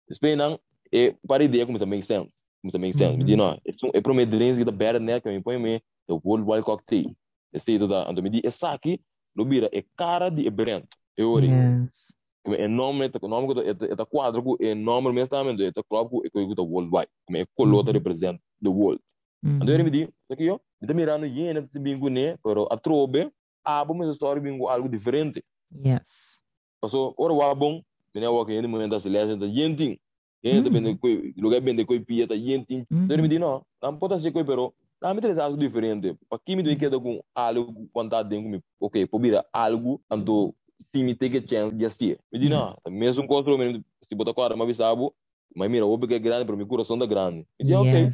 Depois, 0.08 0.36
não, 0.36 0.58
é, 0.92 1.14
para 1.26 1.44
ideia 1.44 1.64
começa 1.66 1.84
a 1.84 1.86
make 1.86 2.04
sense. 2.04 2.30
A 2.62 2.78
make 2.78 2.96
sense. 2.96 3.16
Me 3.16 3.24
diz, 3.24 3.36
não, 3.36 3.58
é 3.94 4.00
para 4.00 4.12
o 4.12 4.14
medrense 4.14 4.58
que 4.58 4.64
dá 4.64 4.72
better, 4.72 5.00
né, 5.00 5.20
que 5.20 5.28
me 5.28 5.42
põe 5.42 5.58
me, 5.58 5.80
the 6.06 6.18
Worldwide 6.24 6.62
Cock 6.62 6.84
Day. 6.88 7.14
Esse 7.52 7.72
aí, 7.72 7.78
toda, 7.78 8.06
então 8.10 8.22
me 8.22 8.30
diz, 8.30 8.42
essa 8.44 8.70
aqui, 8.72 9.00
não 9.34 9.44
vira, 9.44 9.68
é 9.72 9.82
cara 9.96 10.28
de 10.28 10.46
evento. 10.46 10.88
Eu 11.16 11.30
ori. 11.32 11.48
Yes. 11.48 12.16
É 12.46 12.66
nome, 12.66 13.06
é 13.06 13.28
nome 13.28 13.54
que 13.54 13.60
é 13.60 13.92
é 13.92 14.04
quadro 14.06 14.56
que 14.56 14.64
é 14.64 14.74
nome 14.74 15.12
mesmo 15.12 15.28
também, 15.28 15.52
é 15.54 15.72
clube 15.88 16.22
que 16.30 16.38
é 16.38 16.46
que 16.46 16.60
é 16.60 16.62
worldwide. 16.64 17.10
Como 17.26 17.36
é 17.38 17.46
color 17.54 17.84
que 17.84 17.90
Mhm. 17.90 17.98
representa 17.98 18.40
the 18.62 18.68
world. 18.68 19.00
Então 19.44 19.68
ele 19.68 19.82
me 19.82 19.90
Mhm. 19.90 19.98
diz, 20.06 20.08
aqui 20.30 20.50
ó, 20.50 20.58
está 20.80 20.94
mirando 20.94 21.26
yene 21.26 21.62
de 21.62 21.78
bingo 21.78 22.08
né, 22.08 22.36
pero 22.42 22.66
a 22.70 22.76
trobe, 22.78 23.30
a 23.64 23.84
bom 23.84 23.94
mas 23.94 24.08
história 24.10 24.40
bingo 24.40 24.68
algo 24.68 24.88
diferente. 24.88 25.44
Yes. 25.84 26.42
Passou, 26.80 27.14
ora 27.18 27.32
o 27.32 27.54
bom, 27.54 27.82
me 28.14 28.20
não 28.20 28.44
que 28.44 28.52
ele 28.52 28.66
momento 28.66 28.92
da 28.92 29.00
silêncio 29.00 29.36
da 29.36 29.46
yenting. 29.46 29.98
Yene 30.44 30.60
Mm. 30.60 30.64
também 30.72 30.96
coi, 30.96 31.34
lugar 31.36 31.60
bem 31.60 31.76
de 31.76 31.84
coi 31.84 32.00
pia 32.00 32.26
da 32.26 32.34
yenting. 32.34 32.84
Então 32.90 33.06
ele 33.10 33.22
me 33.22 33.28
diz 33.28 33.40
não, 33.40 33.62
não 33.82 33.96
pode 33.96 34.20
ser 34.20 34.32
coi 34.32 34.44
pero 34.44 34.72
Não, 35.02 35.14
me 35.14 35.18
interessa 35.18 35.44
algo 35.44 35.56
diferente. 35.56 36.14
Para 36.28 36.38
que 36.38 36.54
me 36.54 36.76
queda 36.76 37.00
com 37.00 37.22
algo 37.34 37.88
quando 37.92 38.08
está 38.08 38.22
dentro 38.22 38.44
comigo. 38.44 38.64
Ok, 38.78 39.06
pode 39.06 39.22
virar 39.22 39.46
algo, 39.52 40.00
então, 40.10 40.54
se 40.92 41.02
me 41.02 41.14
take 41.14 41.38
a 41.38 41.40
chance 41.40 41.74
de 41.74 41.86
assistir. 41.86 42.18
Me 42.30 42.38
diz, 42.38 42.50
não, 42.50 42.74
mesmo 42.90 43.26
com 43.26 43.42
mesmo, 43.56 43.82
se 44.02 44.14
botar 44.14 44.34
com 44.34 44.42
a 44.42 44.44
arma, 44.44 44.74
sabe, 44.74 45.10
mas 45.56 45.70
mira, 45.70 45.86
o 45.86 45.98
que 45.98 46.14
é 46.14 46.18
grande, 46.18 46.44
para 46.44 46.54
mim, 46.56 46.64
o 46.64 46.66
coração 46.66 46.98
da 46.98 47.06
grande. 47.06 47.46
Me 47.58 47.66
diz, 47.66 47.76
ok. 47.76 48.08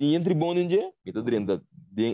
E 0.00 0.14
entre 0.14 0.34
bom 0.34 0.54
ninja, 0.54 0.76
me 1.04 1.10
está 1.10 1.20
dentro, 1.20 1.62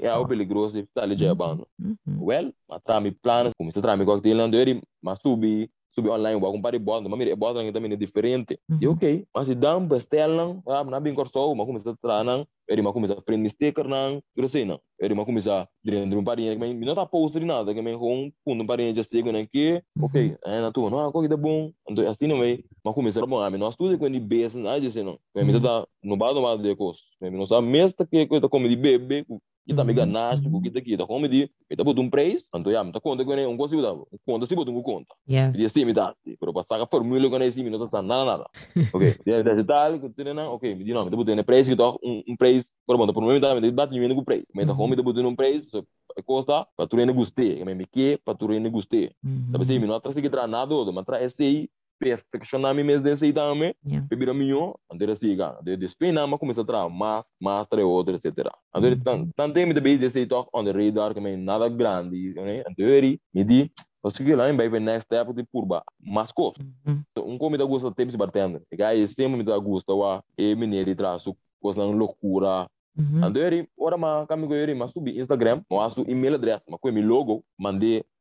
é 0.07 0.09
algo 0.09 0.28
perigoso, 0.28 0.78
está 0.78 1.03
ali 1.03 1.16
já 1.16 1.30
abano. 1.30 1.66
Mhm. 1.78 1.97
Well, 2.20 2.55
mas 2.68 2.82
tá 2.82 3.01
me 3.01 3.11
planos, 3.11 3.53
como 3.59 3.72
trata 3.72 3.97
me 3.97 4.05
cocktail, 4.05 4.36
não 4.36 4.49
deu, 4.49 4.80
mas 5.03 5.18
subi, 5.20 5.68
subi 5.97 6.11
online, 6.11 6.38
comprar 6.40 6.78
bota, 6.78 7.09
mas 7.09 7.18
mira, 7.18 7.34
bota 7.34 7.72
também 7.72 7.92
é 7.92 7.97
diferente. 7.97 8.59
E 8.80 8.86
Mhm. 8.86 8.92
ok, 8.92 9.24
mas 9.34 9.49
um 9.49 9.88
não, 10.36 10.62
ah, 10.68 10.84
não 10.84 11.01
bem 11.01 11.14
corso, 11.14 11.55
mas 11.55 11.66
como 11.66 11.78
se 11.80 11.97
trata, 11.97 12.22
não, 12.22 12.47
ele 12.68 12.82
mas 12.82 12.92
como 12.92 13.07
se 13.07 13.14
prende 13.22 13.49
sticker, 13.49 13.88
não, 13.88 14.22
eu 14.36 14.49
sei, 14.49 14.64
não, 14.64 14.78
ele 15.01 15.14
mas 15.14 15.24
como 15.24 15.40
se 15.40 15.49
dentro 15.82 16.18
um 16.18 16.24
parinha, 16.24 16.57
mas 16.59 16.78
não 16.78 16.94
tá 16.94 17.07
posto 17.07 17.40
de 17.40 17.47
nada, 17.47 17.72
que 17.72 17.80
me 17.80 17.97
com 17.97 18.30
um 18.47 18.66
parinha 18.66 18.94
já 18.94 19.03
chega 19.03 19.38
aqui, 19.40 19.82
ok, 20.01 20.36
é 20.44 20.61
na 20.61 20.70
tua, 20.70 20.90
não, 20.90 21.11
que 21.11 21.32
é 21.32 21.36
bom, 21.36 21.72
então 21.88 22.09
assim 22.09 22.26
não 22.26 22.44
é, 22.44 22.59
mas 22.84 22.94
como 22.94 23.11
se 23.11 23.20
bom, 23.26 23.40
a 23.40 23.51
mim 23.51 23.59
nós 23.59 23.74
tudo 23.76 23.99
quando 23.99 24.20
beijo, 24.20 24.59
não, 24.59 24.78
disse 24.78 25.03
não, 25.03 25.18
mas 25.34 25.47
me 25.47 25.61
tá 25.61 25.86
no 26.05 26.16
bado 26.16 26.42
mais 26.42 26.61
de 26.61 26.76
coisa, 26.76 26.99
mas 27.20 27.32
não 27.32 27.47
sabe 27.47 27.66
mesmo 27.66 28.07
que 28.07 28.26
coisa 28.26 28.49
como 28.49 28.68
de 28.68 28.76
bebê, 28.76 29.24
que 29.67 29.75
tá 29.75 29.85
me 29.85 29.93
Mhm, 29.93 29.99
ganaste, 29.99 30.49
mhm. 30.49 30.62
que 30.62 30.71
tá 30.71 30.79
aqui, 30.79 30.97
tá 30.97 31.07
como 31.07 31.29
de, 31.29 31.51
que 31.69 31.77
tá 31.77 31.85
botando 31.85 32.05
um 32.05 32.11
preço, 32.11 32.47
então 32.55 32.73
já, 32.73 32.85
me 32.85 32.93
tá 32.93 33.01
conta 33.01 33.25
que 33.25 33.47
um 33.47 33.57
consigo 33.57 33.83
dar, 33.83 33.95
conta 34.25 34.47
se 34.47 34.55
botar 34.55 34.71
um 34.71 34.83
conta. 34.83 35.14
Yes. 35.29 35.57
Dia 35.57 35.69
me 35.85 35.93
dá. 35.93 36.14
Pero 36.39 36.53
passar 36.53 36.81
a 36.81 36.87
formula 36.87 37.29
com 37.31 37.37
esse 37.43 37.62
minuto 37.62 37.89
não 37.93 38.03
nada 38.03 38.25
nada. 38.25 38.51
Ok. 38.93 39.17
Dia 39.25 39.43
dia 39.43 39.64
tal, 39.64 39.99
que 39.99 40.09
tem 40.11 40.33
não. 40.35 40.53
Ok, 40.55 40.75
me 40.75 40.85
diz 40.85 40.95
não, 40.95 41.05
me 41.05 41.11
botou 41.11 41.35
um 41.35 41.45
preço 41.45 41.71
que 41.71 41.77
tô 41.77 41.99
um 42.03 42.23
um 42.29 42.37
preço, 42.37 42.67
por 42.87 42.97
bom, 42.97 43.12
por 43.12 43.23
mim 43.23 43.41
tá 43.41 43.55
me 43.55 43.71
bate 43.71 43.99
me 43.99 44.14
com 44.14 44.25
preço. 44.25 44.47
Me 44.55 44.67
como 44.67 44.89
me 44.89 45.03
botou 45.03 45.27
um 45.27 45.37
preço, 45.37 45.69
so 45.71 45.87
costa, 46.25 46.67
para 46.77 46.87
tu 46.89 46.97
ne 46.97 47.12
gostei, 47.12 47.64
me 47.64 47.75
me 47.75 47.87
que 47.87 48.19
para 48.25 48.35
tu 48.37 48.49
ne 48.49 48.69
gostei. 48.71 49.12
Sabe 49.53 49.79
me 49.79 49.87
não 49.87 49.97
atrás 49.97 50.17
que 50.17 50.31
tra 50.31 50.47
nada, 50.47 50.75
mas 50.93 51.05
tra 51.05 51.23
esse 51.23 51.43
aí 51.43 51.69
perfeccionar 51.99 52.74
mesmo 52.74 53.03
desse 53.03 53.32
também. 53.32 53.74
Yeah. 53.84 54.07
Bebida 54.09 54.32
minha, 54.34 54.74
andei 54.90 55.11
assim, 55.11 55.36
cara. 55.36 55.59
De 55.62 55.76
despedir 55.76 56.12
mas 56.14 56.38
começa 56.40 56.62
a 56.62 56.64
tra 56.64 56.88
mais, 56.88 57.24
mais 57.40 57.66
tre 57.68 57.82
outro, 57.82 58.14
etc. 58.14 58.51
Andei 58.74 58.94
Mhm. 58.94 59.03
tan 59.03 59.26
tan 59.36 59.53
tem 59.53 59.66
me 59.66 59.74
de 59.74 59.80
base 59.80 59.99
desse 59.99 60.26
toque 60.26 60.51
on 60.55 60.64
the 60.64 60.72
radar 60.72 61.14
que 61.14 61.20
me 61.20 61.36
nada 61.36 61.68
grande, 61.68 62.34
né? 62.34 62.62
Andei 62.68 63.20
me 63.34 63.44
di 63.44 63.70
Als 64.05 64.14
je 64.14 64.36
lá 64.36 64.53
bij 64.53 64.68
next 64.78 65.07
step 65.07 65.32
de 65.34 65.42
purba, 65.42 65.82
mas 66.01 66.30
cost. 66.30 66.61
Mhm. 66.86 67.03
Um 67.26 67.36
comida 67.36 67.64
gosta 67.64 67.90
tempo 67.90 68.12
se 68.12 68.16
bartender. 68.16 68.62
E 68.70 68.80
aí 68.80 69.05
sempre 69.09 69.36
me 69.36 69.42
dá 69.42 69.59
gosto 69.59 69.99
wa 69.99 70.22
e 70.38 70.55
menino 70.55 70.94
traço 70.94 71.36
coisa 71.61 71.80
não 71.80 71.90
loucura. 71.90 72.68
Mhm. 72.97 73.24
Ando 73.24 73.40
eri, 73.40 73.68
ora 73.76 73.97
ma 73.99 74.24
kami 74.28 74.47
ko 74.47 74.55
eri 74.55 74.74
mas 74.76 74.92
subi 74.92 75.18
Instagram, 75.18 75.61
mo 75.68 75.80
asu 75.80 76.05
email 76.09 76.36
address, 76.36 76.62
ma 76.68 76.78
ko 76.78 76.92
mi 76.92 77.03
logo, 77.03 77.42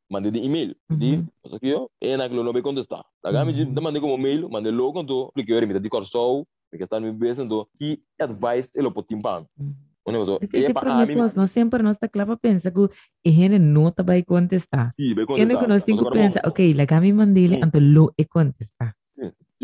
mandei 0.10 0.32
mandei 0.32 0.32
de 0.32 0.39
email. 0.45 0.76
Di, 0.89 1.18
Mhm. 1.18 1.28
só 1.47 1.60
que 1.60 1.68
eu 1.68 1.89
e 2.01 2.18
na 2.18 2.30
que 2.30 2.36
não 2.36 2.53
vai 2.53 2.62
contestar. 2.62 3.03
Daga 3.24 3.43
mi 3.45 3.53
Mhm. 3.53 3.74
da 3.74 3.82
mandei 3.82 4.01
como 4.01 4.18
mail, 4.18 4.49
mandei 4.49 4.72
logo 4.72 5.01
então, 5.01 5.32
clique 5.34 5.51
eri 5.51 5.66
mi 5.66 5.74
da 5.74 5.80
di 5.80 5.89
corso, 5.89 6.45
porque 6.70 6.84
está 6.84 6.99
me 6.99 7.12
pensando 7.14 7.68
que 7.78 7.99
advice 8.20 8.70
ele 8.76 8.91
pode 8.91 9.08
timpar. 9.08 9.45
Mhm. 9.58 9.74
Onde 10.08 10.18
eu 10.20 10.38
Esse 10.39 10.58
e 10.58 10.66
tipo 10.68 10.80
pa 10.80 11.01
a 11.01 11.06
de 11.06 11.08
mim, 11.14 11.20
coisa, 11.20 11.39
nós 11.39 11.49
sempre 11.49 11.82
nós 11.82 11.95
está 11.95 12.08
claro 12.08 12.38
pensa 12.38 12.70
que 12.72 12.80
a 13.26 13.30
gente 13.32 13.58
não 13.58 13.89
tá 13.91 14.03
vai 14.03 14.22
contestar. 14.22 14.93
sim, 14.95 15.16
vai 15.16 15.24
Eu 15.24 15.28
contestar. 15.28 15.47
não 15.53 15.60
conheço 15.60 15.86
Mas 15.88 15.95
que 15.95 15.99
agora, 15.99 16.12
pensa, 16.12 16.41
bom, 16.43 16.49
ok, 16.49 16.74
lá 16.76 17.01
me 17.01 17.14
mandei, 17.14 17.47
Hum. 17.47 17.60
então 17.64 17.82
lo 17.82 18.14
e 18.18 18.24
contestar. 18.26 18.93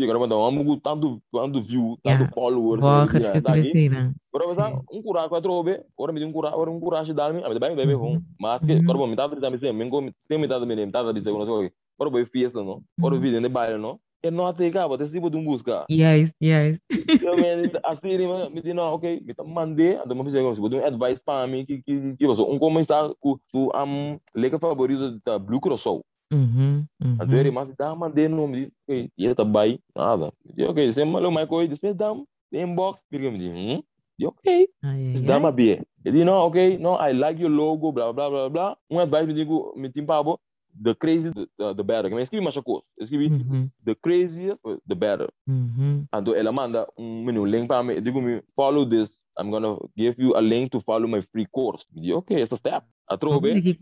Sim, 0.02 0.10
agora 0.10 0.18
mandar 0.18 0.36
um 0.36 0.80
tanto 0.80 1.22
tanto 1.32 1.62
view, 1.62 1.96
Yeah. 2.04 2.18
tanto 2.18 2.34
follower, 2.34 2.80
tá 2.80 3.06
que 3.06 3.62
cresceram. 3.62 4.14
Ora 4.34 4.44
Sim. 4.46 4.54
vasa 4.54 4.80
un 4.90 5.02
cura 5.02 5.28
qua 5.28 5.40
trobe, 5.40 5.84
ora 5.96 6.12
di 6.12 6.22
un 6.24 6.32
cura, 6.32 6.56
ora 6.56 6.70
un 6.70 6.80
cura 6.80 7.04
ci 7.04 7.12
dalmi, 7.12 7.42
avete 7.42 7.58
bene 7.60 7.74
bene 7.74 7.94
Mhm. 7.94 8.00
hon. 8.02 8.22
Ma 8.38 8.58
che 8.58 8.74
Mhm. 8.80 8.88
ora 8.88 8.98
bo 8.98 9.06
mi 9.06 9.14
tata 9.14 9.50
mi 9.50 9.58
sem, 9.58 9.76
mengo 9.76 10.02
tem 10.26 10.40
mi 10.40 10.74
nem 10.74 10.90
tata 10.90 11.12
dice 11.12 11.30
uno 11.30 11.44
so. 11.44 11.68
Ora 11.98 12.10
bo 12.10 12.24
fiesta 12.24 12.62
no. 12.62 12.82
Ora 13.00 13.16
video 13.16 13.40
ne 13.40 13.48
baile 13.48 13.76
no. 13.78 14.00
E 14.24 14.30
no 14.30 14.46
ate 14.46 14.70
ka, 14.70 14.86
bote 14.88 15.06
si 15.06 15.20
bo 15.20 15.28
dum 15.28 15.44
busca. 15.44 15.84
Yes, 15.88 16.32
yes. 16.40 16.78
Eu 17.22 17.36
me 17.36 17.70
assim 17.84 18.50
mi 18.52 18.62
di 18.62 18.72
no, 18.72 18.92
okay, 18.94 19.20
mi 19.20 19.34
ta 19.34 19.44
mande, 19.44 19.98
ando 20.02 20.14
mo 20.14 20.24
fizer 20.24 20.40
como 20.42 20.54
se 20.54 20.60
bo 20.60 20.68
dum 20.68 20.82
advice 20.82 21.20
pa 21.22 21.46
mi 21.46 21.64
que 21.66 21.82
que 21.82 22.16
que 22.16 22.26
você 22.26 22.40
um 22.42 22.58
começar 22.58 23.10
com 23.20 23.36
su 23.50 23.70
am 23.74 24.18
leca 24.34 24.58
favorito 24.58 25.20
da 25.24 25.38
Blue 25.38 25.60
Cross 25.60 25.82
Soul. 25.82 26.04
Mhm, 26.32 26.86
ele 27.30 27.50
mhm. 27.50 27.54
mas 27.54 27.74
dá 27.76 27.94
mande 27.94 28.28
no 28.28 28.48
mi, 28.48 28.72
okay, 28.88 29.10
e 29.18 29.34
tá 29.34 29.44
bai, 29.44 29.78
nada. 29.94 30.32
E 30.56 30.64
okay, 30.64 30.92
sem 30.92 31.04
malo 31.04 31.30
mai 31.30 31.46
coi, 31.46 31.68
depois 31.68 31.94
dam 31.94 32.24
inbox, 32.52 33.00
porque 33.10 33.30
me 33.30 33.38
di, 33.38 33.48
hum? 33.48 33.82
E 34.18 34.26
okay. 34.26 34.68
Is 35.14 35.22
ai. 35.28 35.52
bie. 35.52 35.82
Ele 36.04 36.24
no, 36.24 36.46
okay, 36.46 36.78
no, 36.78 36.96
I 36.96 37.12
like 37.12 37.40
your 37.40 37.50
logo, 37.50 37.92
blah 37.92 38.12
blah 38.12 38.30
blah 38.30 38.48
blah. 38.48 38.76
Um 38.90 38.98
advice 38.98 39.26
me 39.26 39.34
digo, 39.34 39.74
me 39.76 39.88
timpabo, 39.90 40.38
the 40.80 40.94
crazy 40.94 41.30
the, 41.30 41.46
the, 41.58 41.74
the 41.74 41.82
better. 41.84 42.10
Mas 42.10 42.22
escrevi 42.24 42.42
mais 42.44 42.56
coisa. 42.56 42.82
Escrevi 43.00 43.28
Mhm, 43.30 43.70
the 43.84 43.94
crazier 43.94 44.56
the 44.86 44.94
better. 44.94 45.28
mhm. 45.46 46.06
Ando 46.12 46.34
ela 46.34 46.52
manda 46.52 46.88
um 46.98 47.24
menu 47.24 47.44
link 47.46 47.68
para 47.68 47.82
me, 47.82 48.00
digo 48.00 48.20
me 48.22 48.42
follow 48.56 48.84
this. 48.88 49.10
I'm 49.38 49.50
gonna 49.50 49.78
give 49.96 50.14
you 50.18 50.36
a 50.36 50.40
link 50.40 50.70
to 50.72 50.80
follow 50.80 51.08
my 51.08 51.22
free 51.32 51.46
course. 51.46 51.84
Me 51.92 52.02
digo, 52.02 52.18
okay, 52.18 52.36
it's 52.42 52.52
a 52.52 52.56
step. 52.56 52.84
A 53.08 53.16
trobe, 53.18 53.60
que 53.60 53.74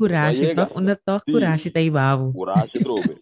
toch? 0.54 0.72
Onde 0.74 0.96
toch 0.96 1.22
Sim. 1.24 1.32
coragem 1.32 1.72
tá 1.72 1.78
aí, 1.80 1.90
babo. 1.90 2.32
coragem 2.32 2.82
trobe. 2.82 3.16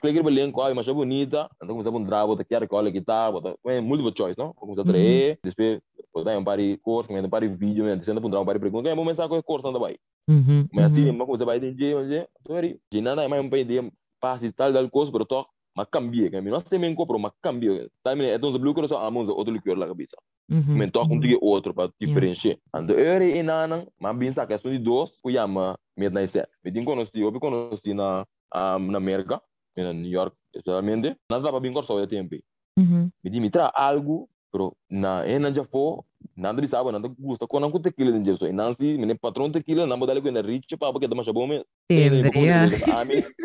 Clique 0.00 0.22
no 0.22 0.28
link, 0.28 0.54
olha, 0.56 0.74
mas 0.74 0.86
é 0.86 0.92
bonita. 0.92 1.48
Então 1.56 1.68
começa 1.68 1.88
a 1.88 1.92
um 1.92 2.04
drabo, 2.04 2.36
tá 2.36 2.44
quer 2.44 2.66
que 2.68 2.74
olha 2.74 2.92
que 2.92 3.00
tá, 3.00 3.32
é 3.66 3.80
multiple 3.80 4.12
choice, 4.16 4.38
não? 4.38 4.52
Começa 4.52 4.82
a 4.82 4.84
trazer, 4.84 5.38
depois 5.42 5.80
botar 6.12 6.36
um 6.36 6.44
par 6.44 6.58
de 6.58 6.76
course, 6.78 7.10
um 7.10 7.28
par 7.28 7.40
de 7.40 7.48
vídeo, 7.48 7.84
né? 7.84 7.96
Dizendo 7.96 8.20
para 8.20 8.40
um 8.40 8.44
par 8.44 8.54
de 8.54 8.60
perguntas, 8.60 8.92
é 8.92 8.94
bom 8.94 9.06
pensar 9.06 9.28
com 9.28 9.42
course 9.42 9.64
não 9.64 9.80
vai. 9.80 9.96
Mhm, 10.28 10.68
Mas 10.72 10.92
assim, 10.92 11.10
mas 11.10 11.26
você 11.26 11.44
vai 11.44 11.56
entender, 11.56 11.94
mas 11.94 12.10
é, 12.10 12.28
aí, 12.50 12.78
de 12.90 13.00
nada 13.00 13.28
mais 13.28 13.42
um 13.42 13.56
ideia, 13.56 13.90
passe 14.20 14.52
tal 14.52 14.72
tal 14.72 14.90
coisa, 14.90 15.10
pero 15.10 15.24
toque, 15.24 15.50
mas 15.74 15.88
cambia, 15.90 16.30
que 16.30 16.40
nós 16.42 16.64
também 16.64 16.94
compro, 16.94 17.18
mas 17.18 17.32
cambia. 17.42 17.88
Também 18.04 18.28
é 18.30 18.34
então 18.34 18.50
o 18.50 18.58
blue 18.58 18.74
cross 18.74 18.92
a 18.92 19.10
mão 19.10 19.26
outro 19.28 19.52
liquor 19.52 19.76
lá 19.76 19.86
cabeça. 19.86 20.16
Mhm, 20.52 20.76
Men 20.76 20.90
toque 20.90 21.14
um 21.14 21.20
tige 21.20 21.38
outro 21.40 21.72
para 21.72 21.90
diferenciar. 21.98 22.58
Ando 22.74 22.92
eu 22.92 23.22
e 23.22 23.42
nana, 23.42 23.86
mas 23.98 24.16
bem 24.16 24.30
saca 24.30 24.48
questão 24.48 24.70
de 24.70 24.78
dois, 24.78 25.10
o 25.24 25.30
chama 25.32 25.78
midnight 25.96 26.28
sex. 26.30 26.46
Me 26.62 26.70
tem 26.70 26.84
conhecido, 26.84 27.20
eu 27.20 27.40
conheci 27.40 27.94
na 27.94 28.26
na 28.52 28.98
América, 28.98 29.40
na 29.76 29.92
New 29.94 30.10
York, 30.10 30.36
especialmente. 30.54 31.16
Nada 31.30 31.50
para 31.50 31.60
bem 31.60 31.72
corso 31.72 31.98
de 31.98 32.06
tempo. 32.06 32.36
Mhm. 32.78 33.10
Me 33.24 33.30
diz, 33.30 33.40
me 33.40 33.50
traz 33.50 33.70
algo, 33.74 34.28
pero 34.52 34.76
na 34.90 35.26
ena 35.26 35.54
já 35.54 35.64
foi, 35.64 36.00
nada 36.36 36.60
de 36.60 36.68
sabe, 36.68 36.92
nada 36.92 37.08
gusta, 37.08 37.46
quando 37.46 37.70
não 37.70 37.80
tequila 37.80 38.12
de 38.12 38.24
Jesus. 38.24 38.50
E 38.50 38.52
não 38.52 38.74
se, 38.74 38.98
me 38.98 39.14
patrão 39.14 39.50
tequila, 39.50 39.86
não 39.86 39.98
pode 39.98 40.14
dar 40.14 40.20
com 40.20 40.46
rich 40.46 40.76
para 40.76 40.92
porque 40.92 41.08
dá 41.08 41.14
bom 41.32 41.46
mesmo. 41.46 41.64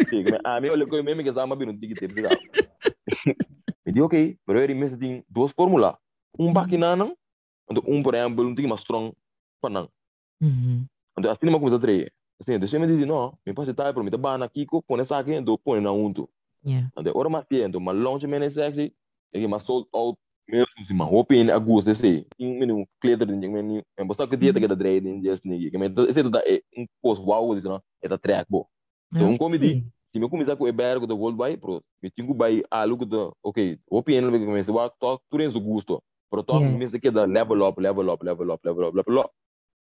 Tendria. 0.09 0.39
A 0.43 0.59
mim, 0.59 0.69
olha 0.69 0.85
que 0.85 0.95
eu 0.95 1.03
mesmo 1.03 1.23
que 1.23 1.31
sabe, 1.31 1.65
não 1.65 1.77
tem 1.77 1.89
que 1.89 1.95
ter. 1.95 2.09
Me 2.09 2.23
diz, 3.93 4.03
ok, 4.03 4.37
pero 4.45 4.59
ele 4.59 4.73
me 4.73 4.89
tem 4.97 5.23
duas 5.29 5.51
fórmulas. 5.53 5.95
Um 6.39 6.53
baquinana, 6.53 7.13
um 7.85 8.03
por 8.03 8.15
exemplo, 8.15 8.43
não 8.43 8.55
tem 8.55 8.67
mais 8.67 8.81
strong. 8.81 9.13
Mhm. 10.41 10.85
Então, 11.17 11.31
assim, 11.31 11.47
uma 11.47 11.59
coisa 11.59 11.79
três. 11.79 12.09
Assim, 12.39 12.59
deixa 12.59 12.77
me 12.77 12.85
dizer, 12.85 13.05
não, 13.05 13.37
me 13.45 13.53
passa 13.53 13.73
tá, 13.73 13.91
para 13.91 14.03
mim, 14.03 14.11
tá 14.11 14.17
bana 14.17 14.45
aqui, 14.45 14.67
põe 14.87 14.99
essa 14.99 15.17
aqui, 15.17 15.33
então 15.33 15.57
põe 15.57 15.81
na. 15.81 15.89
Yeah. 16.65 16.91
Ande 16.95 17.11
ora 17.13 17.29
mas 17.29 17.45
tiendo, 17.49 17.79
mas 17.79 17.97
longe 17.97 18.27
menos 18.27 18.53
sexy, 18.53 18.93
e 19.33 19.39
que 19.39 19.47
mas 19.47 19.63
sold 19.63 19.87
out 19.93 20.19
mesmo 20.47 20.85
se 20.85 20.93
mas 20.93 21.09
open 21.11 21.51
a 21.51 21.57
gosto 21.57 21.89
esse. 21.91 22.25
Um 22.39 22.59
menino 22.59 22.87
clear 23.01 23.17
de 23.17 23.35
ninguém 23.35 23.83
é 23.97 24.03
bosta 24.03 24.27
que 24.27 24.37
dia 24.37 24.53
que 24.53 24.67
da 24.67 24.75
dread 24.75 25.07
em 25.07 25.21
just 25.21 25.45
ninguém. 25.45 25.71
Que 25.71 25.77
me 25.77 25.87
esse 26.07 26.23
da 26.23 26.41
um 26.77 26.85
post 27.01 27.23
wow 27.25 27.53
diz 27.55 27.63
não, 27.63 27.81
é 28.01 28.07
da 28.07 28.17
track 28.17 28.49
bo. 28.49 28.67
Então 29.13 29.29
um 29.29 29.37
comedy, 29.37 29.85
se 30.05 30.19
me 30.19 30.29
começar 30.29 30.55
com 30.55 30.65
o 30.65 30.73
bergo 30.73 31.07
do 31.07 31.17
world 31.17 31.37
by 31.37 31.57
pro, 31.57 31.83
me 32.01 32.09
tinha 32.09 32.33
by 32.33 32.63
algo 32.69 33.05
do, 33.05 33.35
OK, 33.43 33.79
open 33.89 34.15
ele 34.15 34.39
que 34.39 34.45
começa 34.45 34.71
a 34.71 34.89
talk 34.89 35.23
tu 35.29 35.37
tens 35.37 35.55
o 35.55 35.61
gosto. 35.61 36.01
Talk 36.29 36.65
Yes. 36.65 36.91
se 36.91 36.99
que 36.99 37.09
da 37.09 37.25
level 37.25 37.67
up, 37.67 37.81
level 37.81 38.09
up, 38.09 38.23
level 38.23 38.51
up, 38.51 38.67
level 38.67 38.87
up, 38.87 38.97
level 38.97 39.19
up. 39.19 39.31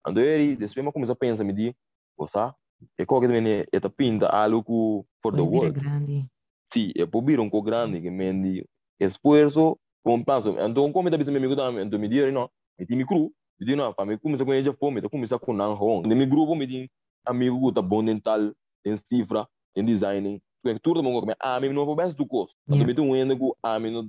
Ando 0.05 0.19
ele, 0.19 0.55
depois 0.55 0.85
me 0.85 0.91
começa 0.91 1.11
a 1.11 1.15
pensar 1.15 1.43
me 1.43 1.53
di, 1.53 1.75
bosta, 2.17 2.55
e 2.97 3.05
qualquer 3.05 3.29
menino 3.29 3.65
é 3.71 3.89
pinta 3.89 4.27
algo 4.27 5.05
for 5.21 5.33
the 5.33 5.41
world. 5.41 5.79
grande. 5.79 6.25
Sí, 6.73 6.91
é 6.95 7.05
por 7.05 7.23
vir 7.23 7.39
um 7.39 7.49
co 7.49 7.61
grande 7.61 8.01
que 8.01 8.09
me 8.09 8.33
di 8.33 8.65
esforço 8.99 9.77
com 10.03 10.23
passo. 10.23 10.49
Então, 10.57 10.91
como 10.91 11.07
está 11.09 11.17
dizendo 11.17 11.33
meu 11.39 11.43
amigo 11.43 11.55
também, 11.55 11.85
então 11.85 11.99
me 11.99 12.07
diz, 12.07 12.33
não, 12.33 12.49
me 12.79 12.85
tem 12.85 13.05
cru, 13.05 13.31
me 13.59 13.65
diz, 13.65 13.77
não, 13.77 13.93
para 13.93 14.05
me 14.05 14.17
começar 14.17 14.45
com 14.45 14.53
ele 14.53 14.73
fome, 14.73 14.99
então 14.99 15.09
começar 15.09 15.37
com 15.37 15.53
não 15.53 15.73
hong. 15.73 16.07
De 16.07 16.15
meu 16.15 16.27
grupo 16.27 16.55
me 16.55 16.65
diz, 16.65 16.89
amigo 17.25 17.71
tá 17.71 17.81
bom 17.81 18.01
em 18.03 18.19
tal, 18.19 18.51
em 18.85 18.95
cifra, 18.95 19.47
em 19.75 19.85
designing, 19.85 20.41
tudo 20.81 21.03
mundo 21.03 21.19
come, 21.19 21.35
ah, 21.39 21.59
me 21.59 21.69
não 21.69 21.85
vou 21.85 21.95
best 21.95 22.15
do 22.15 22.25
curso. 22.25 22.55
Então 22.67 22.85
me 22.85 22.95
tem 22.95 23.03
um 23.03 23.15
ende 23.15 23.35
que, 23.35 23.51
ah, 23.61 23.79
me 23.79 23.91
não 23.91 24.07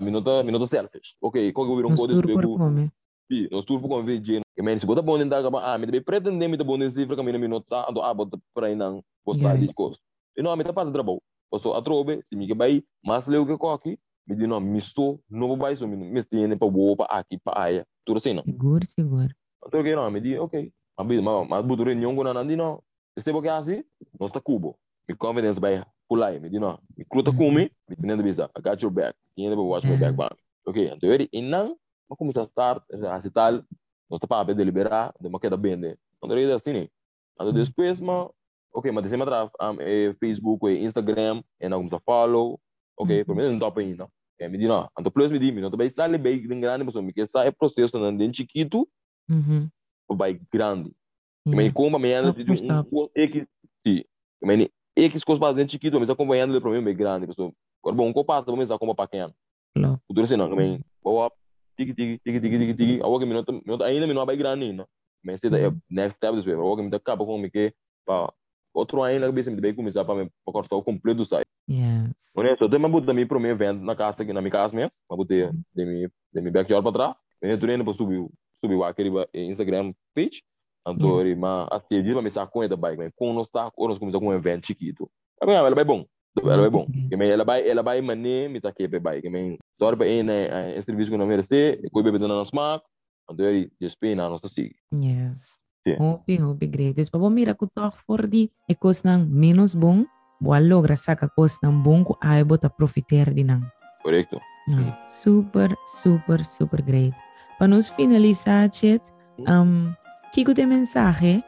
me 0.00 0.10
não 0.10 0.22
tô 0.58 0.66
selfish. 0.66 1.16
Ok, 1.20 1.52
qual 1.52 1.66
que 1.66 1.72
eu 1.72 1.76
vir 1.76 1.86
um 1.86 1.90
Nos 1.90 3.64
tour 3.64 3.80
por 3.80 3.88
com 3.88 4.04
VG. 4.04 4.40
Que 4.54 4.62
men 4.62 4.78
se 4.78 4.86
bota 4.86 5.02
bom 5.02 5.20
em 5.20 5.28
tal, 5.28 5.56
ah, 5.58 5.76
me 5.76 5.86
deve 5.86 6.00
pretender 6.00 6.48
me 6.48 6.56
tá 6.56 6.64
bom 6.64 6.76
em 6.76 6.88
cifra, 6.90 7.16
que 7.16 7.22
me 7.22 7.32
não 7.32 7.40
me 7.40 7.48
nota, 7.48 7.86
ando 7.88 8.00
ah, 8.00 8.14
para 8.54 8.68
aí 8.68 8.76
não 8.76 9.02
postar 9.24 9.48
Yeah. 9.48 9.60
discurso. 9.60 10.00
E 10.36 10.42
não, 10.42 10.56
me 10.56 10.64
tá 10.64 10.72
para 10.72 10.90
trabalho. 10.90 11.20
Passo 11.50 11.72
a 11.72 11.82
trobe, 11.82 12.22
se 12.28 12.36
me 12.36 12.46
que 12.46 12.54
vai, 12.54 12.82
mas 13.04 13.26
leu 13.26 13.46
que 13.46 13.56
coque, 13.56 13.98
me 14.26 14.36
diz, 14.36 14.48
não, 14.48 14.60
me 14.60 14.78
estou, 14.78 15.20
não 15.30 15.48
vou 15.48 15.56
mais, 15.56 15.80
me 15.80 15.96
me 15.96 16.20
estende 16.20 16.56
para 16.56 16.66
o 16.66 16.96
para 16.96 17.06
aqui, 17.06 17.38
para 17.38 17.62
aí, 17.62 17.84
tudo 18.04 18.18
assim, 18.18 18.34
não. 18.34 18.42
Seguro, 18.42 18.84
seguro. 18.86 19.34
Então, 19.66 19.82
que 19.82 19.94
não, 19.94 20.10
me 20.10 20.20
diz, 20.20 20.38
ok, 20.38 20.72
mas, 20.98 21.22
mas, 21.22 21.48
mas, 21.48 21.64
buto 21.64 21.84
reunião 21.84 22.14
com 22.14 22.26
a 22.26 22.34
Nandi, 22.34 22.56
não, 22.56 22.82
este 23.16 23.32
porque 23.32 23.48
assim, 23.48 23.84
nós 24.18 24.30
está 24.30 24.40
cubo, 24.40 24.78
me 25.08 25.14
confidence 25.16 25.60
vai 25.60 25.84
pular, 26.08 26.38
me 26.40 26.48
diz, 26.48 26.60
não, 26.60 26.78
me 26.96 27.04
cruta 27.04 27.30
com 27.32 27.50
me, 27.50 27.70
me 27.88 27.96
tem 27.96 28.22
bisa, 28.22 28.50
I 28.56 28.60
got 28.62 28.80
your 28.82 28.92
back, 28.92 29.16
tinha 29.34 29.50
de 29.50 29.56
watch 29.56 29.86
my 29.86 29.96
back, 29.96 30.16
bam. 30.16 30.28
Ok, 30.66 30.88
então, 30.92 31.12
ele, 31.12 31.28
e 31.32 31.42
não, 31.42 31.76
mas 32.08 32.18
começa 32.18 32.42
a 32.42 32.44
start, 32.44 32.82
assim, 32.92 33.30
tal, 33.30 33.52
nós 34.10 34.18
está 34.22 34.26
para 34.26 34.54
deliberar, 34.54 35.12
de 35.20 35.26
uma 35.28 35.38
queda 35.40 35.56
bem. 35.56 35.72
Então, 35.74 36.36
ele 36.36 36.50
é 36.50 36.54
assim. 36.54 36.88
Então, 37.34 37.52
depois, 37.52 38.00
mas, 38.00 38.28
ok, 38.72 38.90
mas 38.92 39.04
desse 39.04 39.16
matter 39.16 39.50
um, 39.60 39.80
eh, 39.80 40.14
Facebook, 40.20 40.66
eh, 40.66 40.82
Instagram, 40.84 41.42
e 41.60 41.68
não 41.68 41.78
começa 41.78 41.96
a 41.96 42.00
follow, 42.00 42.60
ok, 42.98 43.18
Mhm. 43.18 43.24
por 43.24 43.36
mim 43.36 43.42
não 43.42 43.58
top 43.58 43.80
ainda. 43.80 44.04
Ok, 44.34 44.48
me 44.48 44.58
diz, 44.58 44.68
não, 44.68 44.88
então, 44.98 45.10
plus 45.12 45.30
me 45.30 45.38
diz, 45.38 45.54
me 45.54 45.60
não 45.60 45.70
também 45.70 45.88
sai 45.90 46.16
bem 46.18 46.40
grande, 46.60 46.84
mas 46.84 46.94
me 46.96 47.12
que 47.12 47.26
sai 47.26 47.50
processo, 47.52 47.98
não, 47.98 48.16
de 48.16 48.36
chiquito, 48.36 48.88
Mhm. 49.28 49.68
vai 50.10 50.40
grande. 50.52 50.92
Mas 51.44 51.72
como 51.72 51.96
amanhã 51.96 52.20
Stop 52.22 52.44
por 52.44 52.54
stop. 52.54 52.88
um 52.92 53.08
X, 53.16 53.46
sim. 53.86 54.04
Mas 54.42 54.58
X 54.58 54.70
dentro 55.56 55.72
chiquito, 55.72 56.00
mas 56.00 56.08
acompanhando 56.10 56.52
ele 56.54 56.60
para 56.60 56.70
mim 56.70 56.82
bem 56.82 56.96
grande. 56.96 57.26
Agora 57.30 57.94
bom, 57.96 58.12
como 58.12 58.24
passa, 58.24 58.50
vamos 58.50 58.68
como 58.78 58.94
pequeno. 58.94 59.32
Claro. 59.74 60.00
O 60.08 60.14
duro 60.14 60.24
assim 60.24 60.36
não, 60.36 60.48
mas 60.56 60.80
boa, 61.04 61.30
tiki 61.76 61.94
tiki 61.94 62.18
tiki 62.24 62.40
tiki 62.40 62.58
tiki 62.58 62.74
tiki, 62.74 63.02
a 63.02 63.06
outra 63.06 63.26
minuto, 63.26 63.52
minuto 63.52 63.84
ainda 63.84 64.06
minuto 64.06 64.24
vai 64.26 64.36
grande 64.36 64.64
ainda. 64.64 64.88
Mas 65.22 65.38
se 65.40 65.46
é 65.48 65.68
Mhm. 65.70 65.80
next 65.90 66.16
step 66.16 66.34
this 66.34 66.44
way, 66.46 66.54
a 66.54 66.58
outra 66.58 66.82
minuto 66.82 66.94
acaba 66.96 67.24
com 67.26 67.38
me 67.38 67.50
que 67.50 67.74
para 68.06 68.32
outro 68.74 69.02
ainda 69.02 69.30
que 69.30 69.50
me 69.50 69.60
bem 69.60 69.74
começar 69.74 70.04
para 70.04 70.14
me 70.24 70.30
para 70.44 70.52
cortar 70.52 70.76
o 70.76 70.82
completo 70.82 71.18
do 71.18 71.26
site. 71.26 71.46
Yes. 71.68 72.32
Honesto, 72.36 72.62
eu 72.64 72.70
tenho 72.70 72.88
botar 72.88 73.12
mim 73.12 73.26
para 73.26 73.38
mim 73.40 73.48
evento 73.48 73.80
na 73.82 73.94
casa 73.96 74.22
aqui 74.22 74.32
na 74.32 74.40
minha 74.40 74.52
casa 74.52 74.74
mesmo, 74.74 74.92
para 75.08 75.16
botar 75.16 75.52
de 75.74 75.84
mim 75.84 76.08
de 76.32 76.40
mim 76.40 76.50
backyard 76.50 76.82
para 76.82 76.92
trás. 76.92 77.16
Eu 77.42 77.54
indo 77.74 77.84
para 77.84 77.92
subir 77.92 78.26
subir 78.60 78.82
aquele 78.84 79.10
Instagram 79.34 79.92
page. 80.14 80.42
Então, 80.86 81.16
Yes. 81.18 81.26
ele 81.26 81.40
mas 81.40 81.68
assim, 81.72 82.02
diz 82.02 82.12
para 82.12 82.22
me 82.22 82.30
sacar 82.30 82.52
conta 82.52 82.76
bike, 82.76 82.96
mas 82.98 83.12
com 83.16 83.32
nós 83.32 83.48
tá, 83.50 83.70
nós 83.76 83.98
começamos 83.98 84.24
com 84.24 84.32
um 84.32 84.34
evento 84.34 84.66
chiquito. 84.66 85.10
É 85.42 85.46
bem, 85.46 85.54
ela 85.56 85.74
vai 85.74 85.84
bom. 85.84 86.04
Ela 86.40 86.58
vai 86.62 86.70
bom. 86.70 86.86
Que 86.86 87.14
ela 87.14 87.44
vai 87.44 87.68
ela 87.68 87.82
vai 87.82 88.00
mané 88.00 88.46
me 88.48 88.60
tá 88.60 88.68
aqui 88.68 88.86
para 88.86 89.00
bike. 89.00 89.22
Que 89.22 89.30
me 89.30 89.58
só 89.78 89.94
para 89.96 90.22
na 90.22 90.70
esse 90.70 90.86
serviço 90.86 91.10
que 91.10 91.16
não 91.16 91.26
merece, 91.26 91.80
e 91.82 91.90
coi 91.90 92.02
bebê 92.02 92.18
na 92.18 92.42
smack. 92.42 92.84
Então, 93.30 93.44
ele 93.46 93.72
despena 93.80 94.26
a 94.26 94.28
nossa 94.30 94.48
sig. 94.48 94.72
Yes. 94.94 95.60
Hopi, 95.98 96.42
hopi, 96.42 96.66
great. 96.66 96.94
Despa 96.94 97.18
bo 97.18 97.30
mira 97.30 97.54
ko 97.54 97.66
talk 97.66 97.96
for 97.96 98.26
di 98.26 98.50
ekos 98.68 99.02
nang 99.04 99.26
menos 99.26 99.74
bom, 99.74 100.04
boa 100.40 100.58
logra 100.58 100.96
saca 100.96 101.28
coisa 101.28 101.58
não 101.62 101.80
bom 101.80 102.04
que 102.04 102.14
ai 102.20 102.42
bota 102.42 102.68
profiter 102.68 103.32
de 103.32 103.44
não. 103.44 103.60
Correcto. 104.02 104.40
Ah, 104.74 105.06
super, 105.06 105.74
super, 106.02 106.44
super 106.44 106.82
great. 106.82 107.14
Para 107.58 107.68
nos 107.68 107.88
finalizar, 107.88 108.68
Chet, 108.72 109.00
um, 109.46 109.90
que 110.32 110.44
de 110.44 110.66
mensagem 110.66 111.42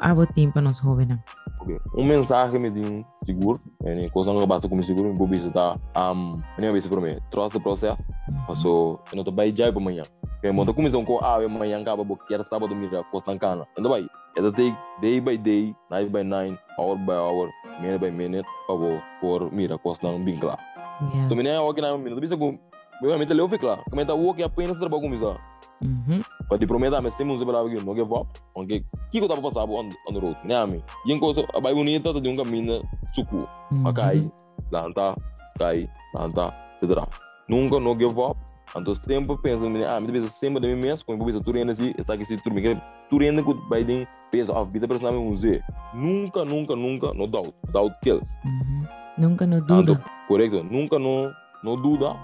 abo 0.00 0.26
tem 0.26 0.50
para 0.50 0.62
nós 0.62 0.78
jovens? 0.78 1.18
Ok. 1.60 1.78
Um 1.94 2.04
mensagem 2.04 2.58
me 2.58 2.70
din 2.70 3.04
seguro, 3.26 3.60
e 3.84 4.08
coisa 4.10 4.32
não 4.32 4.46
basta 4.46 4.68
como 4.68 4.82
seguro, 4.82 5.14
vou 5.14 5.26
visitar, 5.26 5.78
um, 5.96 6.40
nem 6.58 6.72
vez 6.72 6.86
para 6.86 7.00
mim, 7.00 7.18
trust 7.30 7.52
the 7.52 7.62
process, 7.62 7.96
passou, 8.46 9.00
eu 9.12 9.16
não 9.16 9.24
tô 9.24 9.30
bem 9.30 9.54
já 9.54 9.70
para 9.70 9.80
amanhã. 9.80 10.02
Kaya 10.40 10.54
mo, 10.54 10.72
comissão 10.72 11.04
com 11.04 11.22
a 11.22 11.44
amanhã 11.44 11.80
acaba 11.80 12.02
bo 12.02 12.16
quer 12.16 12.42
sábado 12.44 12.74
mira 12.74 13.04
costa 13.04 13.36
cana. 13.38 13.66
Então 13.76 13.90
vai, 13.90 14.06
é 14.36 14.42
take 14.42 14.74
day 15.02 15.20
by 15.20 15.36
day, 15.36 15.74
night 15.90 16.10
by 16.10 16.24
night, 16.24 16.58
hour 16.78 16.96
by 16.96 17.12
hour, 17.12 17.50
minute 17.78 17.98
by 17.98 18.10
minute, 18.10 18.48
para 18.66 19.02
por 19.20 19.52
mira 19.52 19.76
costa 19.76 20.08
bem 20.18 20.38
claro. 20.38 20.58
Então 21.26 21.36
menina, 21.36 21.56
eu 21.56 21.74
que 21.74 21.80
não 21.82 21.98
menina, 21.98 22.18
bisa 22.18 22.38
com, 22.38 22.58
obviamente 23.02 23.34
leu 23.34 23.48
fica 23.50 23.66
claro. 23.66 23.82
Comenta 23.90 24.14
o 24.14 24.34
que 24.34 24.42
apenas 24.42 24.78
trabalho 24.78 25.02
com 25.02 25.14
isso. 25.14 25.36
Mhm. 25.82 26.20
Mas 27.02 27.14
sempre 27.14 27.34
uns 27.34 27.44
para 27.44 27.58
alguém, 27.58 27.82
não 27.82 27.94
give 27.94 28.12
up. 28.12 28.28
Ok, 28.54 28.84
que 29.10 29.18
que 29.18 29.24
eu 29.24 29.28
tava 29.28 29.40
passando 29.40 29.72
on 29.72 29.88
on 30.08 30.12
the 30.12 30.18
road, 30.20 30.38
né 30.44 30.56
ami? 30.56 30.82
E 31.06 31.12
em 31.12 31.18
coisa, 31.18 31.44
a 31.54 31.60
bai 31.60 31.74
bonita 31.74 32.12
de 32.12 32.28
um 32.28 32.36
caminho 32.36 32.82
suco. 33.14 33.48
Acai, 33.84 34.30
lanta, 34.70 35.16
cai, 35.58 35.88
lanta, 36.14 36.52
etc. 36.82 36.98
Nunca 37.48 37.80
não 37.80 37.98
give 37.98 38.20
up. 38.20 38.38
Então 38.76 38.94
sempre 38.94 39.36
pensa, 39.38 39.64
ah, 39.88 40.00
me 40.00 40.06
deve 40.06 40.28
sempre 40.28 40.60
de 40.60 40.68
mim 40.68 40.80
mesmo, 40.80 41.04
eu 41.08 41.18
penso 41.18 41.40
tudo 41.40 41.58
ainda 41.58 41.72
assim, 41.72 41.92
está 41.98 42.14
aqui 42.14 42.24
se 42.24 42.36
tudo 42.36 42.54
me 42.54 42.76
tudo 43.08 43.24
ainda 43.24 43.42
que 43.42 43.52
vai 43.68 43.84
ter 43.84 44.06
peso, 44.30 44.52
a 44.52 44.62
vida 44.62 44.86
personal 44.86 45.12
me 45.12 45.28
use. 45.28 45.60
Nunca, 45.92 46.44
nunca, 46.44 46.76
nunca, 46.76 47.12
no 47.12 47.26
doubt, 47.26 47.52
doubt 47.72 47.96
kills. 48.02 48.24
Mhm. 48.44 48.86
Nunca 49.18 49.44
no 49.44 49.60
duda. 49.60 50.02
correto, 50.28 50.62
nunca 50.62 50.98
no 50.98 51.32
no 51.64 51.76
dúvida. 51.76 52.16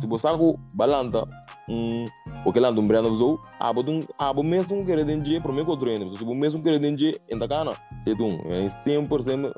Se 0.00 0.06
você 0.06 0.28
com 0.36 0.58
balanta, 0.74 1.24
um, 1.68 2.04
o 2.44 2.52
que 2.52 2.60
lá 2.60 2.70
um 2.70 2.86
brando 2.86 3.08
usou, 3.08 3.40
botum, 3.72 4.00
ah, 4.18 4.32
bom 4.32 4.42
mesmo 4.42 4.84
querer 4.84 5.04
mim 5.52 5.64
que 5.64 5.70
eu 5.70 5.76
treino, 5.76 6.16
se 6.16 6.24
bom 6.24 6.34
mesmo 6.34 6.62
querer 6.62 6.78
dengue, 6.78 7.18
ainda 7.30 7.48
cana, 7.48 7.72
se 8.04 8.14
tu, 8.14 8.26
é 8.46 8.66
100% 8.84 9.52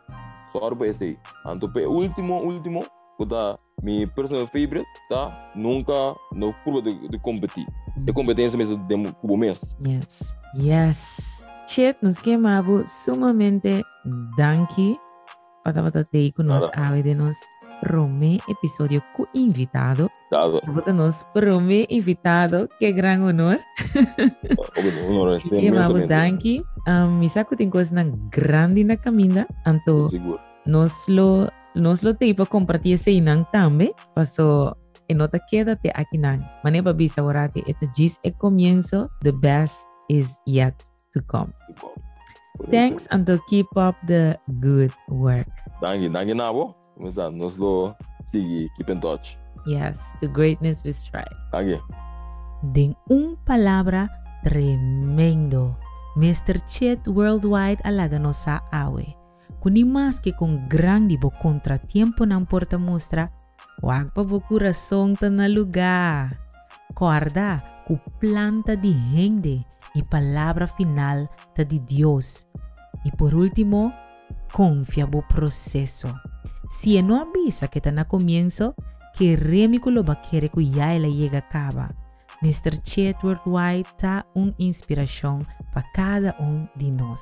só 0.53 0.75
para 0.75 0.89
esse. 0.89 1.19
Então, 1.47 1.71
pe 1.71 1.87
último, 1.87 2.43
último, 2.43 2.85
puta, 3.19 3.57
mi 3.83 4.07
personal 4.07 4.47
favorite, 4.47 4.87
tá? 5.09 5.51
Nunca 5.55 6.15
no 6.33 6.53
curva 6.65 6.83
de, 6.83 7.09
de 7.09 7.19
competir. 7.19 7.67
De 7.97 8.13
competência 8.13 8.57
mesmo 8.57 8.77
de 8.77 9.13
cubo 9.15 9.37
mesmo. 9.37 9.67
Yes. 9.87 10.37
Yes. 10.57 11.45
Chet, 11.67 11.99
nos 12.03 12.21
queimamos 12.21 12.91
sumamente 12.91 13.83
danke 14.37 14.99
para 15.65 15.83
bater 15.83 16.33
com 16.33 16.43
nós 16.43 16.69
ave 16.75 17.03
de 17.03 17.15
nos 17.15 17.37
prome 17.85 18.41
episódio 18.49 19.05
com 19.13 19.29
invitado. 19.37 20.09
Tá? 20.33 20.49
Bota 20.49 20.93
nos 20.93 21.23
prome 21.37 21.85
invitado, 21.93 22.69
que 22.81 22.91
gran 22.93 23.21
honor. 23.21 23.61
Ok, 24.57 24.83
não, 25.05 25.29
não, 25.29 25.39
Queimamos 25.39 26.09
danke. 26.09 26.65
Um, 26.89 27.21
mi 27.21 27.29
saco 27.29 27.57
tem 27.57 27.69
coisa 27.69 27.95
na 27.95 28.05
grande 28.33 28.85
na 28.85 28.97
caminha, 28.97 29.47
anto 29.67 30.09
nos 30.65 31.09
lo 31.09 31.49
nos 31.75 32.03
lo 32.03 32.15
te 32.15 32.33
para 32.33 32.47
compartir 32.47 32.95
esse 32.95 33.11
inang 33.13 33.45
também, 33.53 33.93
paso 34.15 34.77
e 35.09 35.15
nota 35.15 35.39
quédate 35.39 35.93
aqui 35.93 36.17
nang. 36.17 36.41
Maneba 36.65 36.93
bisa 36.93 37.23
orate, 37.23 37.63
este 37.67 37.89
gis 37.93 38.19
e 38.25 38.33
comienzo, 38.33 39.11
the 39.23 39.33
best 39.33 39.85
is 40.09 40.41
yet 40.49 40.77
to 41.13 41.21
come. 41.29 41.53
Thanks 42.71 43.09
and 43.11 43.27
keep 43.51 43.67
up 43.77 43.97
the 44.07 44.39
good 44.63 44.95
work. 45.09 45.51
Danke, 45.83 46.09
danke, 46.09 46.33
Nabo. 46.33 46.84
Começar, 46.97 47.31
nos 47.31 47.57
lo 47.57 47.97
sigue, 48.31 48.71
keep 48.77 48.91
in 48.91 49.01
touch. 49.01 49.37
Yes, 49.67 50.13
to 50.21 50.29
greatness 50.29 50.85
we 50.85 50.93
strive. 50.93 51.35
Danke. 51.51 51.81
Den 52.63 52.97
un 53.09 53.37
palabra 53.45 54.09
tremendo. 54.43 55.77
Mr. 56.17 56.61
Chet 56.67 57.09
Worldwide 57.09 57.83
alaga 57.83 58.19
nossa 58.19 58.63
awe. 58.71 59.17
Kuni 59.61 59.85
mas 59.85 60.21
que 60.21 60.33
com 60.33 60.69
grande 60.69 61.17
bo 61.17 61.31
contratiempo 61.31 62.25
não 62.25 62.45
porta 62.45 62.79
mostra, 62.79 63.33
wag 63.83 64.13
pa 64.15 64.23
bo 64.23 64.41
coração 64.41 65.15
ta 65.15 65.29
na 65.31 65.49
lugar. 65.49 66.39
Guarda, 66.95 67.65
ku 67.87 67.99
planta 68.21 68.77
de 68.77 68.93
gente 68.93 69.67
e 69.97 70.03
palavra 70.05 70.67
final 70.67 71.27
ta 71.55 71.65
de 71.65 71.81
Deus. 71.81 72.47
E 73.05 73.11
por 73.17 73.35
último, 73.35 73.93
confia 74.53 75.07
bo 75.07 75.23
processo. 75.23 76.15
Si 76.71 77.01
no 77.03 77.21
avisa 77.21 77.69
que 77.69 77.79
está 77.79 77.93
na 77.93 78.05
comienzo, 78.05 78.75
que 79.15 79.37
remi 79.37 79.79
ko 79.79 79.91
lo 79.91 80.03
ba 80.03 80.17
kere 80.21 80.49
ko 80.49 80.61
ya 80.61 80.95
ela 80.95 81.09
llega 81.09 81.39
acaba. 81.39 81.95
Mr. 82.43 82.83
Chet 82.83 83.23
Worldwide 83.23 83.89
tá 83.97 84.27
uma 84.35 84.55
inspiração 84.59 85.47
para 85.73 85.83
cada 85.95 86.37
um 86.41 86.67
de 86.77 86.91
nós. 86.91 87.21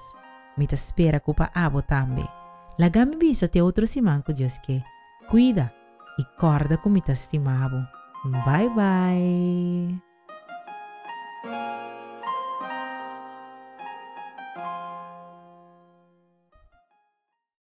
Me 0.56 0.66
te 0.66 0.74
espera 0.74 1.20
ko 1.20 1.34
pa 1.34 1.50
abo 1.54 1.82
tambe. 1.82 2.24
Lagami 2.78 3.16
bisa 3.16 3.46
te 3.48 3.60
outro 3.60 3.86
simão 3.86 4.22
ko 4.22 4.32
Deus 4.32 4.58
que 4.58 4.82
cuida 5.28 5.72
e 6.18 6.24
corda 6.38 6.76
com 6.76 6.90
me 6.90 7.00
te 7.00 7.12
estimavo. 7.12 7.84
Bye 8.44 8.68
bye. 8.70 10.11